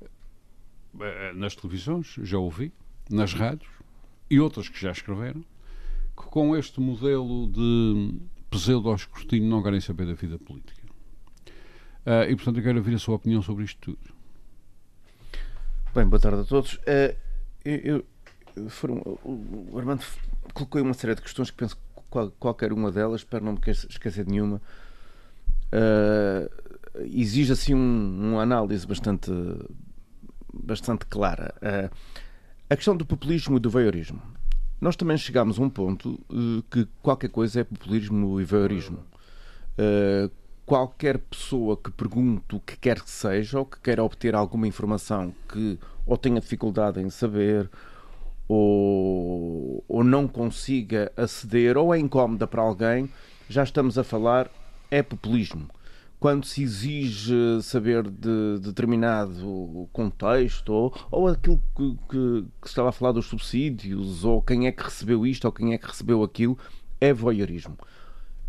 uh, 0.00 1.34
nas 1.34 1.54
televisões, 1.54 2.14
já 2.22 2.38
ouvi, 2.38 2.72
nas 3.10 3.32
rádios, 3.32 3.70
e 4.30 4.38
outras 4.38 4.68
que 4.68 4.80
já 4.80 4.92
escreveram, 4.92 5.44
que 6.16 6.24
com 6.24 6.56
este 6.56 6.80
modelo 6.80 7.48
de 7.48 8.14
pseudo-escrutínio 8.50 9.48
não 9.48 9.62
querem 9.62 9.80
saber 9.80 10.06
da 10.06 10.14
vida 10.14 10.38
política. 10.38 10.79
Uh, 12.06 12.30
e, 12.30 12.36
portanto, 12.36 12.58
eu 12.58 12.62
quero 12.62 12.78
ouvir 12.78 12.94
a 12.94 12.98
sua 12.98 13.16
opinião 13.16 13.42
sobre 13.42 13.64
isto 13.64 13.78
tudo. 13.80 14.14
Bem, 15.94 16.06
boa 16.06 16.20
tarde 16.20 16.42
a 16.42 16.44
todos. 16.44 16.74
Uh, 16.74 17.16
eu, 17.64 18.04
eu, 18.56 18.70
foram, 18.70 18.96
o 19.24 19.76
Armando 19.76 20.04
colocou 20.54 20.80
uma 20.80 20.94
série 20.94 21.14
de 21.14 21.22
questões 21.22 21.50
que 21.50 21.56
penso 21.56 21.76
que 21.76 21.82
qual, 22.08 22.30
qualquer 22.38 22.72
uma 22.72 22.90
delas, 22.90 23.20
espero 23.20 23.44
não 23.44 23.52
me 23.52 23.60
esquecer 23.70 24.24
de 24.24 24.30
nenhuma, 24.30 24.62
uh, 25.72 26.50
exige 27.04 27.52
assim 27.52 27.74
um, 27.74 28.32
uma 28.32 28.42
análise 28.42 28.86
bastante, 28.86 29.30
bastante 30.54 31.06
clara. 31.06 31.54
Uh, 31.56 31.94
a 32.68 32.76
questão 32.76 32.96
do 32.96 33.04
populismo 33.04 33.56
e 33.56 33.60
do 33.60 33.68
voyeurismo. 33.68 34.22
Nós 34.80 34.96
também 34.96 35.18
chegámos 35.18 35.58
a 35.58 35.62
um 35.62 35.68
ponto 35.68 36.18
que 36.70 36.88
qualquer 37.02 37.28
coisa 37.28 37.60
é 37.60 37.64
populismo 37.64 38.40
e 38.40 38.44
voyeurismo. 38.44 39.04
Qualquer 40.66 41.18
pessoa 41.18 41.76
que 41.76 41.90
pergunte 41.90 42.54
o 42.54 42.60
que 42.60 42.76
quer 42.76 43.00
que 43.00 43.10
seja 43.10 43.58
ou 43.58 43.66
que 43.66 43.80
queira 43.80 44.04
obter 44.04 44.34
alguma 44.34 44.66
informação 44.68 45.34
que 45.48 45.78
ou 46.06 46.16
tenha 46.16 46.40
dificuldade 46.40 47.00
em 47.00 47.10
saber 47.10 47.68
ou, 48.48 49.84
ou 49.88 50.02
não 50.02 50.26
consiga 50.26 51.12
aceder 51.16 51.76
ou 51.76 51.94
é 51.94 51.98
incómoda 51.98 52.46
para 52.46 52.62
alguém, 52.62 53.08
já 53.48 53.62
estamos 53.62 53.96
a 53.96 54.02
falar 54.02 54.50
é 54.90 55.02
populismo. 55.02 55.68
Quando 56.18 56.44
se 56.44 56.62
exige 56.62 57.62
saber 57.62 58.02
de, 58.02 58.58
determinado 58.60 59.88
contexto 59.92 60.70
ou, 60.70 60.94
ou 61.10 61.28
aquilo 61.28 61.62
que, 61.76 61.96
que, 62.08 62.44
que 62.60 62.68
estava 62.68 62.90
a 62.90 62.92
falar 62.92 63.12
dos 63.12 63.26
subsídios 63.26 64.24
ou 64.24 64.42
quem 64.42 64.66
é 64.66 64.72
que 64.72 64.82
recebeu 64.82 65.24
isto 65.26 65.46
ou 65.46 65.52
quem 65.52 65.72
é 65.72 65.78
que 65.78 65.86
recebeu 65.86 66.22
aquilo, 66.22 66.58
é 67.00 67.12
voyeurismo. 67.12 67.78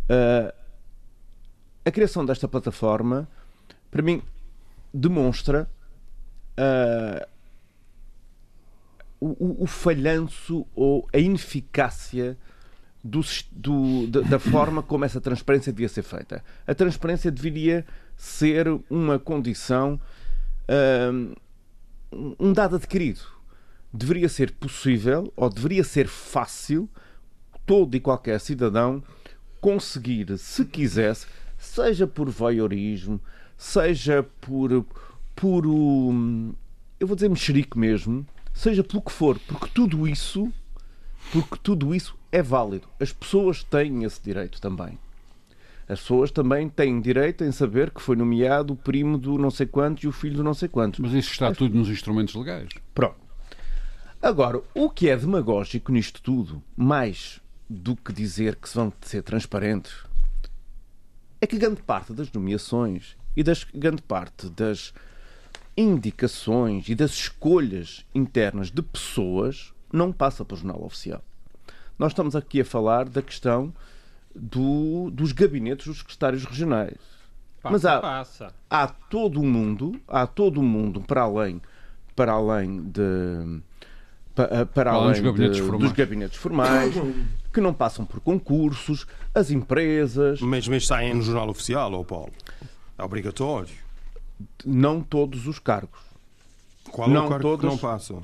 Uh, 0.09 0.51
a 1.83 1.91
criação 1.91 2.25
desta 2.25 2.47
plataforma, 2.47 3.27
para 3.89 4.01
mim, 4.01 4.21
demonstra 4.93 5.69
uh, 6.57 7.27
o, 9.19 9.63
o, 9.63 9.67
falhanço 9.67 10.65
ou 10.75 11.07
a 11.13 11.17
ineficácia 11.17 12.37
do, 13.03 13.21
do, 13.51 14.07
da, 14.07 14.37
forma 14.39 14.83
como 14.83 15.05
essa 15.05 15.21
transparência 15.21 15.71
devia 15.71 15.89
ser 15.89 16.03
feita. 16.03 16.43
A 16.67 16.73
transparência 16.73 17.31
deveria 17.31 17.85
ser 18.15 18.67
uma 18.89 19.17
condição, 19.17 19.99
uh, 20.69 21.35
um 22.39 22.53
dado 22.53 22.75
adquirido. 22.75 23.21
Deveria 23.93 24.29
ser 24.29 24.51
possível 24.53 25.31
ou 25.35 25.49
deveria 25.49 25.83
ser 25.83 26.07
fácil 26.07 26.89
todo 27.65 27.95
e 27.95 27.99
qualquer 27.99 28.39
cidadão 28.39 29.03
conseguir, 29.59 30.37
se 30.37 30.65
quisesse, 30.65 31.27
seja 31.61 32.07
por 32.07 32.27
voyeurismo, 32.27 33.21
seja 33.55 34.23
por 34.41 34.83
puro, 35.35 36.55
eu 36.99 37.07
vou 37.07 37.15
dizer 37.15 37.29
mexerico 37.29 37.77
mesmo, 37.77 38.25
seja 38.51 38.83
pelo 38.83 39.01
que 39.01 39.11
for, 39.11 39.39
porque 39.47 39.67
tudo 39.67 40.07
isso, 40.07 40.51
porque 41.31 41.55
tudo 41.61 41.93
isso 41.93 42.17
é 42.31 42.41
válido. 42.41 42.87
As 42.99 43.13
pessoas 43.13 43.63
têm 43.63 44.03
esse 44.03 44.21
direito 44.21 44.59
também. 44.59 44.97
As 45.87 45.99
pessoas 45.99 46.31
também 46.31 46.67
têm 46.67 46.99
direito 46.99 47.43
em 47.43 47.51
saber 47.51 47.91
que 47.91 48.01
foi 48.01 48.15
nomeado 48.15 48.73
o 48.73 48.77
primo 48.77 49.17
do 49.17 49.37
não 49.37 49.51
sei 49.51 49.67
quantos 49.67 50.03
e 50.03 50.07
o 50.07 50.11
filho 50.11 50.37
do 50.37 50.43
não 50.43 50.53
sei 50.53 50.67
quantos. 50.67 50.99
Mas 50.99 51.13
isso 51.13 51.31
está 51.31 51.53
tudo 51.53 51.77
nos 51.77 51.89
instrumentos 51.89 52.33
legais. 52.33 52.69
Pronto. 52.93 53.19
Agora, 54.21 54.61
o 54.73 54.89
que 54.89 55.09
é 55.09 55.17
demagógico 55.17 55.91
nisto 55.91 56.21
tudo, 56.21 56.63
mais 56.75 57.39
do 57.69 57.95
que 57.95 58.13
dizer 58.13 58.55
que 58.55 58.69
se 58.69 58.75
vão 58.75 58.91
ser 59.01 59.21
transparentes, 59.21 59.93
é 61.41 61.47
que 61.47 61.57
grande 61.57 61.81
parte 61.81 62.13
das 62.13 62.31
nomeações 62.31 63.17
e 63.35 63.43
das 63.43 63.63
grande 63.63 64.01
parte 64.03 64.47
das 64.49 64.93
indicações 65.75 66.87
e 66.87 66.95
das 66.95 67.11
escolhas 67.11 68.05
internas 68.13 68.69
de 68.69 68.81
pessoas 68.81 69.73
não 69.91 70.11
passa 70.11 70.45
pelo 70.45 70.59
jornal 70.59 70.83
oficial. 70.83 71.23
Nós 71.97 72.11
estamos 72.11 72.35
aqui 72.35 72.61
a 72.61 72.65
falar 72.65 73.09
da 73.09 73.21
questão 73.21 73.73
do, 74.35 75.09
dos 75.11 75.31
gabinetes 75.31 75.87
dos 75.87 75.99
secretários 75.99 76.45
regionais. 76.45 76.97
Passa, 77.61 77.73
Mas 77.73 77.85
há, 77.85 77.99
passa. 77.99 78.53
há 78.69 78.87
todo 78.87 79.39
o 79.39 79.45
mundo, 79.45 79.99
há 80.07 80.25
todo 80.25 80.59
o 80.59 80.63
mundo 80.63 81.01
para 81.01 81.21
além, 81.21 81.61
para 82.15 82.31
além 82.31 82.81
de 82.83 83.61
para, 84.33 84.65
para 84.65 84.91
além, 84.91 85.11
dos 85.13 85.19
gabinetes, 85.21 85.57
de, 85.57 85.61
formais. 85.63 85.83
dos 85.83 85.91
gabinetes 85.91 86.37
formais, 86.37 86.95
que 87.51 87.61
não 87.61 87.73
passam 87.73 88.05
por 88.05 88.19
concursos, 88.19 89.05
as 89.33 89.51
empresas, 89.51 90.39
Mas, 90.41 90.67
mas 90.67 90.87
saem 90.87 91.13
no 91.13 91.21
jornal 91.21 91.49
oficial, 91.49 91.93
ó 91.93 92.03
Paulo. 92.03 92.31
É 92.97 93.03
obrigatório. 93.03 93.73
não 94.65 95.01
todos 95.01 95.47
os 95.47 95.59
cargos. 95.59 95.99
Qual 96.91 97.09
Não 97.09 97.23
é 97.23 97.25
o 97.25 97.29
cargo 97.29 97.41
todos. 97.43 97.59
que 97.61 97.65
não 97.65 97.77
passam? 97.77 98.23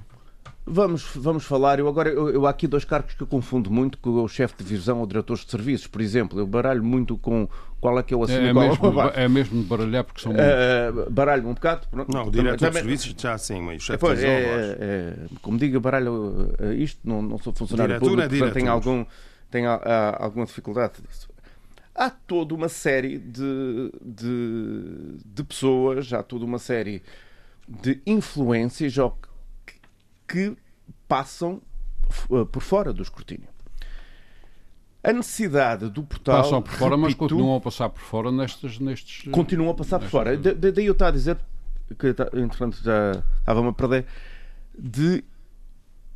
Vamos, 0.65 1.05
vamos 1.15 1.45
falar. 1.45 1.79
Eu 1.79 1.87
agora 1.87 2.09
eu, 2.09 2.29
eu 2.29 2.45
há 2.45 2.49
aqui 2.49 2.67
dois 2.67 2.83
cargos 2.83 3.13
que 3.13 3.23
eu 3.23 3.27
confundo 3.27 3.71
muito 3.71 3.97
com 3.99 4.21
o 4.23 4.27
chefe 4.27 4.55
de 4.57 4.65
divisão 4.65 4.99
ou 4.99 5.07
diretores 5.07 5.45
de 5.45 5.51
serviços, 5.51 5.87
por 5.87 6.01
exemplo. 6.01 6.37
Eu 6.37 6.45
baralho 6.45 6.83
muito 6.83 7.17
com 7.17 7.47
qual 7.79 7.97
é 7.99 8.03
que 8.03 8.13
é 8.13 8.17
o 8.17 8.23
acima 8.23 8.39
É, 8.39 8.45
e 8.45 8.49
é 8.49 8.53
qual 8.53 8.63
é 8.65 8.69
mesmo, 8.69 9.01
é 9.15 9.27
mesmo 9.27 9.61
de 9.61 9.67
baralhar 9.67 10.03
porque 10.03 10.21
são 10.21 10.31
muitos. 10.33 11.07
Uh, 11.07 11.11
baralho 11.11 11.47
um 11.47 11.53
bocado. 11.53 11.87
pronto. 11.89 12.11
Não, 12.11 12.21
o 12.21 12.25
Também- 12.25 12.41
diretor 12.41 12.55
de 12.57 12.65
também- 12.65 12.81
serviços 12.81 13.15
já 13.21 13.37
sim, 13.37 13.61
mas 13.61 13.77
o 13.83 13.85
chefe 13.85 13.99
Pois, 13.99 14.23
é, 14.23 14.27
é, 14.79 15.15
como 15.41 15.57
digo, 15.57 15.79
baralho 15.79 16.49
uh, 16.59 16.73
isto, 16.73 16.99
não, 17.03 17.21
não 17.21 17.37
sou 17.37 17.53
funcionário 17.53 17.93
Diretor 17.99 18.09
público, 18.09 18.33
é 18.35 18.37
portanto 18.37 18.53
tenho, 18.55 18.71
algum, 18.71 19.05
tenho 19.51 19.69
ah, 19.69 19.81
ah, 19.85 20.23
alguma 20.23 20.45
dificuldade 20.45 20.93
disso. 21.07 21.29
Há 21.93 22.09
toda 22.11 22.53
uma 22.53 22.69
série 22.69 23.17
de, 23.17 23.91
de, 24.03 25.17
de 25.25 25.43
pessoas, 25.43 26.11
há 26.13 26.21
toda 26.21 26.45
uma 26.45 26.59
série 26.59 27.01
de 27.67 27.99
influências 28.05 28.93
que, 29.65 29.75
que 30.27 30.57
passam 31.07 31.61
f- 32.09 32.27
por 32.51 32.61
fora 32.61 32.93
do 32.93 33.01
escrutínio. 33.01 33.47
A 35.09 35.13
necessidade 35.13 35.89
do 35.89 36.03
portal. 36.03 36.43
Passam 36.43 36.61
por 36.61 36.73
fora, 36.73 36.97
mas 36.97 37.09
repito, 37.13 37.19
continuam 37.19 37.55
a 37.55 37.61
passar 37.61 37.89
por 37.89 38.01
fora 38.01 38.31
nestes. 38.31 38.79
nestes 38.79 39.31
continuam 39.31 39.71
a 39.71 39.73
passar 39.73 39.99
por 39.99 40.03
nestas 40.03 40.11
fora. 40.11 40.37
Da- 40.37 40.53
da- 40.53 40.71
Daí 40.71 40.85
eu 40.85 40.91
estava 40.93 41.09
a 41.09 41.13
dizer, 41.13 41.37
que 41.97 42.13
tá- 42.13 42.29
entretanto 42.33 42.77
já 42.83 43.23
estava-me 43.39 43.69
a 43.69 43.73
perder, 43.73 44.05
de 44.77 45.23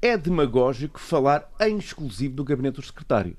é 0.01 0.17
demagógico 0.17 0.99
falar 0.99 1.49
em 1.61 1.77
exclusivo 1.77 2.35
do 2.35 2.43
gabinete 2.43 2.75
dos 2.75 2.87
secretários. 2.87 3.37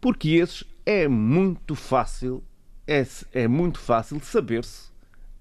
Porque 0.00 0.30
esses 0.30 0.64
é 0.86 1.06
muito 1.08 1.74
fácil, 1.74 2.42
é, 2.86 3.04
é 3.34 3.46
muito 3.48 3.78
fácil 3.78 4.20
saber-se 4.22 4.88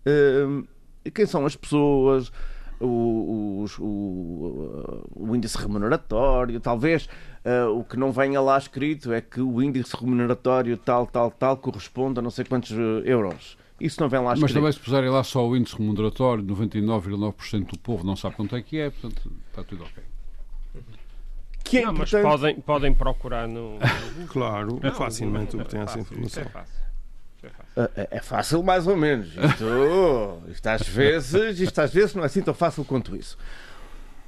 hum, 0.05 0.65
quem 1.13 1.26
são 1.26 1.45
as 1.45 1.55
pessoas, 1.55 2.32
o, 2.80 3.61
os- 3.63 3.78
o- 3.80 5.03
o 5.15 5.36
índice 5.36 5.57
remuneratório, 5.57 6.59
talvez 6.59 7.07
ah, 7.48 7.70
o 7.70 7.84
que 7.84 7.95
não 7.98 8.12
venha 8.12 8.41
lá 8.41 8.58
escrito 8.58 9.12
é 9.14 9.22
que 9.22 9.39
o 9.39 9.62
índice 9.62 9.95
remuneratório 9.95 10.76
tal, 10.78 11.08
tal, 11.08 11.32
tal 11.32 11.56
corresponde 11.58 12.20
a 12.20 12.22
não 12.22 12.30
sei 12.30 12.43
quantos 12.45 12.72
eh, 12.72 13.02
euros. 13.06 13.58
Isso 13.80 14.02
não 14.02 14.10
vem 14.10 14.20
lá 14.20 14.32
Mas 14.32 14.39
escrito. 14.39 14.56
também 14.56 14.72
se 14.72 14.80
puserem 14.80 15.10
lá 15.10 15.24
só 15.24 15.48
o 15.48 15.56
índice 15.56 15.78
remuneratório, 15.78 16.43
99,9% 16.43 17.66
do 17.68 17.78
povo 17.80 18.04
não 18.06 18.16
sabe 18.16 18.36
quanto 18.36 18.56
é 18.56 18.62
que 18.62 18.80
é, 18.80 18.89
portanto 18.89 19.32
está 19.50 19.64
tudo 19.64 19.84
ok. 19.84 20.04
Que 21.64 21.80
é 21.80 21.86
Não, 21.86 21.93
mas 21.93 22.14
importante- 22.14 22.24
podem, 22.39 22.56
podem 22.62 22.93
procurar 22.93 23.48
no. 23.48 23.78
Claro, 24.30 24.80
facilmente 24.93 25.56
obtém 25.56 25.82
essa 25.82 25.98
Fácil, 25.98 26.02
isso 26.02 26.39
informação. 26.39 26.43
é 26.43 26.50
fácil. 26.50 26.78
É 27.43 27.50
fácil. 27.50 27.91
É, 27.95 28.08
é 28.12 28.22
fácil 28.22 28.64
mais 28.64 28.88
ou 28.88 28.95
menos. 28.98 29.28
Isto, 29.28 30.41
isto 30.50 30.68
às 30.68 30.88
vezes, 30.88 31.60
isto 31.60 31.80
às 31.80 31.93
vezes 31.93 32.16
não 32.16 32.24
é 32.24 32.26
assim 32.28 32.41
tão 32.41 32.54
fácil 32.54 32.84
quanto 32.86 33.16
isso. 33.16 33.38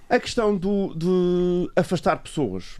A 0.09 0.19
questão 0.19 0.55
do, 0.55 0.93
de 0.95 1.71
afastar 1.75 2.17
pessoas. 2.17 2.77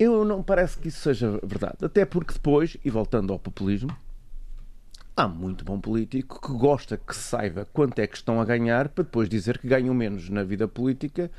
Eu 0.00 0.24
não 0.24 0.42
parece 0.42 0.78
que 0.78 0.88
isso 0.88 1.00
seja 1.00 1.38
verdade. 1.42 1.76
Até 1.82 2.06
porque 2.06 2.32
depois, 2.32 2.74
e 2.82 2.88
voltando 2.88 3.34
ao 3.34 3.38
populismo, 3.38 3.94
há 5.14 5.28
muito 5.28 5.62
bom 5.62 5.78
político 5.78 6.40
que 6.40 6.54
gosta 6.54 6.96
que 6.96 7.14
se 7.14 7.20
saiba 7.20 7.68
quanto 7.70 7.98
é 7.98 8.06
que 8.06 8.16
estão 8.16 8.40
a 8.40 8.44
ganhar 8.46 8.88
para 8.88 9.04
depois 9.04 9.28
dizer 9.28 9.58
que 9.58 9.68
ganham 9.68 9.92
menos 9.92 10.30
na 10.30 10.42
vida 10.42 10.66
política 10.66 11.30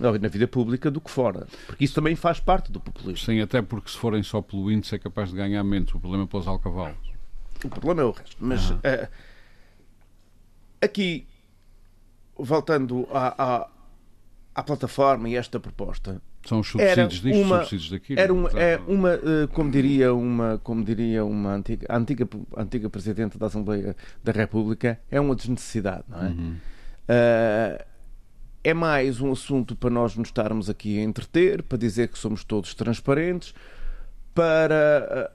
na 0.00 0.28
vida 0.28 0.46
pública 0.46 0.90
do 0.90 1.00
que 1.00 1.10
fora. 1.10 1.46
Porque 1.66 1.84
isso 1.84 1.94
também 1.94 2.14
faz 2.14 2.38
parte 2.38 2.70
do 2.70 2.80
populismo. 2.80 3.26
Sim, 3.26 3.40
até 3.40 3.60
porque 3.60 3.90
se 3.90 3.96
forem 3.96 4.22
só 4.22 4.40
pelo 4.40 4.70
índice 4.70 4.94
é 4.94 4.98
capaz 4.98 5.30
de 5.30 5.36
ganhar 5.36 5.62
menos. 5.64 5.92
O 5.92 5.98
problema 6.00 6.24
é 6.24 6.26
para 6.26 6.38
os 6.38 6.46
alcavalos. 6.46 6.96
O 7.64 7.68
problema 7.68 8.02
é 8.02 8.04
o 8.04 8.12
resto. 8.12 8.36
Mas 8.38 8.72
eh, 8.84 9.08
aqui, 10.80 11.26
voltando 12.36 13.08
à, 13.12 13.62
à, 13.62 13.68
à 14.54 14.62
plataforma 14.62 15.28
e 15.28 15.34
esta 15.34 15.58
proposta, 15.58 16.22
São 16.48 16.60
os 16.60 16.74
Era 16.76 17.02
subsídios 17.02 17.20
disto, 17.20 17.46
uma- 17.46 17.58
subsídios 17.58 17.90
daquilo. 17.90 18.20
era 18.20 18.32
uma, 18.32 18.48
é 18.50 18.76
uma 18.88 19.10
eh, 19.14 19.46
como 19.52 19.70
diria 19.70 20.14
uma, 20.14 20.58
como 20.64 20.82
diria 20.84 21.24
uma 21.24 21.54
antiga, 21.54 21.86
antiga, 21.90 22.28
antiga 22.56 22.88
presidente 22.88 23.36
da 23.36 23.46
Assembleia 23.46 23.94
da 24.24 24.32
República, 24.32 24.98
é 25.10 25.20
uma 25.20 25.34
desnecessidade, 25.36 26.04
não 26.08 26.18
é? 26.24 26.34
Eh, 27.08 27.84
é 28.64 28.74
mais 28.74 29.20
um 29.20 29.30
assunto 29.32 29.76
para 29.76 29.90
nós 29.90 30.16
nos 30.16 30.28
estarmos 30.28 30.68
aqui 30.70 30.98
a 30.98 31.02
entreter, 31.02 31.62
para 31.62 31.78
dizer 31.78 32.08
que 32.08 32.18
somos 32.18 32.44
todos 32.44 32.74
transparentes, 32.74 33.54
para 34.34 35.06
eh, 35.10 35.30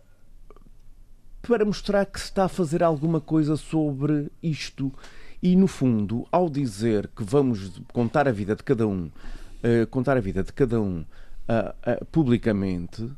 para 1.41 1.65
mostrar 1.65 2.05
que 2.05 2.19
se 2.19 2.25
está 2.27 2.45
a 2.45 2.49
fazer 2.49 2.81
alguma 2.81 3.19
coisa 3.19 3.57
sobre 3.57 4.31
isto. 4.41 4.91
E, 5.41 5.57
no 5.57 5.67
fundo, 5.67 6.25
ao 6.31 6.49
dizer 6.49 7.09
que 7.13 7.21
vamos 7.21 7.81
contar 7.91 8.29
a 8.29 8.31
vida 8.31 8.55
de 8.55 8.63
cada 8.63 8.87
um, 8.87 9.11
eh, 9.63 9.85
contar 9.87 10.17
a 10.17 10.21
vida 10.21 10.43
de 10.43 10.53
cada 10.53 10.79
um 10.79 11.03
ah, 11.47 11.73
publicamente, 12.11 13.09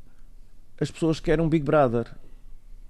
as 0.79 0.89
pessoas 0.91 1.19
querem 1.19 1.43
um 1.43 1.49
Big 1.49 1.65
Brother. 1.65 2.07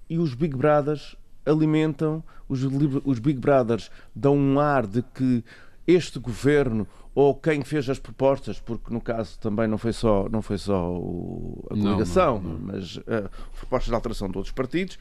E 0.08 0.18
os 0.18 0.34
Big 0.34 0.56
Brothers 0.56 1.16
alimentam, 1.44 2.22
os, 2.48 2.60
os 3.04 3.18
Big 3.18 3.40
Brothers 3.40 3.90
dão 4.14 4.36
um 4.36 4.60
ar 4.60 4.86
de 4.86 5.02
que 5.02 5.42
este 5.86 6.18
governo 6.18 6.86
ou 7.14 7.34
quem 7.34 7.62
fez 7.64 7.88
as 7.88 7.98
propostas, 7.98 8.60
porque 8.60 8.92
no 8.92 9.00
caso 9.00 9.38
também 9.40 9.66
não 9.66 9.78
foi 9.78 9.92
só, 9.92 10.28
não 10.28 10.42
foi 10.42 10.58
só 10.58 10.92
o- 10.92 11.64
a 11.70 11.74
coligação, 11.74 12.40
não, 12.40 12.52
não. 12.52 12.58
mas 12.60 12.98
ah, 13.08 13.28
propostas 13.58 13.88
de 13.88 13.94
alteração 13.94 14.28
de 14.30 14.36
outros 14.36 14.52
partidos, 14.52 14.98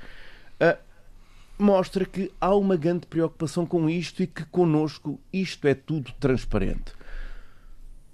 ah, 0.59 0.77
mostra 1.59 2.03
que 2.05 2.31
há 2.39 2.53
uma 2.55 2.75
grande 2.75 3.05
preocupação 3.07 3.65
com 3.65 3.89
isto 3.89 4.23
e 4.23 4.27
que 4.27 4.45
connosco 4.45 5.19
isto 5.31 5.67
é 5.67 5.73
tudo 5.73 6.11
transparente. 6.19 6.93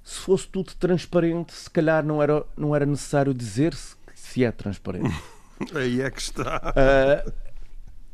Se 0.04 0.20
fosse 0.20 0.48
tudo 0.48 0.74
transparente, 0.76 1.54
se 1.54 1.70
calhar 1.70 2.04
não 2.04 2.22
era, 2.22 2.44
não 2.58 2.76
era 2.76 2.86
necessário 2.86 3.34
dizer-se 3.34 3.96
que 3.98 4.20
se 4.20 4.44
é 4.44 4.52
transparente. 4.52 5.16
Aí 5.76 6.02
é 6.02 6.10
que 6.10 6.20
está. 6.22 6.74
Ah, 6.76 7.32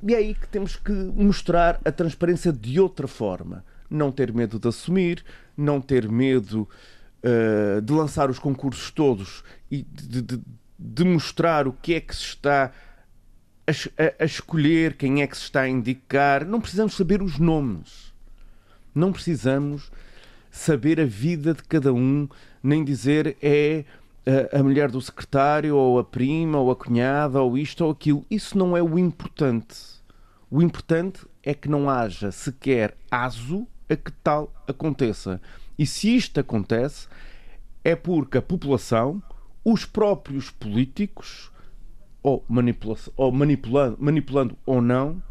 e 0.04 0.14
é 0.14 0.18
aí 0.18 0.36
que 0.36 0.48
temos 0.50 0.76
que 0.76 0.92
mostrar 0.92 1.80
a 1.84 1.92
transparência 1.92 2.52
de 2.54 2.80
outra 2.80 3.08
forma. 3.08 3.64
Não 3.90 4.12
ter 4.12 4.32
medo 4.34 4.60
de 4.60 4.68
assumir, 4.68 5.24
não 5.56 5.80
ter 5.82 6.10
medo 6.10 6.68
ah, 7.24 7.80
de 7.82 7.94
lançar 7.94 8.30
os 8.30 8.38
concursos 8.38 8.92
todos 8.92 9.44
e 9.72 9.82
de, 9.84 10.22
de- 10.22 10.42
de 10.78 11.04
mostrar 11.06 11.68
o 11.68 11.74
que 11.74 11.94
é 11.96 12.02
que 12.02 12.16
se 12.16 12.24
está 12.24 12.72
a, 13.66 13.72
a- 14.04 14.24
a 14.24 14.26
escolher, 14.26 14.96
quem 14.98 15.22
é 15.24 15.28
que 15.28 15.36
se 15.38 15.44
está 15.44 15.62
a 15.62 15.70
indicar. 15.70 16.46
Não 16.46 16.60
precisamos 16.62 16.94
saber 16.96 17.22
os 17.24 17.40
nomes. 17.40 18.14
Não 18.94 19.12
precisamos 19.14 19.90
saber 20.58 20.99
a 20.99 21.05
vida 21.05 21.53
de 21.53 21.64
cada 21.64 21.93
um, 21.93 22.28
nem 22.62 22.84
dizer 22.84 23.38
é 23.41 23.86
a, 24.53 24.60
a 24.60 24.64
mulher 24.64 24.91
do 24.91 25.01
secretário, 25.01 25.76
ou 25.76 25.99
a 25.99 26.03
prima, 26.03 26.58
ou 26.58 26.72
a 26.72 26.76
cunhada, 26.76 27.41
ou 27.41 27.58
isto 27.58 27.86
ou 27.86 27.91
aquilo. 27.91 28.26
Isso 28.30 28.58
não 28.58 28.76
é 28.76 28.82
o 28.82 28.99
importante. 28.99 29.76
O 30.49 30.62
importante 30.62 31.26
é 31.43 31.53
que 31.53 31.70
não 31.70 31.89
haja 31.89 32.32
sequer 32.32 32.97
aso 33.10 33.68
a 33.89 33.95
que 33.95 34.12
tal 34.12 34.51
aconteça. 34.68 35.41
E 35.78 35.86
se 35.86 36.16
isto 36.16 36.39
acontece, 36.39 37.08
é 37.84 37.95
porque 37.95 38.38
a 38.38 38.41
população, 38.41 39.22
os 39.64 39.86
próprios 39.86 40.49
políticos, 40.49 41.51
ou, 42.22 42.43
manipula 42.49 42.97
ou 43.16 43.32
manipulando, 43.32 43.97
manipulando 43.99 44.58
ou 44.66 44.82
não, 44.82 45.22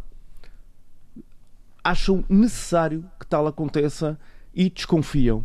acham 1.85 2.25
necessário 2.29 3.05
que 3.21 3.27
tal 3.27 3.47
aconteça 3.47 4.19
e 4.57 4.71
desconfiam. 4.71 5.45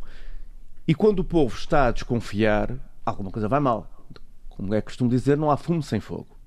E 0.87 0.95
quando 0.95 1.19
o 1.19 1.23
povo 1.23 1.53
está 1.55 1.87
a 1.87 1.91
desconfiar, 1.91 2.73
alguma 3.05 3.29
coisa 3.29 3.49
vai 3.49 3.59
mal. 3.59 3.87
Como 4.47 4.73
é 4.73 4.81
costume 4.81 5.09
dizer, 5.09 5.37
não 5.37 5.51
há 5.51 5.57
fumo 5.57 5.83
sem 5.83 5.99
fogo. 5.99 6.39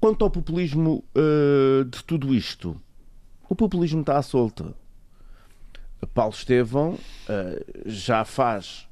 Quanto 0.00 0.24
ao 0.24 0.30
populismo 0.30 1.04
eh, 1.14 1.84
de 1.84 2.04
tudo 2.04 2.34
isto, 2.34 2.80
o 3.48 3.54
populismo 3.54 4.00
está 4.00 4.18
à 4.18 4.22
solta. 4.22 4.74
Paulo 6.14 6.32
Estevão 6.32 6.92
uh, 6.92 6.98
já 7.84 8.24
faz, 8.24 8.88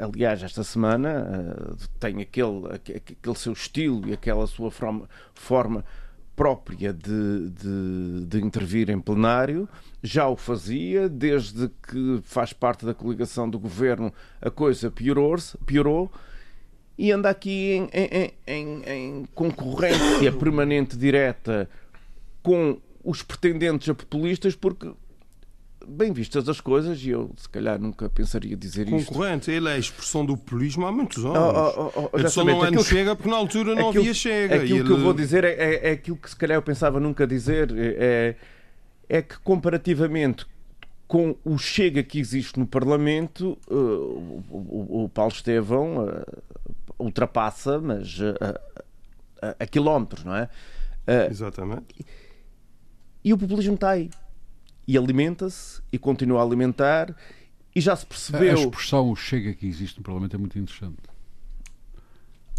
aliás, 0.00 0.42
esta 0.42 0.64
semana 0.64 1.24
uh, 1.70 1.88
tem 2.00 2.20
aquele, 2.20 2.66
aquele 2.74 3.36
seu 3.36 3.52
estilo 3.52 4.08
e 4.08 4.12
aquela 4.12 4.44
sua 4.48 4.68
forma, 4.68 5.08
forma 5.34 5.84
própria 6.34 6.92
de, 6.92 7.50
de, 7.50 8.26
de, 8.26 8.40
intervir 8.40 8.90
em 8.90 8.98
plenário, 8.98 9.68
já 10.02 10.28
o 10.28 10.36
fazia, 10.36 11.08
desde 11.08 11.68
que 11.88 12.20
faz 12.24 12.52
parte 12.52 12.86
da 12.86 12.94
coligação 12.94 13.48
do 13.48 13.58
governo 13.58 14.12
a 14.40 14.50
coisa 14.50 14.90
piorou, 14.90 15.36
piorou. 15.66 16.10
E 16.96 17.10
anda 17.10 17.30
aqui 17.30 17.72
em, 17.72 17.88
em, 17.92 18.32
em, 18.46 18.82
em 18.86 19.24
concorrência 19.34 20.32
permanente 20.32 20.96
direta 20.96 21.68
com 22.42 22.78
os 23.04 23.22
pretendentes 23.22 23.88
a 23.88 23.94
populistas, 23.94 24.54
porque 24.54 24.92
bem 25.86 26.12
vistas 26.12 26.48
as 26.48 26.60
coisas, 26.60 27.02
e 27.02 27.10
eu 27.10 27.30
se 27.36 27.48
calhar 27.48 27.80
nunca 27.80 28.08
pensaria 28.08 28.56
dizer 28.56 28.84
Concorrente, 28.84 29.02
isto. 29.02 29.12
Concorrente, 29.12 29.50
ele 29.50 29.68
é 29.68 29.72
a 29.72 29.78
expressão 29.78 30.24
do 30.24 30.36
populismo 30.36 30.86
há 30.86 30.92
muitos 30.92 31.24
anos. 31.24 31.38
Oh, 31.38 31.92
oh, 31.94 32.10
oh, 32.12 32.18
ele 32.18 32.28
só 32.28 32.44
não 32.44 32.64
é 32.64 32.82
chega 32.82 33.14
porque 33.14 33.30
na 33.30 33.36
altura 33.36 33.74
não 33.74 33.88
aquilo, 33.88 34.02
havia 34.02 34.14
chega. 34.14 34.56
Aquilo 34.56 34.78
ele... 34.78 34.84
que 34.86 34.92
eu 34.92 34.98
vou 34.98 35.12
dizer 35.12 35.44
é, 35.44 35.52
é, 35.52 35.88
é, 35.88 35.92
aquilo 35.92 36.16
que 36.16 36.30
se 36.30 36.36
calhar 36.36 36.56
eu 36.56 36.62
pensava 36.62 36.98
nunca 36.98 37.26
dizer, 37.26 37.72
é, 37.76 38.36
é 39.08 39.22
que 39.22 39.38
comparativamente 39.40 40.46
com 41.06 41.36
o 41.44 41.58
chega 41.58 42.02
que 42.02 42.18
existe 42.18 42.58
no 42.58 42.66
Parlamento, 42.66 43.58
uh, 43.70 43.74
o, 44.50 45.04
o, 45.04 45.08
Paulo 45.10 45.30
Estevão 45.30 46.06
uh, 46.06 46.42
ultrapassa, 46.98 47.78
mas 47.78 48.18
uh, 48.18 49.54
a 49.60 49.66
quilómetros, 49.66 50.24
não 50.24 50.34
é? 50.34 50.48
Exatamente. 51.30 51.84
E, 51.98 52.06
e 53.24 53.32
o 53.34 53.36
populismo 53.36 53.74
está 53.74 53.90
aí 53.90 54.08
e 54.86 54.98
alimenta-se 54.98 55.80
e 55.92 55.98
continua 55.98 56.40
a 56.40 56.44
alimentar 56.44 57.14
e 57.74 57.80
já 57.80 57.96
se 57.96 58.04
percebeu. 58.06 58.50
A 58.50 58.60
expressão 58.60 59.16
chega 59.16 59.52
que 59.54 59.66
existe 59.66 59.98
no 59.98 60.04
Parlamento 60.04 60.36
é 60.36 60.38
muito 60.38 60.58
interessante. 60.58 60.98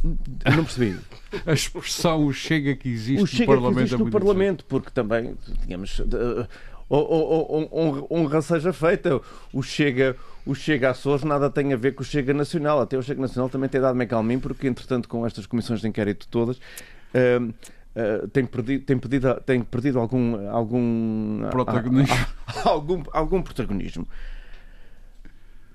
Não 0.04 0.66
percebi. 0.66 1.00
A 1.46 1.54
expressão 1.54 2.32
chega 2.34 2.76
que 2.76 2.90
existe 2.90 3.24
o 3.24 3.26
chega 3.26 3.56
no 3.56 3.62
Parlamento. 3.62 3.76
Que 3.76 3.82
existe 3.82 4.02
é 4.02 4.06
no 4.06 4.12
Parlamento, 4.12 4.66
porque 4.66 4.90
também, 4.92 5.38
digamos, 5.62 6.02
honra 8.12 8.42
seja 8.42 8.74
feita. 8.74 9.22
O 9.54 9.64
Chega, 9.64 10.18
o 10.46 10.54
Chega 10.54 10.90
Açores 10.90 11.24
nada 11.24 11.50
tem 11.50 11.72
a 11.72 11.78
ver 11.78 11.94
com 11.94 12.02
o 12.02 12.06
Chega 12.06 12.34
Nacional. 12.34 12.82
Até 12.82 12.98
o 12.98 13.02
Chega 13.02 13.22
Nacional 13.22 13.50
também 13.50 13.70
tem 13.70 13.80
dado-me 13.80 14.06
calminho, 14.06 14.42
porque 14.42 14.68
entretanto, 14.68 15.08
com 15.08 15.26
estas 15.26 15.46
comissões 15.46 15.80
de 15.80 15.88
inquérito 15.88 16.28
todas. 16.28 16.58
Uh, 16.58 17.54
Uh, 17.96 18.28
tem 18.30 18.44
perdido, 18.44 18.86
tem 18.86 18.98
pedido, 18.98 19.42
tem 19.46 19.62
perdido 19.62 20.00
algum, 20.00 20.50
algum 20.50 21.48
protagonismo. 21.52 22.16
algum, 22.66 23.04
algum 23.14 23.42
protagonismo. 23.42 24.08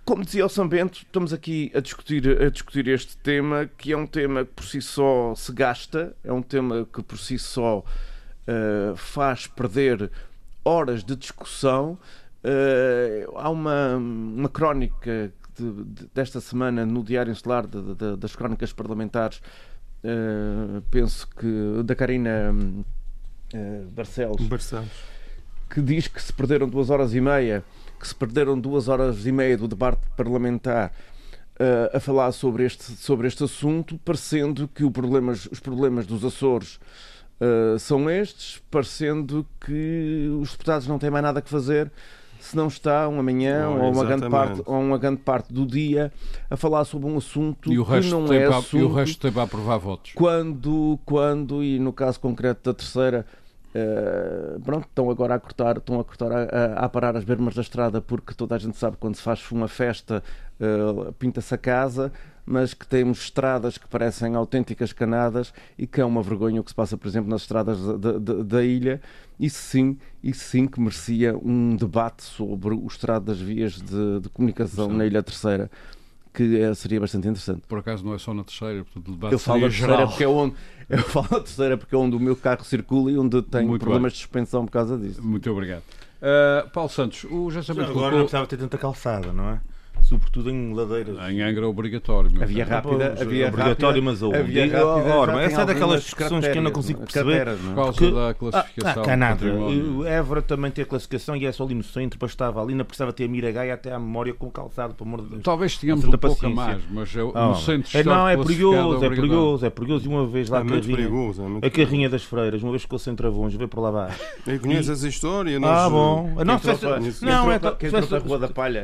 Como 0.04 0.24
dizia 0.24 0.46
o 0.46 0.48
São 0.48 0.66
Bento, 0.66 1.00
estamos 1.02 1.32
aqui 1.32 1.70
a 1.74 1.80
discutir, 1.80 2.42
a 2.42 2.50
discutir 2.50 2.88
este 2.88 3.16
tema, 3.18 3.70
que 3.76 3.92
é 3.92 3.96
um 3.96 4.06
tema 4.06 4.44
que 4.44 4.52
por 4.52 4.64
si 4.64 4.80
só 4.80 5.34
se 5.34 5.52
gasta, 5.52 6.16
é 6.24 6.32
um 6.32 6.40
tema 6.40 6.88
que 6.92 7.02
por 7.02 7.18
si 7.18 7.38
só 7.38 7.80
uh, 7.80 8.96
faz 8.96 9.46
perder 9.46 10.10
horas 10.64 11.04
de 11.04 11.14
discussão. 11.14 11.98
Uh, 12.42 13.36
há 13.36 13.50
uma, 13.50 13.96
uma 13.96 14.48
crónica 14.48 15.30
de, 15.54 15.84
de, 15.84 16.06
desta 16.14 16.40
semana 16.40 16.86
no 16.86 17.04
Diário 17.04 17.30
Insular 17.30 17.66
de, 17.66 18.16
das 18.16 18.34
Crónicas 18.34 18.72
Parlamentares 18.72 19.42
uh, 20.04 20.82
penso 20.90 21.26
que 21.28 21.82
da 21.84 21.94
Karina 21.94 22.52
uh, 22.52 23.90
Barcelos, 23.92 24.46
Barcelos, 24.46 24.88
que 25.70 25.80
diz 25.80 26.08
que 26.08 26.22
se 26.22 26.32
perderam 26.32 26.68
duas 26.68 26.90
horas 26.90 27.14
e 27.14 27.20
meia, 27.20 27.64
que 27.98 28.06
se 28.06 28.14
perderam 28.14 28.58
duas 28.58 28.88
horas 28.88 29.26
e 29.26 29.32
meia 29.32 29.56
do 29.56 29.68
debate 29.68 30.00
parlamentar 30.16 30.92
uh, 31.58 31.96
a 31.96 32.00
falar 32.00 32.32
sobre 32.32 32.64
este, 32.64 32.84
sobre 32.92 33.28
este 33.28 33.44
assunto, 33.44 33.98
parecendo 34.04 34.68
que 34.68 34.88
problemas, 34.90 35.46
os 35.46 35.60
problemas 35.60 36.06
dos 36.06 36.24
Açores 36.24 36.78
são 37.78 38.10
estes, 38.10 38.60
parecendo 38.68 39.46
que 39.64 40.28
os 40.40 40.50
deputados 40.50 40.88
não 40.88 40.98
têm 40.98 41.08
mais 41.08 41.22
nada 41.22 41.40
que 41.40 41.48
fazer 41.48 41.88
se 42.40 42.56
não 42.56 42.68
está 42.68 43.08
uma 43.08 43.22
manhã 43.22 43.68
oh, 43.68 43.84
ou, 43.84 43.92
uma 43.92 44.04
grande 44.04 44.28
parte, 44.28 44.62
ou 44.64 44.80
uma 44.80 44.98
grande 44.98 45.20
parte 45.20 45.52
do 45.52 45.66
dia 45.66 46.12
a 46.50 46.56
falar 46.56 46.84
sobre 46.84 47.08
um 47.08 47.16
assunto 47.16 47.72
e 47.72 47.78
o 47.78 47.84
que 47.84 48.00
não 48.08 48.32
é 48.32 48.46
para, 48.46 48.58
assunto. 48.58 48.78
E 48.78 48.82
o 48.82 48.92
resto 48.92 49.20
tem 49.20 49.32
para 49.32 49.42
aprovar 49.42 49.78
votos. 49.78 50.12
Quando, 50.14 50.98
quando, 51.04 51.62
e 51.62 51.78
no 51.78 51.92
caso 51.92 52.20
concreto 52.20 52.70
da 52.70 52.74
terceira, 52.74 53.26
Uh, 53.68 54.58
pronto, 54.62 54.88
estão 54.88 55.10
agora 55.10 55.34
a 55.34 55.38
cortar, 55.38 55.76
estão 55.76 56.00
a 56.00 56.04
cortar 56.04 56.32
a, 56.32 56.42
a, 56.44 56.84
a, 56.86 56.88
parar 56.88 57.14
as 57.14 57.22
bermas 57.22 57.54
da 57.54 57.60
estrada 57.60 58.00
porque 58.00 58.32
toda 58.32 58.54
a 58.54 58.58
gente 58.58 58.78
sabe 58.78 58.96
que 58.96 59.00
quando 59.00 59.14
se 59.16 59.22
faz 59.22 59.44
uma 59.52 59.68
festa 59.68 60.22
uh, 60.58 61.12
pinta-se 61.12 61.54
a 61.54 61.58
casa, 61.58 62.10
mas 62.48 62.72
que 62.72 62.86
temos 62.86 63.20
estradas 63.20 63.76
que 63.76 63.86
parecem 63.86 64.34
autênticas 64.34 64.92
canadas 64.92 65.52
e 65.76 65.86
que 65.86 66.00
é 66.00 66.04
uma 66.04 66.22
vergonha 66.22 66.60
o 66.60 66.64
que 66.64 66.70
se 66.70 66.74
passa, 66.74 66.96
por 66.96 67.06
exemplo, 67.06 67.28
nas 67.30 67.42
estradas 67.42 67.78
da, 67.98 68.12
da, 68.18 68.42
da 68.42 68.64
ilha. 68.64 69.00
Isso 69.38 69.58
sim, 69.58 69.98
isso 70.22 70.44
sim 70.44 70.66
que 70.66 70.80
merecia 70.80 71.36
um 71.36 71.76
debate 71.76 72.22
sobre 72.24 72.74
o 72.74 72.86
estrado 72.86 73.26
das 73.26 73.38
vias 73.38 73.74
de, 73.74 74.20
de 74.20 74.28
comunicação 74.30 74.88
sim. 74.88 74.96
na 74.96 75.06
Ilha 75.06 75.22
Terceira 75.22 75.70
que 76.32 76.60
é, 76.60 76.72
seria 76.72 77.00
bastante 77.00 77.26
interessante. 77.26 77.62
Por 77.66 77.78
acaso 77.78 78.04
não 78.04 78.14
é 78.14 78.18
só 78.18 78.32
na 78.32 78.44
terceira, 78.44 78.84
portanto 78.84 79.08
o 79.08 79.12
debate 79.12 79.32
eu 79.32 79.38
falo 79.40 79.60
da 79.62 79.66
terceira 79.66 79.92
geral. 79.92 80.08
porque 80.08 80.24
é 80.24 80.28
onde 80.28 80.54
eu 80.88 81.02
falo 81.10 81.28
da 81.28 81.40
terceira 81.40 81.76
porque 81.76 81.94
é 81.94 81.98
onde 81.98 82.16
o 82.16 82.20
meu 82.20 82.36
carro 82.36 82.64
circula 82.64 83.10
e 83.10 83.18
onde 83.18 83.42
tenho 83.42 83.68
Muito 83.68 83.80
problemas 83.80 84.12
bem. 84.12 84.16
de 84.16 84.18
suspensão 84.18 84.64
por 84.64 84.70
causa 84.70 84.96
disso. 84.96 85.20
Muito 85.22 85.50
obrigado. 85.50 85.82
Uh, 85.82 86.68
Paulo 86.70 86.90
Santos, 86.90 87.24
o 87.24 87.50
já 87.50 87.62
sabemos 87.62 87.90
Agora 87.90 87.94
colocou... 87.94 88.10
não 88.10 88.24
precisava 88.24 88.46
ter 88.46 88.56
tanta 88.56 88.78
calçada, 88.78 89.32
não 89.32 89.50
é? 89.50 89.60
Sobretudo 90.02 90.50
em 90.50 90.74
ladeiras. 90.74 91.16
Em 91.30 91.42
Angra 91.42 91.64
é 91.64 91.68
obrigatório. 91.68 92.30
A 92.42 92.46
via 92.46 92.64
rápida, 92.64 93.14
a 93.20 93.24
via 93.24 93.48
obrigatório, 93.48 94.02
mas 94.02 94.22
ou 94.22 94.32
via 94.44 94.64
rápida, 94.64 95.14
ora, 95.16 95.42
essa 95.42 95.62
é 95.62 95.66
daquelas 95.66 96.02
discussões 96.02 96.46
que 96.46 96.58
eu 96.58 96.62
não 96.62 96.70
consigo 96.70 97.00
perceber. 97.00 97.56
Por 97.56 97.74
causa 97.74 98.10
da 98.10 98.34
classificação. 98.34 99.04
Ah, 99.08 99.16
nada. 99.16 99.46
Évora 100.06 100.42
também 100.42 100.70
tem 100.70 100.84
a 100.84 100.86
classificação 100.86 101.36
e 101.36 101.46
é 101.46 101.52
só 101.52 101.64
ali 101.64 101.74
no 101.74 101.82
centro, 101.82 102.18
bastava 102.18 102.62
ali, 102.62 102.74
não 102.74 102.84
precisava 102.84 103.12
ter 103.12 103.24
a 103.24 103.28
Miragaia 103.28 103.74
até 103.74 103.92
à 103.92 103.98
memória 103.98 104.32
com 104.32 104.50
calçado, 104.50 104.94
pelo 104.94 105.08
amor 105.08 105.22
de 105.22 105.30
Deus. 105.30 105.42
Talvez 105.42 105.76
tínhamos 105.76 106.04
um 106.04 106.12
pouco 106.12 106.46
a 106.46 106.50
mais, 106.50 106.82
mas 106.90 107.14
eu, 107.14 107.32
oh, 107.34 107.48
no 107.48 107.54
centro 107.56 107.98
é, 107.98 108.02
Não, 108.02 108.28
é 108.28 108.36
perigoso, 108.36 109.04
é 109.04 109.08
perigoso, 109.08 109.66
é 109.66 109.70
perigoso. 109.70 110.06
E 110.06 110.08
uma 110.08 110.26
vez 110.26 110.48
lá 110.48 110.58
é 110.58 110.62
a 110.62 110.64
carrinha, 110.64 110.96
perigoso, 110.96 111.42
é 111.60 111.66
a 111.66 111.70
carrinha 111.70 112.08
das 112.08 112.22
freiras, 112.22 112.62
uma 112.62 112.70
vez 112.70 112.82
ficou 112.82 112.98
sem 112.98 113.14
travões, 113.14 113.54
veio 113.54 113.68
para 113.68 113.80
lá 113.80 113.92
baixo. 113.92 114.20
Eu 114.46 114.60
conheço 114.60 114.92
essa 114.92 115.08
história. 115.08 115.58
Ah, 115.62 115.88
bom. 115.88 116.30
Não, 116.44 116.58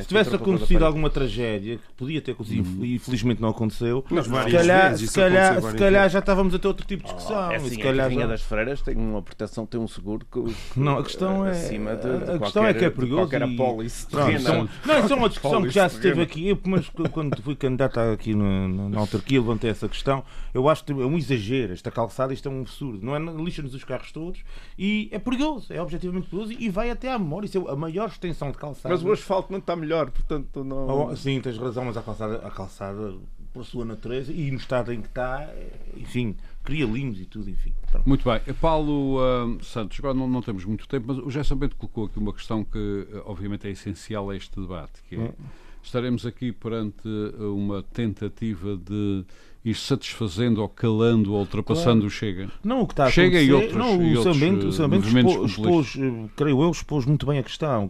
se 0.01 0.07
tivesse 0.07 0.35
acontecido 0.35 0.85
alguma 0.85 1.04
tragédia 1.11 1.79
podia 1.97 2.21
ter 2.21 2.33
acontecido 2.33 2.67
uhum. 2.79 2.85
e 2.85 2.99
felizmente 2.99 3.41
não 3.41 3.51
aconteceu. 3.51 4.05
Mas 4.11 4.27
se 4.27 4.31
calhar, 4.31 4.91
vezes, 4.91 5.11
se 5.11 5.17
calhar, 5.17 5.63
se 5.63 5.77
calhar 5.77 6.11
já 6.11 6.19
estávamos 6.19 6.55
a 6.55 6.59
ter 6.59 6.69
outro 6.69 6.87
tipo 6.87 7.05
de 7.05 7.13
discussão. 7.13 7.49
Oh, 7.49 7.53
é 7.53 7.57
assim, 7.57 7.69
se 7.71 7.79
calhar 7.79 8.07
a 8.07 8.15
já... 8.15 8.27
das 8.27 8.43
Freiras 8.43 8.83
tem 8.83 8.97
uma 8.97 9.23
proteção, 9.23 9.67
tem 9.67 9.81
um 9.81 9.89
seguro 9.89 10.27
que, 10.31 10.43
que 10.43 10.55
não, 10.81 10.99
a 10.99 11.03
questão 11.03 11.47
é 11.47 11.51
acima 11.51 11.97
de, 11.97 12.07
a 12.07 12.11
qualquer, 12.11 12.39
questão 12.41 12.67
é 12.67 12.75
que 12.75 12.85
é 12.85 12.91
perigoso 12.91 13.23
qualquer 13.23 13.43
e... 13.43 13.55
apólice 13.55 14.07
não, 14.13 14.69
não, 14.85 15.05
isso 15.05 15.13
é 15.13 15.17
uma 15.17 15.29
discussão 15.29 15.63
que 15.63 15.71
já 15.71 15.89
se 15.89 16.01
teve 16.01 16.23
aqui. 16.23 16.49
Eu, 16.49 16.59
mas 16.67 16.89
quando 16.89 17.41
fui 17.43 17.55
candidato 17.55 17.99
aqui 17.99 18.35
no, 18.35 18.69
no, 18.69 18.89
na 18.89 19.01
autarquia 19.01 19.41
levantei 19.41 19.71
essa 19.71 19.89
questão. 19.89 20.25
Eu 20.53 20.69
acho 20.69 20.85
que 20.85 20.93
é 20.93 20.95
um 20.95 21.17
exagero. 21.17 21.73
Esta 21.73 21.91
calçada, 21.91 22.33
isto 22.33 22.49
é 22.49 22.53
um 22.53 22.61
absurdo. 22.61 23.05
Não 23.05 23.17
é 23.17 23.19
lixa-nos 23.19 23.75
os 23.75 23.85
carros 23.85 24.13
todos 24.13 24.43
e 24.79 25.09
é 25.13 25.19
perigoso, 25.19 25.73
é 25.73 25.81
objetivamente 25.81 26.29
perigoso 26.29 26.53
e 26.53 26.69
vai 26.69 26.91
até 26.91 27.11
à 27.11 27.19
memória. 27.19 27.47
Isso 27.47 27.59
é 27.59 27.73
a 27.73 27.77
maior 27.77 28.09
extensão 28.09 28.51
de 28.51 28.59
calçada. 28.59 28.95
Mas 28.95 29.05
o 29.05 29.13
asfalto 29.13 29.51
não 29.51 29.59
está 29.59 29.75
melhor, 29.77 30.11
portanto 30.11 30.65
não. 30.65 30.87
Oh, 30.95 31.17
sim, 31.17 31.41
tens 31.41 31.57
razão, 31.59 31.85
mas 31.85 31.97
a 31.97 32.03
calçada, 32.03 32.37
a 32.47 32.51
calçada 32.51 33.15
por 33.53 33.65
sua 33.65 33.85
natureza 33.85 34.33
e 34.33 34.51
no 34.51 34.57
estado 34.57 34.93
em 34.93 35.01
que 35.01 35.07
está, 35.07 35.49
enfim, 35.97 36.37
cria 36.65 36.85
limos 36.85 37.21
e 37.21 37.25
tudo, 37.25 37.49
enfim. 37.49 37.73
Pronto. 37.91 38.09
Muito 38.09 38.25
bem. 38.29 38.55
Paulo 38.55 39.19
uh, 39.19 39.63
Santos, 39.63 39.99
agora 40.01 40.13
não, 40.13 40.29
não, 40.29 40.43
temos 40.43 40.65
muito 40.65 40.89
tempo, 40.89 41.07
mas 41.09 41.19
o 41.19 41.31
Gerson 41.31 41.55
Bento 41.55 41.77
colocou 41.77 42.07
aqui 42.07 42.19
uma 42.19 42.33
questão 42.33 42.65
que, 42.65 42.79
uh, 42.79 43.23
obviamente, 43.27 43.69
é 43.69 43.71
essencial 43.71 44.29
a 44.31 44.37
este 44.37 44.61
debate, 44.61 45.01
que 45.09 45.15
é, 45.15 45.19
hum. 45.21 45.33
estaremos 45.83 46.27
aqui 46.27 46.51
perante 46.51 47.09
uma 47.39 47.83
tentativa 47.83 48.77
de 48.77 49.25
ir 49.65 49.75
satisfazendo 49.75 50.61
ou 50.61 50.69
calando 50.69 51.33
ou 51.33 51.41
ultrapassando 51.41 52.01
claro. 52.01 52.07
o 52.07 52.11
Chega. 52.11 52.51
Não, 52.63 52.83
o 52.83 52.87
que 52.87 52.93
está 52.93 53.05
a 53.05 53.11
Chega 53.11 53.41
e 53.41 53.53
outros, 53.53 53.75
não, 53.75 54.03
e 54.03 54.17
o 54.17 54.23
Sambento, 54.23 54.67
o 54.67 54.73
Sambento 54.73 55.09
expôs, 55.09 55.51
expôs, 55.51 55.97
creio 56.37 56.63
eu, 56.63 56.71
expôs 56.71 57.07
muito 57.07 57.25
bem 57.27 57.39
a 57.39 57.43
questão. 57.43 57.89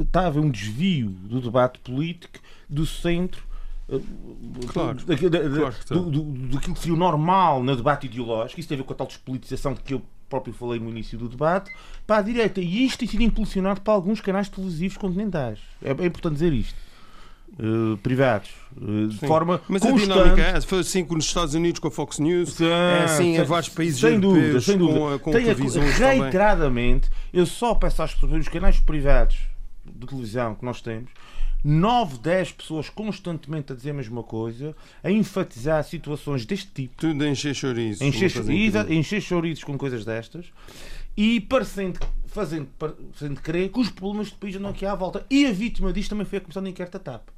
Está 0.00 0.22
a 0.22 0.26
haver 0.28 0.40
um 0.40 0.50
desvio 0.50 1.10
do 1.10 1.40
debate 1.40 1.78
político 1.80 2.38
do 2.68 2.86
centro 2.86 3.42
Claro, 4.68 4.98
da, 5.04 5.14
da, 5.14 5.50
claro 5.50 5.74
do, 5.90 6.10
do, 6.10 6.22
do, 6.22 6.60
que 6.60 6.74
seria 6.78 6.94
o 6.94 6.96
normal 6.96 7.62
no 7.62 7.76
debate 7.76 8.06
ideológico, 8.06 8.58
isso 8.58 8.68
tem 8.68 8.76
a 8.76 8.80
ver 8.80 8.86
com 8.86 8.94
a 8.94 8.96
tal 8.96 9.06
despolitização 9.06 9.74
de 9.74 9.80
que 9.80 9.92
eu 9.92 10.02
próprio 10.26 10.54
falei 10.54 10.80
no 10.80 10.88
início 10.88 11.18
do 11.18 11.28
debate, 11.28 11.70
para 12.06 12.18
a 12.18 12.22
direita. 12.22 12.62
E 12.62 12.84
isto 12.86 13.00
tem 13.00 13.08
sido 13.08 13.22
impulsionado 13.22 13.82
para 13.82 13.92
alguns 13.92 14.22
canais 14.22 14.48
televisivos 14.48 14.96
continentais. 14.96 15.58
É, 15.82 15.90
é 15.90 16.06
importante 16.06 16.34
dizer 16.34 16.52
isto. 16.52 16.74
Uh, 17.56 17.96
privados 17.98 18.50
uh, 18.76 19.06
de 19.06 19.16
forma 19.18 19.62
mas 19.68 19.80
constante. 19.80 20.10
a 20.10 20.14
dinâmica 20.24 20.42
é 20.42 20.60
foi 20.60 20.80
assim 20.80 21.06
nos 21.08 21.24
Estados 21.24 21.54
Unidos 21.54 21.78
com 21.78 21.86
a 21.86 21.90
Fox 21.92 22.18
News 22.18 22.60
é 22.60 23.04
assim 23.04 23.36
em 23.36 23.44
vários 23.44 23.68
países 23.68 24.00
sem 24.00 24.18
dúvida, 24.18 24.60
sem 24.60 24.76
dúvida. 24.76 25.20
com, 25.20 25.30
com 25.30 25.30
Tenho 25.30 25.54
reiteradamente 25.96 27.08
eu 27.32 27.46
só 27.46 27.76
peço 27.76 28.02
às 28.02 28.12
pessoas 28.12 28.40
os 28.40 28.48
canais 28.48 28.80
privados 28.80 29.38
de 29.84 30.06
televisão 30.06 30.54
que 30.54 30.64
nós 30.64 30.80
temos, 30.80 31.10
9, 31.62 32.18
10 32.18 32.52
pessoas 32.52 32.90
constantemente 32.90 33.72
a 33.72 33.76
dizer 33.76 33.90
a 33.90 33.94
mesma 33.94 34.22
coisa, 34.22 34.76
a 35.02 35.10
enfatizar 35.10 35.82
situações 35.84 36.44
deste 36.44 36.70
tipo. 36.70 36.96
Tudo 36.98 37.24
a 37.24 37.28
encher 37.28 37.54
chorizos. 37.54 38.02
Encher, 38.02 38.92
encher 38.92 39.20
chorizos 39.20 39.64
com 39.64 39.78
coisas 39.78 40.04
destas 40.04 40.46
e 41.16 41.40
parecendo, 41.40 42.00
fazendo, 42.26 42.68
fazendo 43.12 43.40
crer 43.40 43.70
que 43.70 43.80
os 43.80 43.88
problemas 43.88 44.30
do 44.30 44.36
país 44.36 44.56
andam 44.56 44.70
aqui 44.70 44.84
à 44.84 44.94
volta. 44.94 45.24
E 45.30 45.46
a 45.46 45.52
vítima 45.52 45.92
disto 45.92 46.10
também 46.10 46.26
foi 46.26 46.38
a 46.38 46.40
Comissão 46.40 46.62
de 46.62 46.70
Inquérito 46.70 46.98
da 46.98 46.98
TAP. 46.98 47.28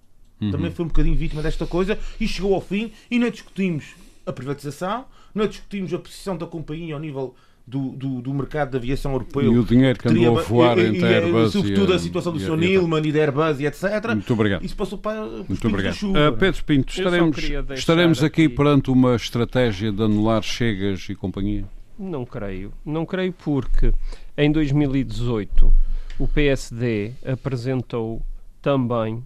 Uhum. 0.41 0.51
Também 0.51 0.71
foi 0.71 0.85
um 0.85 0.89
bocadinho 0.89 1.17
vítima 1.17 1.43
desta 1.43 1.67
coisa 1.67 1.99
e 2.21 2.29
chegou 2.29 2.55
ao 2.55 2.61
fim 2.61 2.93
e 3.11 3.19
não 3.19 3.31
discutimos 3.31 3.95
a 4.25 4.33
privatização, 4.33 5.05
não 5.35 5.47
discutimos 5.47 5.95
a 5.95 5.99
posição 5.99 6.37
da 6.37 6.47
companhia 6.47 6.95
ao 6.95 7.01
nível 7.01 7.35
do, 7.67 7.91
do, 7.91 8.23
do, 8.23 8.35
mercado 8.35 8.71
da 8.71 8.79
aviação 8.79 9.13
europeu. 9.13 9.53
E 9.53 9.59
o 9.59 9.65
dinheiro 9.65 9.99
que 9.99 10.09
andou 10.09 10.39
a 10.39 10.43
voar 10.43 10.79
entre 10.79 11.05
a 11.05 11.09
Airbus. 11.09 11.53
Sobretudo 11.53 11.93
a, 11.93 11.97
a 11.97 11.99
situação 11.99 12.33
do 12.33 12.39
Sr. 12.39 12.57
Nilman 12.57 13.03
e 13.05 13.13
da 13.13 13.21
Airbus 13.21 13.61
e 13.61 13.67
etc. 13.67 13.83
Muito 14.09 14.33
obrigado. 14.33 14.65
Isso 14.65 14.77
passou 14.77 14.99
para. 14.99 15.27
Muito 15.27 15.67
obrigado. 15.67 15.97
Uh, 15.97 16.37
Pedro 16.39 16.65
Pinto, 16.65 16.93
estaremos, 16.93 17.39
estaremos 17.71 18.23
aqui, 18.23 18.45
aqui 18.45 18.55
perante 18.55 18.91
uma 18.91 19.17
estratégia 19.17 19.91
de 19.91 20.03
anular 20.03 20.43
Chegas 20.43 21.09
e 21.09 21.15
companhia? 21.15 21.65
Não 21.99 22.25
creio. 22.25 22.73
Não 22.85 23.05
creio 23.05 23.33
porque 23.33 23.93
em 24.37 24.53
2018 24.53 25.73
o 26.19 26.29
PSD 26.29 27.13
apresentou 27.25 28.23
também 28.63 29.25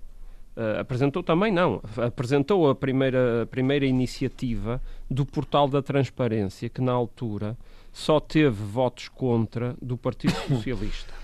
Uh, 0.60 0.78
apresentou 0.78 1.22
também, 1.22 1.50
não, 1.50 1.80
apresentou 1.96 2.68
a 2.68 2.74
primeira, 2.74 3.44
a 3.44 3.46
primeira 3.46 3.86
iniciativa 3.86 4.78
do 5.10 5.24
Portal 5.24 5.66
da 5.66 5.80
Transparência, 5.80 6.68
que 6.68 6.82
na 6.82 6.92
altura 6.92 7.56
só 7.90 8.20
teve 8.20 8.62
votos 8.62 9.08
contra 9.08 9.74
do 9.80 9.96
Partido 9.96 10.34
Socialista. 10.46 11.14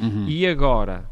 Uhum. 0.00 0.26
E 0.26 0.44
agora, 0.44 1.04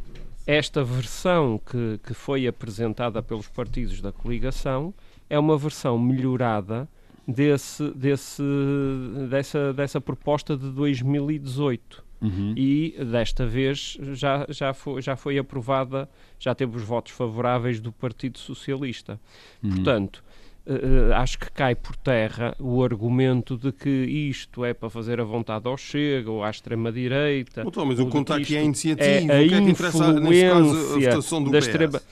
esta 0.44 0.82
versão 0.82 1.60
que, 1.64 2.00
que 2.04 2.12
foi 2.14 2.48
apresentada 2.48 3.22
pelos 3.22 3.46
partidos 3.46 4.00
da 4.00 4.10
coligação 4.10 4.92
é 5.30 5.38
uma 5.38 5.56
versão 5.56 5.96
melhorada 5.96 6.88
desse, 7.28 7.88
desse, 7.92 8.42
dessa, 9.30 9.72
dessa 9.72 10.00
proposta 10.00 10.56
de 10.56 10.68
2018. 10.70 12.04
Uhum. 12.22 12.54
E 12.56 12.94
desta 13.10 13.44
vez 13.44 13.98
já, 14.12 14.46
já, 14.48 14.72
foi, 14.72 15.02
já 15.02 15.16
foi 15.16 15.38
aprovada, 15.38 16.08
já 16.38 16.54
teve 16.54 16.76
os 16.76 16.82
votos 16.82 17.12
favoráveis 17.12 17.80
do 17.80 17.90
Partido 17.92 18.38
Socialista. 18.38 19.20
Uhum. 19.62 19.70
Portanto, 19.70 20.24
Uh, 20.64 21.12
acho 21.14 21.40
que 21.40 21.50
cai 21.50 21.74
por 21.74 21.96
terra 21.96 22.54
o 22.60 22.84
argumento 22.84 23.56
de 23.56 23.72
que 23.72 23.88
isto 23.88 24.64
é 24.64 24.72
para 24.72 24.88
fazer 24.88 25.20
a 25.20 25.24
vontade 25.24 25.66
ao 25.66 25.76
Chega 25.76 26.30
ou 26.30 26.44
à 26.44 26.50
extrema-direita. 26.50 27.64
Então, 27.66 27.84
mas 27.84 27.98
o 27.98 28.06
contar 28.06 28.36
aqui 28.36 28.54
é 28.54 28.60
a 28.60 28.62
iniciativa. 28.62 29.32
É 29.32 29.40
a 29.40 29.44
o 29.44 29.48
que 29.48 29.54
é 29.54 29.60
que 29.60 29.70
interessa, 29.70 29.98
caso, 29.98 30.94
a 30.94 31.00
votação 31.00 31.42
do 31.42 31.50
PS? 31.50 31.66
Extrema... 31.66 32.02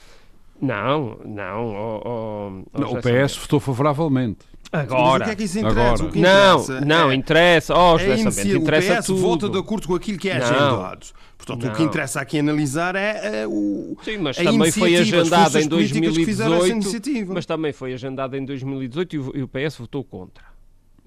Não, 0.61 1.17
não. 1.25 1.73
Oh, 1.73 2.61
oh, 2.75 2.79
não 2.79 2.91
o 2.91 2.97
PS 2.97 3.37
votou 3.37 3.59
favoravelmente. 3.59 4.45
Agora. 4.71 5.19
Mas 5.19 5.21
o 5.21 5.25
que 5.25 5.31
é 5.31 5.35
que 5.35 5.43
isso 5.43 5.59
interessa? 5.59 5.81
Agora. 5.81 6.03
O 6.05 6.11
que 6.11 6.19
interessa 6.19 6.81
não, 6.81 6.87
não, 6.87 7.11
é, 7.11 7.15
interessa. 7.15 7.75
Oh, 7.75 7.99
é 7.99 8.17
inicia, 8.17 8.55
interessa 8.55 8.93
o 8.93 8.97
PS 8.97 9.05
tudo. 9.05 9.21
vota 9.21 9.49
de 9.49 9.57
acordo 9.57 9.87
com 9.87 9.95
aquilo 9.95 10.17
que 10.17 10.29
é 10.29 10.37
agendado. 10.37 11.07
Portanto, 11.37 11.65
não. 11.65 11.73
o 11.73 11.75
que 11.75 11.83
interessa 11.83 12.21
aqui 12.21 12.39
analisar 12.39 12.95
é, 12.95 13.41
é 13.41 13.47
o. 13.47 13.97
Sim, 14.03 14.19
mas 14.19 14.37
também 14.37 14.71
foi 14.71 14.95
agendado 14.95 15.59
em 15.59 15.67
2018. 15.67 17.33
Mas 17.33 17.45
também 17.45 17.73
foi 17.73 17.93
agendado 17.93 18.37
em 18.37 18.45
2018 18.45 19.15
e 19.15 19.19
o, 19.19 19.37
e 19.37 19.43
o 19.43 19.47
PS 19.47 19.77
votou 19.77 20.03
contra. 20.03 20.45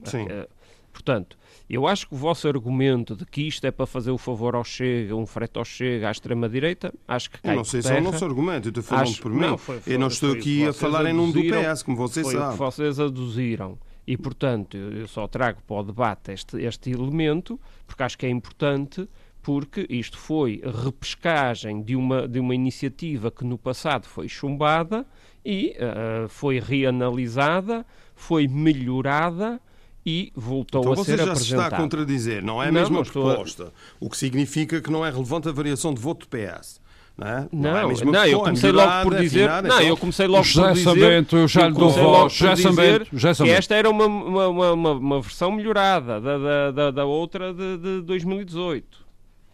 Sim. 0.04 0.24
Uh, 0.24 0.46
portanto, 0.92 1.38
eu 1.68 1.86
acho 1.86 2.06
que 2.06 2.14
o 2.14 2.16
vosso 2.16 2.46
argumento 2.46 3.16
de 3.16 3.24
que 3.24 3.42
isto 3.42 3.66
é 3.66 3.70
para 3.70 3.86
fazer 3.86 4.10
o 4.10 4.18
favor 4.18 4.54
ao 4.54 4.64
Chega, 4.64 5.16
um 5.16 5.26
frete 5.26 5.58
ao 5.58 5.64
Chega, 5.64 6.08
à 6.08 6.10
extrema-direita, 6.10 6.92
acho 7.08 7.30
que 7.30 7.40
cai 7.40 7.56
não 7.56 7.64
sei 7.64 7.82
se 7.82 7.92
é 7.92 7.98
o 7.98 8.02
nosso 8.02 8.24
argumento, 8.24 8.66
eu 8.66 8.70
estou 8.70 8.84
falando 8.84 9.08
acho, 9.08 9.22
por 9.22 9.32
mim. 9.32 9.40
Não, 9.40 9.58
foi, 9.58 9.80
foi, 9.80 9.94
eu 9.94 9.98
não 9.98 10.08
estou 10.08 10.32
aqui 10.32 10.66
a 10.66 10.72
falar 10.72 11.06
em 11.06 11.12
nome 11.12 11.32
do 11.32 11.40
PS, 11.40 11.82
como 11.82 11.96
vocês 11.96 12.26
foi 12.26 12.34
sabem. 12.34 12.48
O 12.48 12.52
que 12.52 12.58
vocês 12.58 13.00
aduziram. 13.00 13.78
E, 14.06 14.18
portanto, 14.18 14.76
eu 14.76 15.08
só 15.08 15.26
trago 15.26 15.62
para 15.66 15.76
o 15.76 15.82
debate 15.82 16.32
este, 16.32 16.62
este 16.62 16.90
elemento, 16.90 17.58
porque 17.86 18.02
acho 18.02 18.18
que 18.18 18.26
é 18.26 18.28
importante, 18.28 19.08
porque 19.42 19.86
isto 19.88 20.18
foi 20.18 20.62
repescagem 20.84 21.82
de 21.82 21.96
uma, 21.96 22.28
de 22.28 22.38
uma 22.38 22.54
iniciativa 22.54 23.30
que 23.30 23.44
no 23.44 23.56
passado 23.56 24.06
foi 24.06 24.28
chumbada 24.28 25.06
e 25.44 25.74
uh, 25.78 26.28
foi 26.28 26.58
reanalisada, 26.58 27.86
foi 28.14 28.46
melhorada 28.46 29.60
e 30.06 30.32
voltou 30.34 30.82
então 30.82 30.92
a 30.92 30.96
ser 31.04 31.20
apresentada. 31.20 31.22
Então 31.22 31.34
você 31.34 31.44
já 31.44 31.56
se 31.56 31.62
está 31.64 31.66
a 31.66 31.80
contradizer, 31.80 32.42
não 32.42 32.62
é 32.62 32.68
a 32.68 32.72
não, 32.72 32.80
mesma 32.80 33.02
proposta, 33.02 33.64
a... 33.64 33.68
o 33.98 34.10
que 34.10 34.16
significa 34.16 34.80
que 34.80 34.90
não 34.90 35.04
é 35.04 35.10
relevante 35.10 35.48
a 35.48 35.52
variação 35.52 35.94
de 35.94 36.00
voto 36.00 36.26
do 36.26 36.28
PS. 36.28 36.82
Não, 37.16 37.28
é? 37.28 37.48
não, 37.52 37.72
não, 37.72 37.90
é 37.90 38.04
não 38.04 38.26
eu 38.26 38.40
comecei 38.40 38.72
logo 38.72 39.02
por 39.04 39.14
dizer. 39.14 39.48
Afinada, 39.48 39.68
não, 39.68 39.80
eu 39.80 39.96
comecei 39.96 40.26
logo 40.26 40.42
por 40.42 40.72
dizer. 40.72 40.84
Sabento, 40.84 41.36
eu 41.36 41.48
já 41.48 41.68
lhe 41.68 41.74
dou 41.74 41.90
voz. 41.90 42.32
Sabento, 42.34 43.06
José 43.12 43.34
Sabento. 43.34 43.52
Que 43.52 43.58
esta 43.58 43.74
era 43.76 43.88
uma, 43.88 44.06
uma, 44.06 44.72
uma, 44.72 44.92
uma 44.92 45.20
versão 45.20 45.52
melhorada 45.52 46.20
da, 46.20 46.38
da, 46.38 46.70
da, 46.72 46.90
da 46.90 47.04
outra 47.04 47.54
de, 47.54 47.78
de 47.78 48.00
2018. 48.02 49.04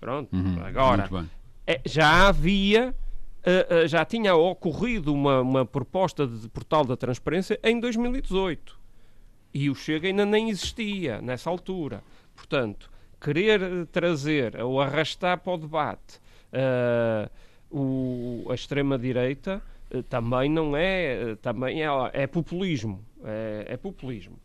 Pronto, 0.01 0.35
uhum, 0.35 0.57
agora. 0.65 1.09
É, 1.67 1.81
já 1.85 2.29
havia. 2.29 2.95
Uh, 3.41 3.85
uh, 3.85 3.89
já 3.89 4.05
tinha 4.05 4.35
ocorrido 4.35 5.15
uma, 5.15 5.41
uma 5.41 5.65
proposta 5.65 6.27
de 6.27 6.47
portal 6.51 6.85
da 6.85 6.95
transparência 6.95 7.59
em 7.65 7.81
2018 7.81 8.80
e 9.53 9.69
o 9.71 9.75
Chega 9.75 10.09
ainda 10.09 10.25
nem 10.25 10.51
existia 10.51 11.21
nessa 11.21 11.51
altura. 11.51 12.03
Portanto, 12.35 12.91
querer 13.21 13.63
eh, 13.63 13.85
trazer 13.93 14.61
ou 14.61 14.81
arrastar 14.81 15.39
para 15.39 15.53
o 15.53 15.59
debate 15.59 16.19
uh, 16.53 17.31
o, 17.71 18.47
a 18.51 18.55
extrema-direita 18.55 19.63
uh, 19.95 20.03
também 20.05 20.51
não 20.51 20.77
é, 20.77 21.33
uh, 21.33 21.37
também 21.37 21.83
é, 21.83 21.89
é 22.13 22.27
populismo. 22.27 23.05
É, 23.23 23.67
é 23.69 23.77
populismo. 23.77 24.41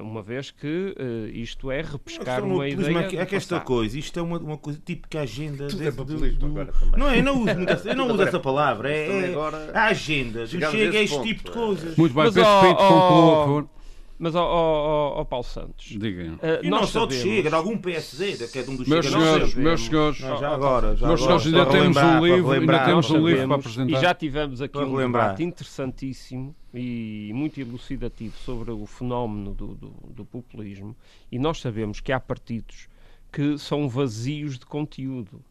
uma 0.00 0.22
vez 0.22 0.50
que 0.50 0.94
isto 1.34 1.70
é 1.70 1.82
repescar 1.82 2.42
uma 2.42 2.66
ideia. 2.66 2.98
É 3.00 3.02
que, 3.06 3.16
é 3.18 3.26
que 3.26 3.36
esta 3.36 3.60
coisa, 3.60 3.98
isto 3.98 4.18
é 4.18 4.22
uma, 4.22 4.38
uma 4.38 4.56
coisa 4.56 4.80
típica 4.82 5.20
agenda. 5.20 5.68
Tudo 5.68 5.86
é 5.86 5.92
populismo 5.92 6.38
do, 6.38 6.46
agora 6.46 6.72
também. 6.72 6.98
Não 6.98 7.10
é, 7.10 7.18
eu 7.18 7.22
não 7.22 7.42
uso, 7.42 7.88
eu 7.88 7.94
não 7.94 8.10
uso 8.10 8.22
essa 8.22 8.40
palavra. 8.40 8.90
É, 8.90 9.30
é 9.30 9.36
a 9.74 9.84
agenda. 9.88 10.46
Chega 10.46 10.70
a 10.70 11.02
este 11.02 11.22
tipo 11.22 11.44
de 11.44 11.50
coisas. 11.50 11.96
Muito 11.98 12.14
bem, 12.14 12.24
Mas, 12.24 12.34
Pedro 12.34 12.60
Pinto, 12.62 12.76
conclua, 12.76 13.34
por 13.34 13.44
favor. 13.44 13.81
Mas, 14.18 14.34
ó 14.34 14.44
oh, 14.44 15.16
oh, 15.16 15.20
oh, 15.20 15.24
Paulo 15.24 15.44
Santos. 15.44 15.86
Digam. 15.86 16.34
Uh, 16.34 16.38
e 16.62 16.70
não 16.70 16.86
só 16.86 17.06
de 17.06 17.14
Chega, 17.14 17.48
de 17.48 17.54
algum 17.54 17.76
PSD, 17.76 18.46
que 18.48 18.58
é 18.58 18.62
de 18.62 18.70
um 18.70 18.76
dos 18.76 18.86
meus 18.86 19.06
senhores, 19.06 19.54
meus 19.54 19.80
senhores, 19.80 20.20
não, 20.20 20.38
já 20.38 20.54
agora, 20.54 20.94
já 20.96 21.06
meus 21.08 21.22
agora, 21.22 21.40
senhores, 21.40 21.46
ainda 21.46 21.66
temos 21.66 21.96
um 21.96 22.26
livro, 22.26 22.50
ainda 22.52 22.84
temos 22.84 23.10
um 23.10 23.26
livro 23.26 23.48
para 23.48 23.56
apresentar. 23.56 23.98
E 23.98 24.00
já 24.00 24.14
tivemos 24.14 24.62
aqui 24.62 24.78
um 24.78 24.96
debate 24.96 25.42
interessantíssimo 25.42 26.54
e 26.72 27.30
muito 27.34 27.60
elucidativo 27.60 28.36
sobre 28.38 28.70
o 28.70 28.86
fenómeno 28.86 29.52
do, 29.54 29.74
do, 29.74 29.90
do 30.08 30.24
populismo. 30.24 30.96
E 31.30 31.38
nós 31.38 31.60
sabemos 31.60 32.00
que 32.00 32.12
há 32.12 32.20
partidos 32.20 32.88
que 33.32 33.58
são 33.58 33.88
vazios 33.88 34.58
de 34.58 34.66
conteúdo 34.66 35.42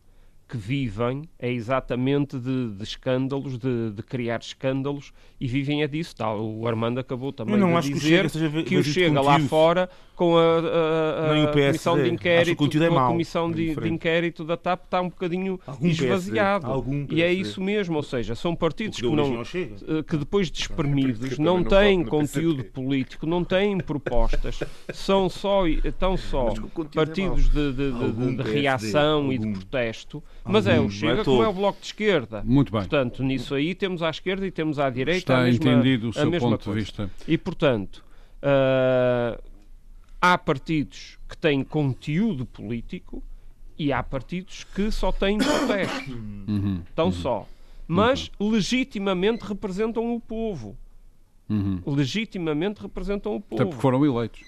que 0.52 0.58
vivem 0.58 1.24
é 1.40 1.50
exatamente 1.50 2.38
de, 2.38 2.72
de 2.72 2.84
escândalos, 2.84 3.58
de, 3.58 3.92
de, 3.92 4.04
criar 4.04 4.42
escândalos 4.42 5.14
e 5.40 5.48
vivem 5.48 5.82
é 5.82 5.88
disso. 5.88 6.14
Tal. 6.14 6.46
O 6.46 6.68
Armando 6.68 7.00
acabou 7.00 7.32
também 7.32 7.56
de 7.56 7.94
dizer 7.94 8.30
que 8.30 8.64
que 8.64 8.76
o 8.76 8.84
chega 8.84 9.22
lá 9.22 9.40
fora 9.40 9.90
com 10.22 10.38
a, 10.38 10.60
a, 10.60 11.44
a, 11.46 11.52
comissão 11.52 11.96
de 12.00 12.08
inquérito, 12.08 12.64
é 12.80 12.86
a 12.86 13.08
comissão 13.08 13.50
é 13.50 13.54
de, 13.54 13.76
de, 13.76 13.90
inquérito 13.90 14.44
da 14.44 14.56
TAP 14.56 14.84
está 14.84 15.02
um 15.02 15.10
bocadinho 15.10 15.60
Algum 15.66 15.88
esvaziado. 15.88 16.68
Algum 16.68 17.08
e 17.10 17.24
é 17.24 17.34
isso 17.34 17.60
mesmo, 17.60 17.96
ou 17.96 18.04
seja, 18.04 18.36
são 18.36 18.56
partidos 18.56 19.00
que, 19.00 19.10
não, 19.10 19.42
eh, 19.42 20.04
que 20.08 20.18
depois 20.18 20.52
de 20.52 20.60
espremidos 20.60 21.40
não 21.40 21.64
têm 21.64 22.04
conteúdo 22.06 22.64
político, 22.66 23.26
não 23.26 23.44
têm 23.44 23.80
propostas, 23.80 24.60
são 24.94 25.28
só, 25.28 25.66
estão 25.66 26.16
só 26.16 26.50
é 26.50 26.84
partidos 26.94 27.50
de, 27.50 27.74
de, 27.74 28.36
de 28.36 28.44
reação 28.44 29.34
e 29.34 29.40
de 29.40 29.52
protesto 29.54 30.22
mas 30.46 30.68
é 30.68 30.80
o 30.80 30.88
Chega, 30.88 31.22
é 31.22 31.24
como 31.24 31.42
é 31.42 31.48
o 31.48 31.54
Bloco 31.54 31.80
de 31.80 31.88
Esquerda. 31.88 32.44
Muito 32.46 32.72
bem. 32.72 32.82
Portanto, 32.82 33.24
nisso 33.24 33.56
aí 33.56 33.74
temos 33.74 34.04
à 34.04 34.12
esquerda 34.12 34.46
e 34.46 34.52
temos 34.52 34.78
à 34.78 34.88
direita 34.92 35.18
Está 35.18 35.40
a 35.40 35.44
mesma, 35.46 35.72
entendido 35.72 36.10
o 36.10 36.14
seu 36.14 36.32
ponto 36.32 36.64
coisa. 36.64 36.72
de 36.72 36.74
vista. 36.74 37.12
E, 37.28 37.38
portanto, 37.40 38.04
uh, 38.44 39.51
há 40.22 40.38
partidos 40.38 41.18
que 41.28 41.36
têm 41.36 41.64
conteúdo 41.64 42.46
político 42.46 43.24
e 43.78 43.92
há 43.92 44.04
partidos 44.04 44.64
que 44.64 44.92
só 44.92 45.12
têm 45.12 45.40
protesto. 45.40 46.12
Uhum, 46.12 46.84
Tão 46.96 47.08
uhum. 47.08 47.12
só. 47.12 47.48
Mas 47.88 48.32
uhum. 48.40 48.52
legitimamente 48.52 49.44
representam 49.44 50.16
o 50.16 50.22
povo. 50.22 50.78
Uhum. 51.50 51.82
Legitimamente 51.86 52.82
representam 52.82 53.36
o 53.36 53.42
povo. 53.42 53.62
Até 53.62 53.70
porque 53.70 53.82
foram 53.82 54.06
eleitos. 54.06 54.44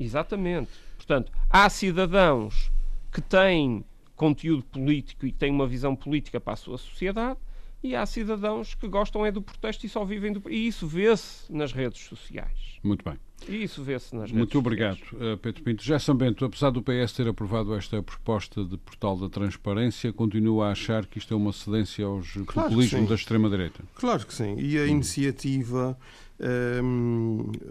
Exatamente. 0.00 0.70
Portanto, 0.96 1.30
há 1.48 1.68
cidadãos 1.68 2.72
que 3.12 3.20
têm 3.20 3.84
conteúdo 4.16 4.64
político 4.64 5.26
e 5.26 5.32
tem 5.32 5.50
uma 5.50 5.66
visão 5.66 5.94
política 5.94 6.40
para 6.40 6.54
a 6.54 6.56
sua 6.56 6.78
sociedade, 6.78 7.38
e 7.82 7.96
há 7.96 8.06
cidadãos 8.06 8.74
que 8.74 8.86
gostam 8.86 9.26
é 9.26 9.32
do 9.32 9.42
protesto 9.42 9.84
e 9.84 9.88
só 9.88 10.04
vivem 10.04 10.32
do... 10.32 10.42
E 10.48 10.66
isso 10.66 10.86
vê-se 10.86 11.52
nas 11.52 11.72
redes 11.72 12.02
sociais. 12.02 12.78
Muito 12.82 13.04
bem. 13.04 13.18
E 13.48 13.64
isso 13.64 13.82
vê-se 13.82 14.14
nas 14.14 14.24
redes 14.24 14.36
Muito 14.36 14.58
obrigado, 14.58 15.00
uh, 15.14 15.36
Pedro 15.38 15.64
Pinto. 15.64 15.82
Já 15.82 15.98
São 15.98 16.14
Bento, 16.14 16.44
apesar 16.44 16.70
do 16.70 16.80
PS 16.80 17.12
ter 17.12 17.26
aprovado 17.26 17.74
esta 17.74 18.00
proposta 18.00 18.64
de 18.64 18.76
portal 18.76 19.16
da 19.16 19.28
transparência, 19.28 20.12
continua 20.12 20.68
a 20.68 20.72
achar 20.72 21.06
que 21.06 21.18
isto 21.18 21.34
é 21.34 21.36
uma 21.36 21.52
cedência 21.52 22.06
aos 22.06 22.32
claro 22.46 22.68
populismos 22.68 23.08
da 23.08 23.14
extrema-direita? 23.16 23.82
Claro 23.96 24.24
que 24.24 24.32
sim. 24.32 24.54
E 24.58 24.78
a 24.78 24.82
hum. 24.82 24.86
iniciativa 24.86 25.98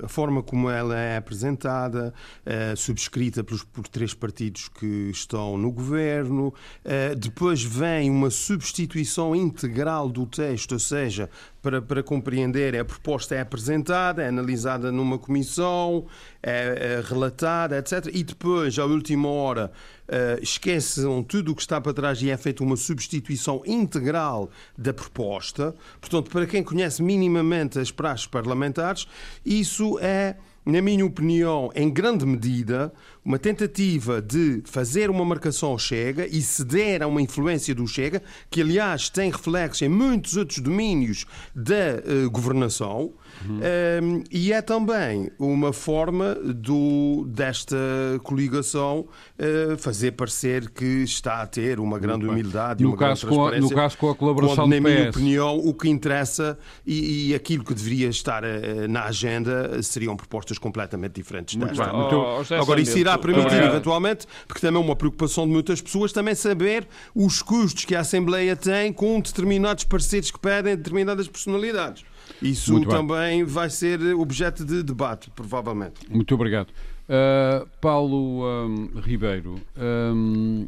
a 0.04 0.08
forma 0.08 0.42
como 0.42 0.70
ela 0.70 0.98
é 0.98 1.18
apresentada, 1.18 2.14
eh, 2.46 2.74
subscrita 2.76 3.44
pelos, 3.44 3.64
por 3.64 3.88
três 3.88 4.14
partidos 4.14 4.68
que 4.70 5.10
estão 5.10 5.58
no 5.58 5.72
governo. 5.72 6.54
Eh, 6.84 7.16
depois 7.16 7.64
vem 7.64 8.10
uma 8.10 8.30
substituição 8.30 9.36
integral 9.36 10.10
do 10.10 10.26
texto, 10.26 10.74
ou 10.74 10.80
seja, 10.80 11.30
para, 11.62 11.82
para 11.82 12.02
compreender, 12.02 12.76
a 12.78 12.84
proposta 12.84 13.36
é 13.36 13.42
apresentada, 13.42 14.24
é 14.24 14.28
analisada 14.28 14.92
numa 14.92 15.18
comissão, 15.18 16.08
é, 16.42 16.98
é 16.98 17.04
relatada, 17.08 17.78
etc. 17.78 18.10
E 18.12 18.24
depois, 18.24 18.78
à 18.80 18.86
última 18.86 19.28
hora, 19.28 19.72
uh, 20.12 20.42
esquecem 20.44 21.24
tudo 21.24 21.54
o 21.54 21.56
que 21.56 21.62
está 21.62 21.80
para 21.80 21.94
trás 21.94 22.22
e 22.22 22.30
é 22.30 22.38
feita 22.38 22.64
uma 22.64 22.76
substituição 22.76 23.62
integral 23.66 24.50
da 24.78 24.94
proposta. 24.94 25.74
Portanto, 26.00 26.30
para 26.30 26.46
quem 26.46 26.64
conhece 26.64 27.02
minimamente 27.02 27.80
as 27.80 27.90
praxes 27.90 28.28
parlamentares, 28.28 29.08
isso 29.46 29.98
é 30.00 30.36
na 30.64 30.80
minha 30.80 31.04
opinião, 31.04 31.72
em 31.74 31.90
grande 31.90 32.24
medida, 32.24 32.94
uma 33.24 33.38
tentativa 33.38 34.22
de 34.22 34.62
fazer 34.66 35.10
uma 35.10 35.24
marcação 35.24 35.70
ao 35.70 35.80
Chega 35.80 36.28
e 36.28 36.42
ceder 36.42 37.04
a 37.04 37.08
uma 37.08 37.22
influência 37.22 37.74
do 37.76 37.88
Chega, 37.88 38.22
que 38.50 38.62
aliás 38.62 39.10
tem 39.10 39.32
reflexo 39.32 39.86
em 39.86 39.90
muitos 39.90 40.38
outros 40.38 40.60
domínios 40.60 41.26
da 41.56 42.26
uh, 42.26 42.30
governação, 42.30 43.14
Uhum. 43.48 43.60
Um, 44.04 44.24
e 44.32 44.54
é 44.54 44.62
também 44.62 45.32
uma 45.40 45.74
forma 45.74 46.36
do, 46.36 47.26
desta 47.28 47.76
coligação 48.24 49.08
uh, 49.40 49.78
fazer 49.78 50.12
parecer 50.12 50.70
que 50.70 51.04
está 51.04 51.42
a 51.42 51.48
ter 51.48 51.80
uma 51.80 51.98
grande 51.98 52.28
humildade 52.28 52.84
no 52.84 52.90
e 52.90 52.94
uma 52.94 52.98
caso 52.98 53.28
grande 53.28 53.36
transparência. 53.36 53.62
Com 53.62 53.66
a, 53.66 53.70
no 53.70 53.76
caso 53.76 53.98
com 53.98 54.10
a 54.10 54.16
colaboração 54.16 54.56
quando, 54.66 54.74
na 54.74 54.80
minha 54.80 55.10
opinião, 55.10 55.58
o 55.58 55.74
que 55.74 55.90
interessa 55.90 56.58
e, 56.86 57.30
e 57.30 57.36
aquilo 57.36 57.64
que 57.64 57.74
deveria 57.74 58.10
estar 58.10 58.44
uh, 58.44 58.88
na 58.88 59.06
agenda 59.06 59.82
seriam 59.82 60.16
propostas 60.16 60.58
completamente 60.58 61.14
diferentes 61.14 61.56
muito 61.56 61.76
desta. 61.76 61.92
Muito... 61.94 62.16
Oh, 62.16 62.62
Agora, 62.62 62.80
isso 62.80 62.98
irá 62.98 63.11
permitir, 63.18 63.62
eventualmente, 63.64 64.28
porque 64.48 64.62
também 64.62 64.82
é 64.82 64.86
uma 64.86 64.96
preocupação 64.96 65.46
de 65.46 65.54
muitas 65.54 65.82
pessoas, 65.82 66.12
também 66.12 66.36
saber 66.36 66.88
os 67.16 67.42
custos 67.42 67.86
que 67.86 67.96
a 67.96 68.02
Assembleia 68.02 68.56
tem 68.56 68.92
com 68.94 69.20
determinados 69.20 69.84
pareceres 69.84 70.32
que 70.32 70.40
pedem 70.40 70.76
determinadas 70.76 71.28
personalidades. 71.28 72.04
Isso 72.42 72.80
também 72.86 73.44
vai 73.44 73.70
ser 73.70 74.02
objeto 74.16 74.66
de 74.66 74.84
debate, 74.84 75.30
provavelmente. 75.32 76.02
Muito 76.10 76.34
obrigado. 76.34 76.70
Uh, 76.70 77.68
Paulo 77.82 78.46
um, 78.46 79.00
Ribeiro, 79.02 79.60
um, 79.78 80.68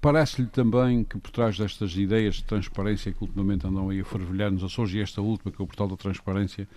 parece-lhe 0.00 0.48
também 0.48 1.02
que 1.02 1.18
por 1.18 1.30
trás 1.30 1.56
destas 1.56 1.96
ideias 1.96 2.36
de 2.36 2.44
transparência 2.44 3.10
que 3.10 3.22
ultimamente 3.22 3.66
andam 3.66 3.88
aí 3.88 4.00
a 4.00 4.04
fervilhar 4.04 4.50
nos 4.50 4.62
Açores 4.62 4.92
e 4.92 5.00
esta 5.00 5.22
última, 5.22 5.50
que 5.50 5.60
é 5.60 5.64
o 5.64 5.66
portal 5.66 5.88
da 5.88 5.96
transparência, 5.96 6.68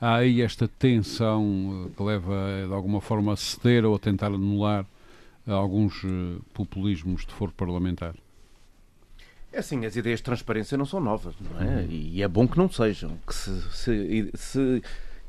há 0.00 0.16
aí 0.16 0.42
esta 0.42 0.68
tensão 0.68 1.86
uh, 1.86 1.90
que 1.90 2.02
leva 2.02 2.64
de 2.66 2.72
alguma 2.72 3.00
forma 3.00 3.32
a 3.32 3.36
ceder 3.36 3.84
ou 3.84 3.94
a 3.94 3.98
tentar 3.98 4.26
anular 4.26 4.86
alguns 5.46 6.02
uh, 6.04 6.42
populismos 6.52 7.24
de 7.24 7.32
foro 7.32 7.52
parlamentar? 7.52 8.14
É 9.52 9.60
assim, 9.60 9.86
as 9.86 9.96
ideias 9.96 10.18
de 10.18 10.24
transparência 10.24 10.76
não 10.76 10.84
são 10.84 11.00
novas, 11.00 11.34
não 11.40 11.60
é? 11.60 11.64
Uhum. 11.64 11.86
E 11.88 12.22
é 12.22 12.28
bom 12.28 12.46
que 12.46 12.58
não 12.58 12.70
sejam. 12.70 13.16
Que 13.26 13.34
se, 13.34 13.62
se, 13.72 14.30
se 14.34 14.82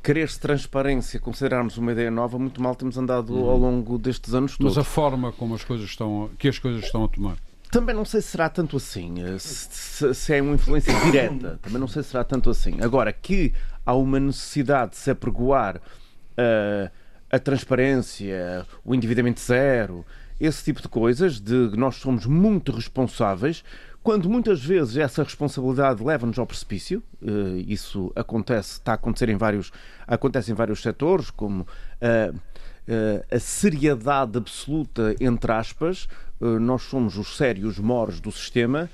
querer-se 0.03 0.39
transparência, 0.39 1.19
considerarmos 1.19 1.77
uma 1.77 1.91
ideia 1.91 2.11
nova, 2.11 2.37
muito 2.37 2.61
mal 2.61 2.75
temos 2.75 2.97
andado 2.97 3.33
uhum. 3.33 3.49
ao 3.49 3.57
longo 3.57 3.97
destes 3.97 4.33
anos 4.33 4.57
todos. 4.57 4.75
Mas 4.75 4.77
a 4.77 4.83
forma 4.83 5.31
como 5.31 5.55
as 5.55 5.63
coisas 5.63 5.85
estão, 5.85 6.29
que 6.37 6.47
as 6.47 6.59
coisas 6.59 6.83
estão 6.83 7.05
a 7.05 7.07
tomar. 7.07 7.37
Também 7.71 7.93
não 7.93 8.05
sei 8.05 8.21
se 8.21 8.29
será 8.29 8.49
tanto 8.49 8.77
assim, 8.77 9.21
eh, 9.21 9.37
se, 9.37 10.13
se, 10.13 10.33
é 10.33 10.41
uma 10.41 10.55
influência 10.55 10.93
direta, 11.03 11.59
também 11.61 11.79
não 11.79 11.87
sei 11.87 12.01
se 12.01 12.09
será 12.09 12.23
tanto 12.23 12.49
assim. 12.49 12.77
Agora, 12.81 13.11
que 13.11 13.53
há 13.87 13.95
uma 13.95 14.19
necessidade 14.19 14.91
de 14.91 14.97
se 14.97 15.09
apregoar 15.09 15.77
uh, 15.77 16.91
a 17.31 17.39
transparência, 17.39 18.65
o 18.83 18.93
endividamento 18.93 19.39
zero, 19.39 20.05
esse 20.37 20.61
tipo 20.61 20.81
de 20.81 20.89
coisas, 20.89 21.39
de 21.39 21.71
nós 21.77 21.95
somos 21.95 22.25
muito 22.25 22.73
responsáveis, 22.73 23.63
quando 24.03 24.29
muitas 24.29 24.63
vezes 24.63 24.97
essa 24.97 25.23
responsabilidade 25.23 26.03
leva-nos 26.03 26.37
ao 26.37 26.45
precipício, 26.45 27.01
uh, 27.21 27.55
isso 27.65 28.11
acontece, 28.13 28.73
está 28.73 28.91
a 28.91 28.95
acontecer 28.95 29.29
em 29.29 29.37
vários, 29.37 29.71
acontece 30.05 30.51
em 30.51 30.53
vários 30.53 30.81
setores, 30.81 31.29
como 31.29 31.61
uh, 31.61 32.39
a 33.31 33.39
seriedade 33.39 34.37
absoluta, 34.37 35.13
entre 35.19 35.51
aspas, 35.51 36.07
nós 36.39 36.83
somos 36.83 37.17
os 37.17 37.35
sérios 37.35 37.77
moros 37.79 38.21
do 38.21 38.31
sistema. 38.31 38.89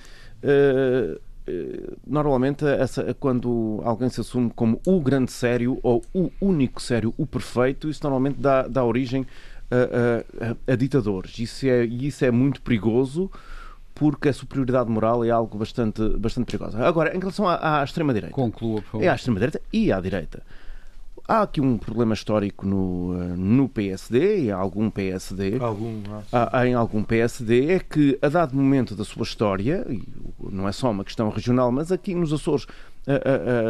Normalmente, 2.05 2.65
essa, 2.65 3.13
quando 3.15 3.81
alguém 3.83 4.09
se 4.09 4.21
assume 4.21 4.51
como 4.55 4.79
o 4.85 4.99
grande 5.01 5.31
sério 5.31 5.79
ou 5.83 6.01
o 6.13 6.31
único 6.39 6.81
sério, 6.81 7.13
o 7.17 7.25
perfeito, 7.25 7.89
isso 7.89 8.01
normalmente 8.03 8.39
dá, 8.39 8.67
dá 8.67 8.83
origem 8.83 9.25
a, 9.69 10.67
a, 10.69 10.73
a 10.73 10.75
ditadores. 10.75 11.37
Isso 11.39 11.65
é, 11.65 11.83
isso 11.85 12.23
é 12.23 12.31
muito 12.31 12.61
perigoso 12.61 13.29
porque 13.95 14.29
a 14.29 14.33
superioridade 14.33 14.89
moral 14.89 15.23
é 15.23 15.29
algo 15.29 15.57
bastante, 15.57 16.01
bastante 16.17 16.45
perigoso. 16.45 16.77
Agora, 16.77 17.15
em 17.15 17.19
relação 17.19 17.47
à, 17.47 17.81
à 17.81 17.83
extrema-direita. 17.83 18.33
Conclua, 18.33 18.81
por 18.81 18.83
favor. 18.83 19.03
É 19.03 19.09
à 19.09 19.15
extrema-direita 19.15 19.61
e 19.71 19.91
à 19.91 19.99
direita. 19.99 20.43
Há 21.28 21.43
aqui 21.43 21.61
um 21.61 21.78
problema 21.78 22.13
histórico 22.13 22.65
no, 22.65 23.15
eh, 23.17 23.36
no 23.38 23.69
PSD, 23.69 24.47
em 24.47 24.51
algum 24.51 24.89
PSD, 24.89 25.57
algum, 25.59 26.01
há, 26.32 26.67
em 26.67 26.74
algum 26.74 27.03
PSD, 27.03 27.71
é 27.71 27.80
que 27.80 28.19
a 28.21 28.28
dado 28.28 28.55
momento 28.55 28.93
da 28.93 29.05
sua 29.05 29.24
história, 29.24 29.86
e 29.89 30.03
não 30.51 30.67
é 30.67 30.71
só 30.71 30.91
uma 30.91 31.03
questão 31.03 31.30
regional, 31.30 31.71
mas 31.71 31.91
aqui 31.91 32.13
nos 32.13 32.34
Açores, 32.34 32.67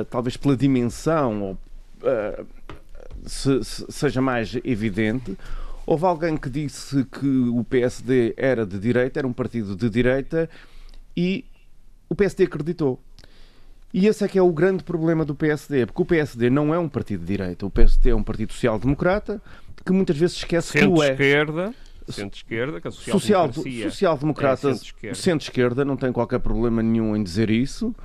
talvez 0.10 0.36
pela 0.36 0.58
dimensão, 0.58 1.41
ou, 1.41 1.58
se, 3.26 3.64
se, 3.64 3.86
seja 3.89 4.20
mais 4.20 4.56
evidente, 4.64 5.38
Houve 5.86 6.06
alguém 6.06 6.38
que 6.38 6.49
disse 6.49 7.04
que 7.06 7.28
o 7.28 7.64
PSD 7.66 8.34
era 8.38 8.66
de 8.66 8.80
direita, 8.80 9.20
era 9.20 9.28
um 9.28 9.34
partido 9.34 9.76
de 9.76 9.89
direita, 9.89 10.49
e 11.16 11.43
o 12.10 12.16
PSD 12.16 12.45
acreditou. 12.45 12.99
E 13.94 14.08
esse 14.08 14.24
é 14.24 14.28
que 14.28 14.39
é 14.39 14.41
o 14.41 14.52
grande 14.52 14.84
problema 14.84 15.24
do 15.24 15.36
PSD, 15.36 15.86
porque 15.86 16.02
o 16.02 16.06
PSD 16.06 16.50
não 16.50 16.74
é 16.74 16.80
um 16.80 16.89
partido 16.89 17.20
de 17.20 17.28
direita, 17.28 17.66
o 17.66 17.70
PSD 17.70 18.10
é 18.10 18.16
um 18.16 18.24
partido 18.24 18.52
social-democrata 18.52 19.39
que 19.86 19.91
muitas 19.91 20.18
vezes 20.18 20.38
esquece 20.38 20.72
Centro 20.72 20.94
que 20.94 21.00
o 21.00 21.04
é. 21.04 21.12
Esquerda. 21.12 21.74
Centro-esquerda, 22.10 22.82
que 22.82 22.88
a 22.88 22.91
social-democracia 22.91 23.89
social-democrata, 23.89 24.72
é 24.72 24.74
centro-esquerda, 25.14 25.76
centro 25.76 25.86
não 25.86 25.96
tem 25.96 26.12
qualquer 26.12 26.39
problema 26.39 26.84
nenhum 26.84 27.16
em 27.16 27.24
dizer 27.24 27.50
isso, 27.50 27.96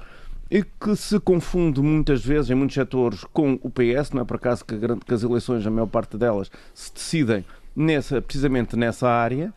e 0.51 0.63
que 0.63 0.95
se 0.95 1.19
confunde 1.19 1.81
muitas 1.81 2.25
vezes, 2.25 2.51
em 2.51 2.55
muitos 2.55 2.75
setores, 2.75 3.25
com 3.33 3.59
o 3.63 3.69
PS, 3.69 4.13
não 4.13 4.23
é 4.23 4.25
por 4.25 4.37
acaso 4.37 4.65
que, 4.65 4.77
que 5.05 5.15
as 5.15 5.23
eleições, 5.23 5.67
a 5.67 5.71
maior 5.71 5.87
parte 5.87 6.17
delas, 6.17 6.51
se 6.73 6.93
decidem 6.95 7.45
nessa, 7.75 8.23
precisamente 8.23 8.77
nessa 8.77 9.09
área. 9.09 9.53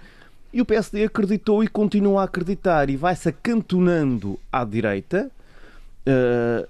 E 0.51 0.59
o 0.59 0.65
PSD 0.65 1.05
acreditou 1.05 1.63
e 1.63 1.67
continua 1.67 2.21
a 2.21 2.25
acreditar 2.25 2.89
e 2.89 2.97
vai-se 2.97 3.29
acantonando 3.29 4.39
à 4.51 4.65
direita, 4.65 5.31
uh, 6.07 6.67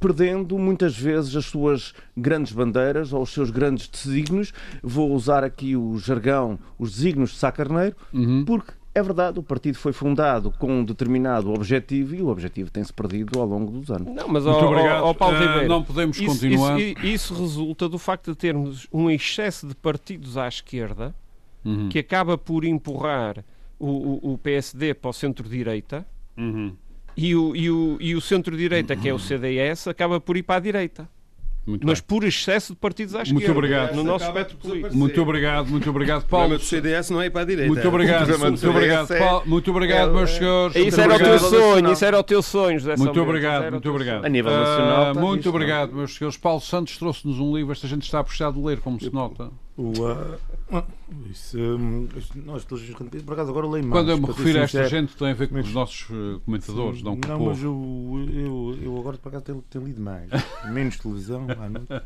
perdendo 0.00 0.58
muitas 0.58 0.96
vezes 0.96 1.34
as 1.36 1.46
suas 1.46 1.94
grandes 2.16 2.52
bandeiras 2.52 3.12
ou 3.12 3.22
os 3.22 3.30
seus 3.30 3.50
grandes 3.50 3.88
desígnios. 3.88 4.52
Vou 4.82 5.12
usar 5.12 5.44
aqui 5.44 5.76
o 5.76 5.98
jargão, 5.98 6.58
os 6.78 6.92
desígnios 6.92 7.30
de 7.30 7.36
Sá 7.36 7.52
Carneiro, 7.52 7.96
uhum. 8.12 8.44
porque 8.44 8.72
é 8.94 9.02
verdade, 9.02 9.38
o 9.38 9.42
partido 9.42 9.78
foi 9.78 9.92
fundado 9.92 10.50
com 10.58 10.80
um 10.80 10.84
determinado 10.84 11.52
objetivo 11.52 12.16
e 12.16 12.22
o 12.22 12.28
objetivo 12.28 12.70
tem-se 12.70 12.92
perdido 12.92 13.38
ao 13.38 13.46
longo 13.46 13.70
dos 13.70 13.90
anos. 13.90 14.12
Não, 14.12 14.26
mas 14.26 14.44
Muito 14.44 14.64
obrigado. 14.64 15.04
Ao, 15.04 15.14
Paulo 15.14 15.36
uh, 15.36 15.68
não 15.68 15.84
podemos 15.84 16.18
isso, 16.18 16.26
continuar. 16.26 16.80
Isso, 16.80 17.06
isso, 17.06 17.34
resulta 17.34 17.88
do 17.88 17.98
facto 17.98 18.32
de 18.32 18.36
termos 18.36 18.88
um 18.92 19.08
excesso 19.08 19.68
de 19.68 19.74
partidos 19.76 20.36
à 20.36 20.48
esquerda 20.48 21.14
uhum. 21.64 21.88
que 21.88 21.98
acaba 22.00 22.36
por 22.36 22.64
empurrar 22.64 23.44
o, 23.78 23.86
o, 23.86 24.32
o 24.32 24.38
PSD 24.38 24.94
para 24.94 25.10
o 25.10 25.12
centro-direita 25.12 26.04
uhum. 26.36 26.74
E 27.18 27.34
o, 27.34 27.56
e 27.56 27.68
o, 27.68 27.96
e 28.00 28.14
o 28.14 28.20
centro-direita, 28.20 28.94
que 28.94 29.08
é 29.08 29.12
o 29.12 29.18
CDS, 29.18 29.88
acaba 29.88 30.20
por 30.20 30.36
ir 30.36 30.44
para 30.44 30.56
a 30.56 30.60
direita. 30.60 31.08
Muito 31.66 31.86
mas 31.86 32.00
bem. 32.00 32.06
por 32.06 32.24
excesso 32.24 32.72
de 32.72 32.78
partidos 32.78 33.14
à 33.14 33.22
esquerda. 33.22 33.40
Muito 33.40 33.50
obrigado. 33.50 33.94
No 33.94 34.02
nosso 34.02 34.24
espectro 34.24 34.56
político. 34.56 34.96
Muito 34.96 35.20
obrigado, 35.20 35.68
muito 35.68 35.90
obrigado, 35.90 36.26
Paulo. 36.26 36.54
O 36.54 36.58
do 36.58 36.64
CDS 36.64 37.10
não 37.10 37.20
é 37.20 37.28
para 37.28 37.42
a 37.42 37.44
direita. 37.44 37.70
Muito 37.70 37.86
obrigado, 37.86 38.38
muito 38.38 38.70
obrigado, 38.70 39.12
é- 39.12 39.18
Paulo. 39.18 39.42
Muito 39.44 39.70
obrigado, 39.70 40.14
meus 40.14 40.30
senhores. 40.30 40.76
Isso 40.76 41.00
era 41.00 41.14
o 41.14 41.18
teu 41.18 41.38
sonho, 41.38 41.92
isso 41.92 42.04
era 42.04 42.18
o 42.18 42.22
teu 42.22 42.42
sonho, 42.42 42.78
José 42.78 42.96
Muito 42.96 43.20
obrigado, 43.20 43.70
muito 43.70 43.90
obrigado. 43.90 44.24
A 44.24 44.28
nível 44.28 44.52
nacional. 44.52 45.12
Uh, 45.12 45.18
muito 45.18 45.48
obrigado, 45.48 45.92
meus 45.92 46.14
senhores. 46.14 46.38
Paulo 46.38 46.60
Santos 46.60 46.96
trouxe-nos 46.96 47.38
um 47.38 47.54
livro, 47.54 47.72
esta 47.72 47.86
gente 47.86 48.04
está 48.04 48.20
a 48.20 48.24
puxar 48.24 48.50
de 48.50 48.60
ler, 48.60 48.78
como 48.78 48.98
se 48.98 49.12
nota. 49.12 49.50
O, 49.78 49.92
uh, 49.92 50.84
isso, 51.30 51.56
um, 51.56 52.08
nós 52.44 52.64
todos 52.64 52.84
por 53.24 53.32
acaso 53.32 53.50
agora 53.50 53.64
leio 53.68 53.86
mais. 53.86 53.92
Quando 53.92 54.10
eu 54.10 54.18
me 54.18 54.26
refiro 54.26 54.58
a 54.58 54.62
esta 54.62 54.88
gente, 54.88 55.14
tem 55.16 55.30
a 55.30 55.34
ver 55.34 55.46
com 55.46 55.54
mas, 55.54 55.68
os 55.68 55.72
nossos 55.72 56.10
uh, 56.10 56.40
comentadores, 56.44 56.98
sim, 56.98 57.04
não 57.04 57.16
com 57.16 57.28
Não, 57.28 57.44
mas 57.44 57.62
eu, 57.62 58.28
eu, 58.34 58.78
eu 58.82 58.98
agora 58.98 59.16
por 59.18 59.28
acaso 59.28 59.44
tenho, 59.44 59.64
tenho 59.70 59.84
lido 59.84 60.00
mais. 60.00 60.28
Menos 60.72 60.98
televisão 60.98 61.46
à 61.48 61.68
noite. 61.68 62.04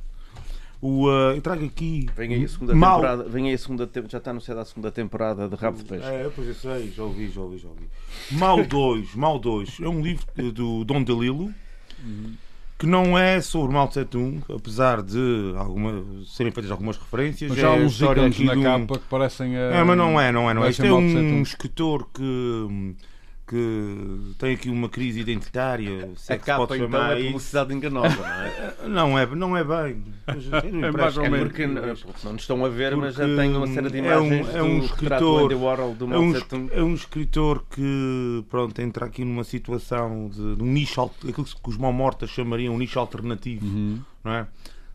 O, 0.82 1.06
uh, 1.06 1.32
eu 1.34 1.40
trago 1.40 1.64
aqui. 1.64 2.10
Vem 2.14 2.34
aí 2.34 2.44
a 2.44 2.48
segunda 2.48 2.74
mal... 2.74 2.96
temporada. 2.96 3.22
Vem 3.30 3.48
aí 3.48 3.54
a 3.54 3.58
segunda 3.58 3.88
já 4.06 4.18
está 4.18 4.32
anunciada 4.32 4.60
a 4.60 4.64
segunda 4.66 4.92
temporada 4.92 5.48
de 5.48 5.56
Rabo 5.56 5.78
de 5.78 5.84
Peixe. 5.84 6.04
É, 6.04 6.30
pois 6.34 6.48
eu 6.48 6.54
sei, 6.54 6.90
já 6.90 7.04
ouvi, 7.04 7.30
já 7.30 7.40
ouvi, 7.40 7.56
já 7.56 7.68
ouvi. 7.68 7.88
Mal 8.32 8.66
2, 8.66 9.14
Mal 9.14 9.38
2 9.38 9.78
é 9.80 9.88
um 9.88 10.02
livro 10.02 10.26
do 10.52 10.84
Dom 10.84 11.02
Delilo. 11.02 11.54
Uhum 12.04 12.34
que 12.82 12.86
não 12.88 13.16
é 13.16 13.40
sobre 13.40 13.72
Mao 13.72 13.86
Tse 13.86 14.04
Tung, 14.04 14.42
apesar 14.52 15.02
de 15.02 15.54
alguma, 15.56 16.04
serem 16.26 16.50
feitas 16.50 16.68
algumas 16.68 16.96
referências. 16.96 17.48
Mas 17.48 17.60
já 17.60 17.70
há 17.70 17.76
é 17.76 17.80
uns 17.80 18.00
ícones 18.00 18.40
na 18.40 18.54
um... 18.54 18.62
capa 18.64 18.98
que 18.98 19.08
parecem. 19.08 19.56
A... 19.56 19.60
É, 19.60 19.84
mas 19.84 19.96
não 19.96 20.20
é, 20.20 20.32
não 20.32 20.50
é. 20.50 20.54
Não 20.54 20.64
é. 20.64 20.70
Este 20.70 20.88
é 20.88 20.92
um 20.92 21.42
escritor 21.42 22.08
que 22.12 22.96
que 23.52 24.34
tem 24.38 24.54
aqui 24.54 24.70
uma 24.70 24.88
crise 24.88 25.20
identitária. 25.20 26.08
Se 26.16 26.32
a 26.32 26.36
é 26.36 26.38
capa 26.38 26.66
pode 26.66 26.82
então 26.82 27.12
é 27.12 27.22
publicidade 27.22 27.74
enganosa, 27.74 28.16
não 28.16 28.26
é? 28.26 28.88
não 28.88 29.18
é? 29.18 29.26
Não 29.26 29.56
é 29.58 29.62
bem. 29.62 30.04
É, 30.26 30.90
mais 30.90 31.18
ou 31.18 31.24
menos. 31.24 31.48
porque 31.48 31.66
não, 31.66 31.82
não 32.24 32.36
estão 32.36 32.64
a 32.64 32.68
ver, 32.70 32.96
mas 32.96 33.14
já 33.14 33.26
tem 33.26 33.54
uma 33.54 33.66
série 33.66 33.90
de 33.90 33.98
imagens 33.98 34.48
é 34.48 34.54
um, 34.54 34.56
é 34.56 34.62
um 34.62 34.78
do 34.78 34.86
escritor, 34.86 35.52
Warhol, 35.52 35.94
do 35.94 36.14
é, 36.14 36.18
um, 36.18 36.34
é 36.70 36.82
um 36.82 36.94
escritor 36.94 37.62
que 37.68 38.42
pronto, 38.48 38.80
entra 38.80 39.04
aqui 39.04 39.22
numa 39.22 39.44
situação 39.44 40.30
de, 40.30 40.56
de 40.56 40.62
um 40.62 40.66
nicho, 40.66 41.02
aquilo 41.02 41.44
que 41.44 41.68
os 41.68 41.76
mal-mortas 41.76 42.30
chamariam 42.30 42.74
um 42.74 42.78
nicho 42.78 42.98
alternativo, 42.98 43.66
uhum. 43.66 44.00
não 44.24 44.32
é? 44.32 44.46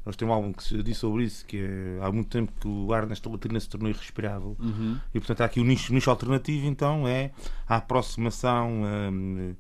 Nós 0.08 0.16
temos 0.16 0.32
um 0.32 0.36
álbum 0.36 0.53
que 0.53 0.64
se 0.64 0.82
diz 0.82 0.97
sobre 0.97 1.26
isso, 1.26 1.45
que 1.45 1.58
é, 1.58 1.99
há 2.01 2.10
muito 2.10 2.30
tempo 2.30 2.49
que 2.62 2.66
o 2.66 2.93
ar 2.93 3.05
nesta 3.05 3.30
latrina 3.30 3.60
se 3.60 3.68
tornou 3.68 3.89
irrespirável. 3.89 4.55
Uhum. 4.58 4.97
E 5.14 5.20
portanto 5.20 5.41
há 5.41 5.45
aqui 5.45 5.60
o 5.60 5.64
um 5.64 5.66
nicho, 5.66 5.93
nicho 5.93 6.10
alternativo, 6.10 6.66
então 6.66 7.05
é 7.05 7.32
a 7.68 7.76
aproximação 7.76 8.86
a, 8.86 9.12
hum, 9.12 9.53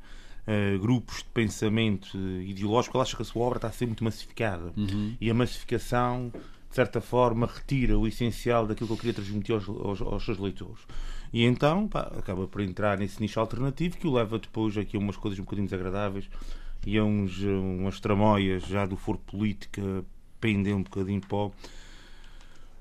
a 0.47 0.77
grupos 0.77 1.17
de 1.17 1.25
pensamento 1.25 2.17
ideológico. 2.17 2.95
Ele 2.95 3.01
acha 3.01 3.17
que 3.17 3.23
a 3.23 3.25
sua 3.25 3.43
obra 3.43 3.57
está 3.57 3.67
a 3.67 3.71
ser 3.73 3.87
muito 3.87 4.05
massificada. 4.05 4.71
Uhum. 4.77 5.17
E 5.19 5.29
a 5.29 5.33
massificação, 5.33 6.31
de 6.69 6.75
certa 6.75 7.01
forma, 7.01 7.45
retira 7.45 7.99
o 7.99 8.07
essencial 8.07 8.65
daquilo 8.65 8.87
que 8.87 8.93
eu 8.93 8.97
queria 8.97 9.13
transmitir 9.15 9.53
aos, 9.53 9.67
aos, 9.67 10.01
aos 10.01 10.23
seus 10.23 10.37
leitores. 10.37 10.79
E 11.33 11.43
então 11.43 11.89
pá, 11.89 12.09
acaba 12.17 12.47
por 12.47 12.61
entrar 12.61 12.97
nesse 12.97 13.19
nicho 13.19 13.37
alternativo 13.37 13.97
que 13.97 14.07
o 14.07 14.13
leva 14.13 14.39
depois 14.39 14.77
aqui 14.77 14.95
a 14.95 14.99
umas 15.01 15.17
coisas 15.17 15.37
um 15.37 15.43
bocadinho 15.43 15.67
desagradáveis 15.67 16.29
e 16.85 16.97
a 16.97 17.03
uns, 17.03 17.37
umas 17.41 17.99
tramóias 17.99 18.63
já 18.63 18.85
do 18.85 18.95
foro 18.95 19.17
política 19.17 20.05
pender 20.39 20.75
um 20.75 20.83
bocadinho 20.83 21.21
para 21.21 21.37
o, 21.37 21.51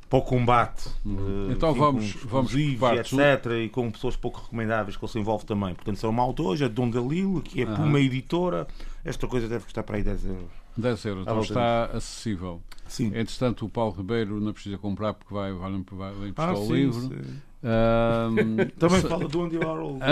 para 0.08 0.18
o 0.18 0.22
combate. 0.22 0.88
Uhum. 1.04 1.48
Uh, 1.48 1.52
então 1.52 1.70
enfim, 1.70 1.80
vamos, 1.80 2.12
vamos 2.24 2.54
etc. 2.54 3.52
E 3.64 3.68
com 3.68 3.90
pessoas 3.90 4.16
pouco 4.16 4.40
recomendáveis 4.40 4.96
que 4.96 5.04
ele 5.04 5.12
se 5.12 5.18
envolve 5.18 5.44
também. 5.44 5.74
Portanto, 5.74 5.98
são 5.98 6.12
mal 6.12 6.34
hoje, 6.38 6.64
é 6.64 6.68
Dom 6.68 6.90
Dalil, 6.90 7.42
que 7.44 7.62
é 7.62 7.66
uhum. 7.66 7.84
uma 7.84 8.00
editora. 8.00 8.66
Esta 9.04 9.26
coisa 9.26 9.48
deve 9.48 9.64
custar 9.64 9.84
para 9.84 9.96
aí 9.96 10.02
10 10.02 10.24
euros. 10.24 10.66
10 10.76 11.04
euros, 11.06 11.22
então 11.22 11.40
está 11.40 11.86
acessível. 11.86 12.60
Sim. 12.86 13.06
Entretanto, 13.06 13.64
o 13.64 13.68
Paulo 13.68 13.92
Ribeiro 13.92 14.40
não 14.40 14.52
precisa 14.52 14.78
comprar 14.78 15.14
porque 15.14 15.32
vai, 15.32 15.52
vai, 15.52 15.72
vai, 15.72 16.12
vai 16.12 16.28
emprestar 16.28 16.54
ah, 16.54 16.58
o 16.58 16.66
sim, 16.66 16.72
livro. 16.72 17.00
Sim. 17.00 17.40
Um, 17.62 18.56
Também 18.78 19.00
se... 19.00 19.08
fala 19.08 19.26
do 19.26 19.42
Andy 19.42 19.56
Warhol. 19.56 19.98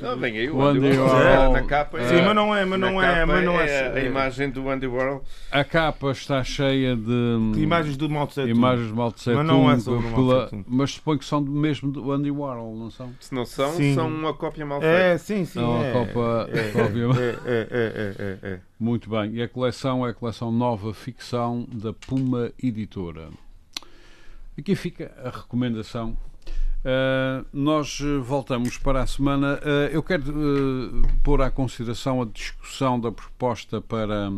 Não, 0.00 0.18
vem 0.18 0.38
aí 0.38 0.50
o 0.50 0.60
Andy, 0.60 0.86
Andy 0.86 0.98
Warhol. 0.98 1.52
Na 1.52 1.62
capa, 1.62 1.98
Sim, 2.04 2.22
mas 2.22 2.34
não 2.34 2.54
é, 2.54 2.64
mas 2.64 2.80
não 2.80 3.02
é, 3.02 3.24
mas 3.24 3.44
não 3.44 3.60
é, 3.60 3.66
é, 3.66 4.00
a 4.00 4.04
imagem 4.04 4.50
do 4.50 4.68
Andy 4.68 4.86
Warhol. 4.86 5.22
A 5.50 5.64
capa 5.64 6.10
está 6.10 6.42
cheia 6.42 6.96
de, 6.96 7.52
de 7.54 7.60
imagens 7.60 7.96
do 7.96 8.10
Mao 8.10 8.26
Tse 8.26 8.42
Imagens 8.42 8.88
do 8.88 8.96
Mao 8.96 9.12
Tse 9.12 9.30
Mas 9.30 9.46
não 9.46 9.70
é 9.70 9.78
sobre 9.78 10.10
pela... 10.10 10.50
Mas 10.66 10.90
suponho 10.92 11.18
que 11.18 11.24
são 11.24 11.40
mesmo 11.40 11.90
do 11.90 12.12
Andy 12.12 12.30
Warhol, 12.30 12.76
não 12.76 12.90
são? 12.90 13.12
Se 13.20 13.34
não 13.34 13.44
são, 13.44 13.72
sim. 13.72 13.94
são 13.94 14.08
uma 14.08 14.34
cópia 14.34 14.66
mal 14.66 14.80
feita. 14.80 14.94
É, 14.94 15.18
sim, 15.18 15.44
sim. 15.44 15.60
Não, 15.60 15.82
é, 15.82 15.92
uma 15.92 16.06
cópia, 16.06 16.58
é, 16.58 16.70
cópia... 16.72 17.04
É, 17.20 17.38
é, 17.46 17.68
é, 17.70 18.14
é, 18.18 18.52
é, 18.54 18.60
Muito 18.78 19.08
bem. 19.08 19.34
E 19.34 19.42
a 19.42 19.48
coleção 19.48 20.06
é 20.06 20.10
a 20.10 20.14
coleção 20.14 20.50
Nova 20.50 20.92
Ficção 20.92 21.66
da 21.72 21.92
Puma 21.92 22.50
Editora. 22.62 23.28
Aqui 24.58 24.74
fica 24.76 25.12
a 25.24 25.30
recomendação 25.30 26.16
Uh, 26.84 27.46
nós 27.50 27.98
voltamos 28.22 28.76
para 28.76 29.00
a 29.00 29.06
semana. 29.06 29.54
Uh, 29.54 29.88
eu 29.90 30.02
quero 30.02 30.22
uh, 30.30 31.02
pôr 31.22 31.40
à 31.40 31.50
consideração 31.50 32.20
a 32.20 32.26
discussão 32.26 33.00
da 33.00 33.10
proposta 33.10 33.80
para 33.80 34.30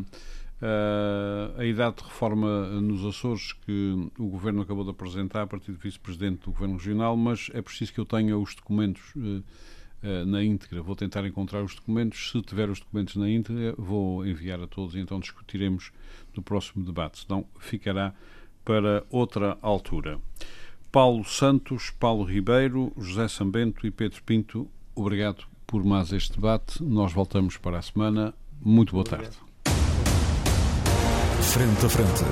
a 1.58 1.64
idade 1.66 1.96
de 1.96 2.04
reforma 2.04 2.66
nos 2.80 3.04
Açores 3.04 3.52
que 3.52 4.10
o 4.18 4.26
Governo 4.26 4.62
acabou 4.62 4.84
de 4.84 4.90
apresentar 4.90 5.42
a 5.42 5.46
partir 5.46 5.70
do 5.70 5.78
Vice-Presidente 5.78 6.44
do 6.44 6.50
Governo 6.50 6.78
Regional, 6.78 7.14
mas 7.14 7.50
é 7.52 7.60
preciso 7.60 7.92
que 7.92 8.00
eu 8.00 8.06
tenha 8.06 8.38
os 8.38 8.54
documentos 8.54 9.02
na 10.26 10.42
íntegra. 10.42 10.80
Vou 10.80 10.96
tentar 10.96 11.26
encontrar 11.26 11.62
os 11.62 11.74
documentos. 11.74 12.30
Se 12.30 12.40
tiver 12.40 12.70
os 12.70 12.80
documentos 12.80 13.16
na 13.16 13.28
íntegra, 13.28 13.74
vou 13.76 14.26
enviar 14.26 14.58
a 14.58 14.66
todos 14.66 14.94
e 14.94 14.98
então 14.98 15.20
discutiremos 15.20 15.92
no 16.34 16.42
próximo 16.42 16.82
debate. 16.82 17.26
Senão 17.26 17.44
ficará 17.60 18.14
para 18.64 19.04
outra 19.10 19.58
altura. 19.60 20.18
Paulo 20.90 21.24
Santos, 21.24 21.90
Paulo 21.90 22.24
Ribeiro, 22.24 22.92
José 22.96 23.28
Sambento 23.28 23.86
e 23.86 23.90
Pedro 23.90 24.22
Pinto, 24.22 24.68
obrigado 24.94 25.44
por 25.66 25.84
mais 25.84 26.12
este 26.12 26.34
debate. 26.34 26.82
Nós 26.82 27.12
voltamos 27.12 27.56
para 27.56 27.78
a 27.78 27.82
semana. 27.82 28.32
Muito 28.62 28.92
boa 28.92 29.04
tarde. 29.04 29.36
Frente 31.40 31.86
a 31.86 31.88
frente. 31.88 32.24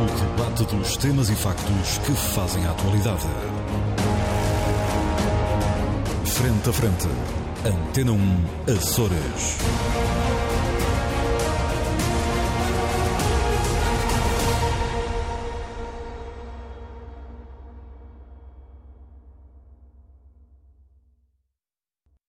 O 0.00 0.36
debate 0.36 0.64
dos 0.74 0.96
temas 0.96 1.28
e 1.28 1.34
factos 1.34 1.98
que 1.98 2.12
fazem 2.12 2.64
a 2.64 2.70
atualidade. 2.70 3.26
Frente 6.24 6.68
a 6.68 6.72
frente. 6.72 7.08
Antena 7.64 8.12
1, 8.12 8.72
Açores. 8.72 9.58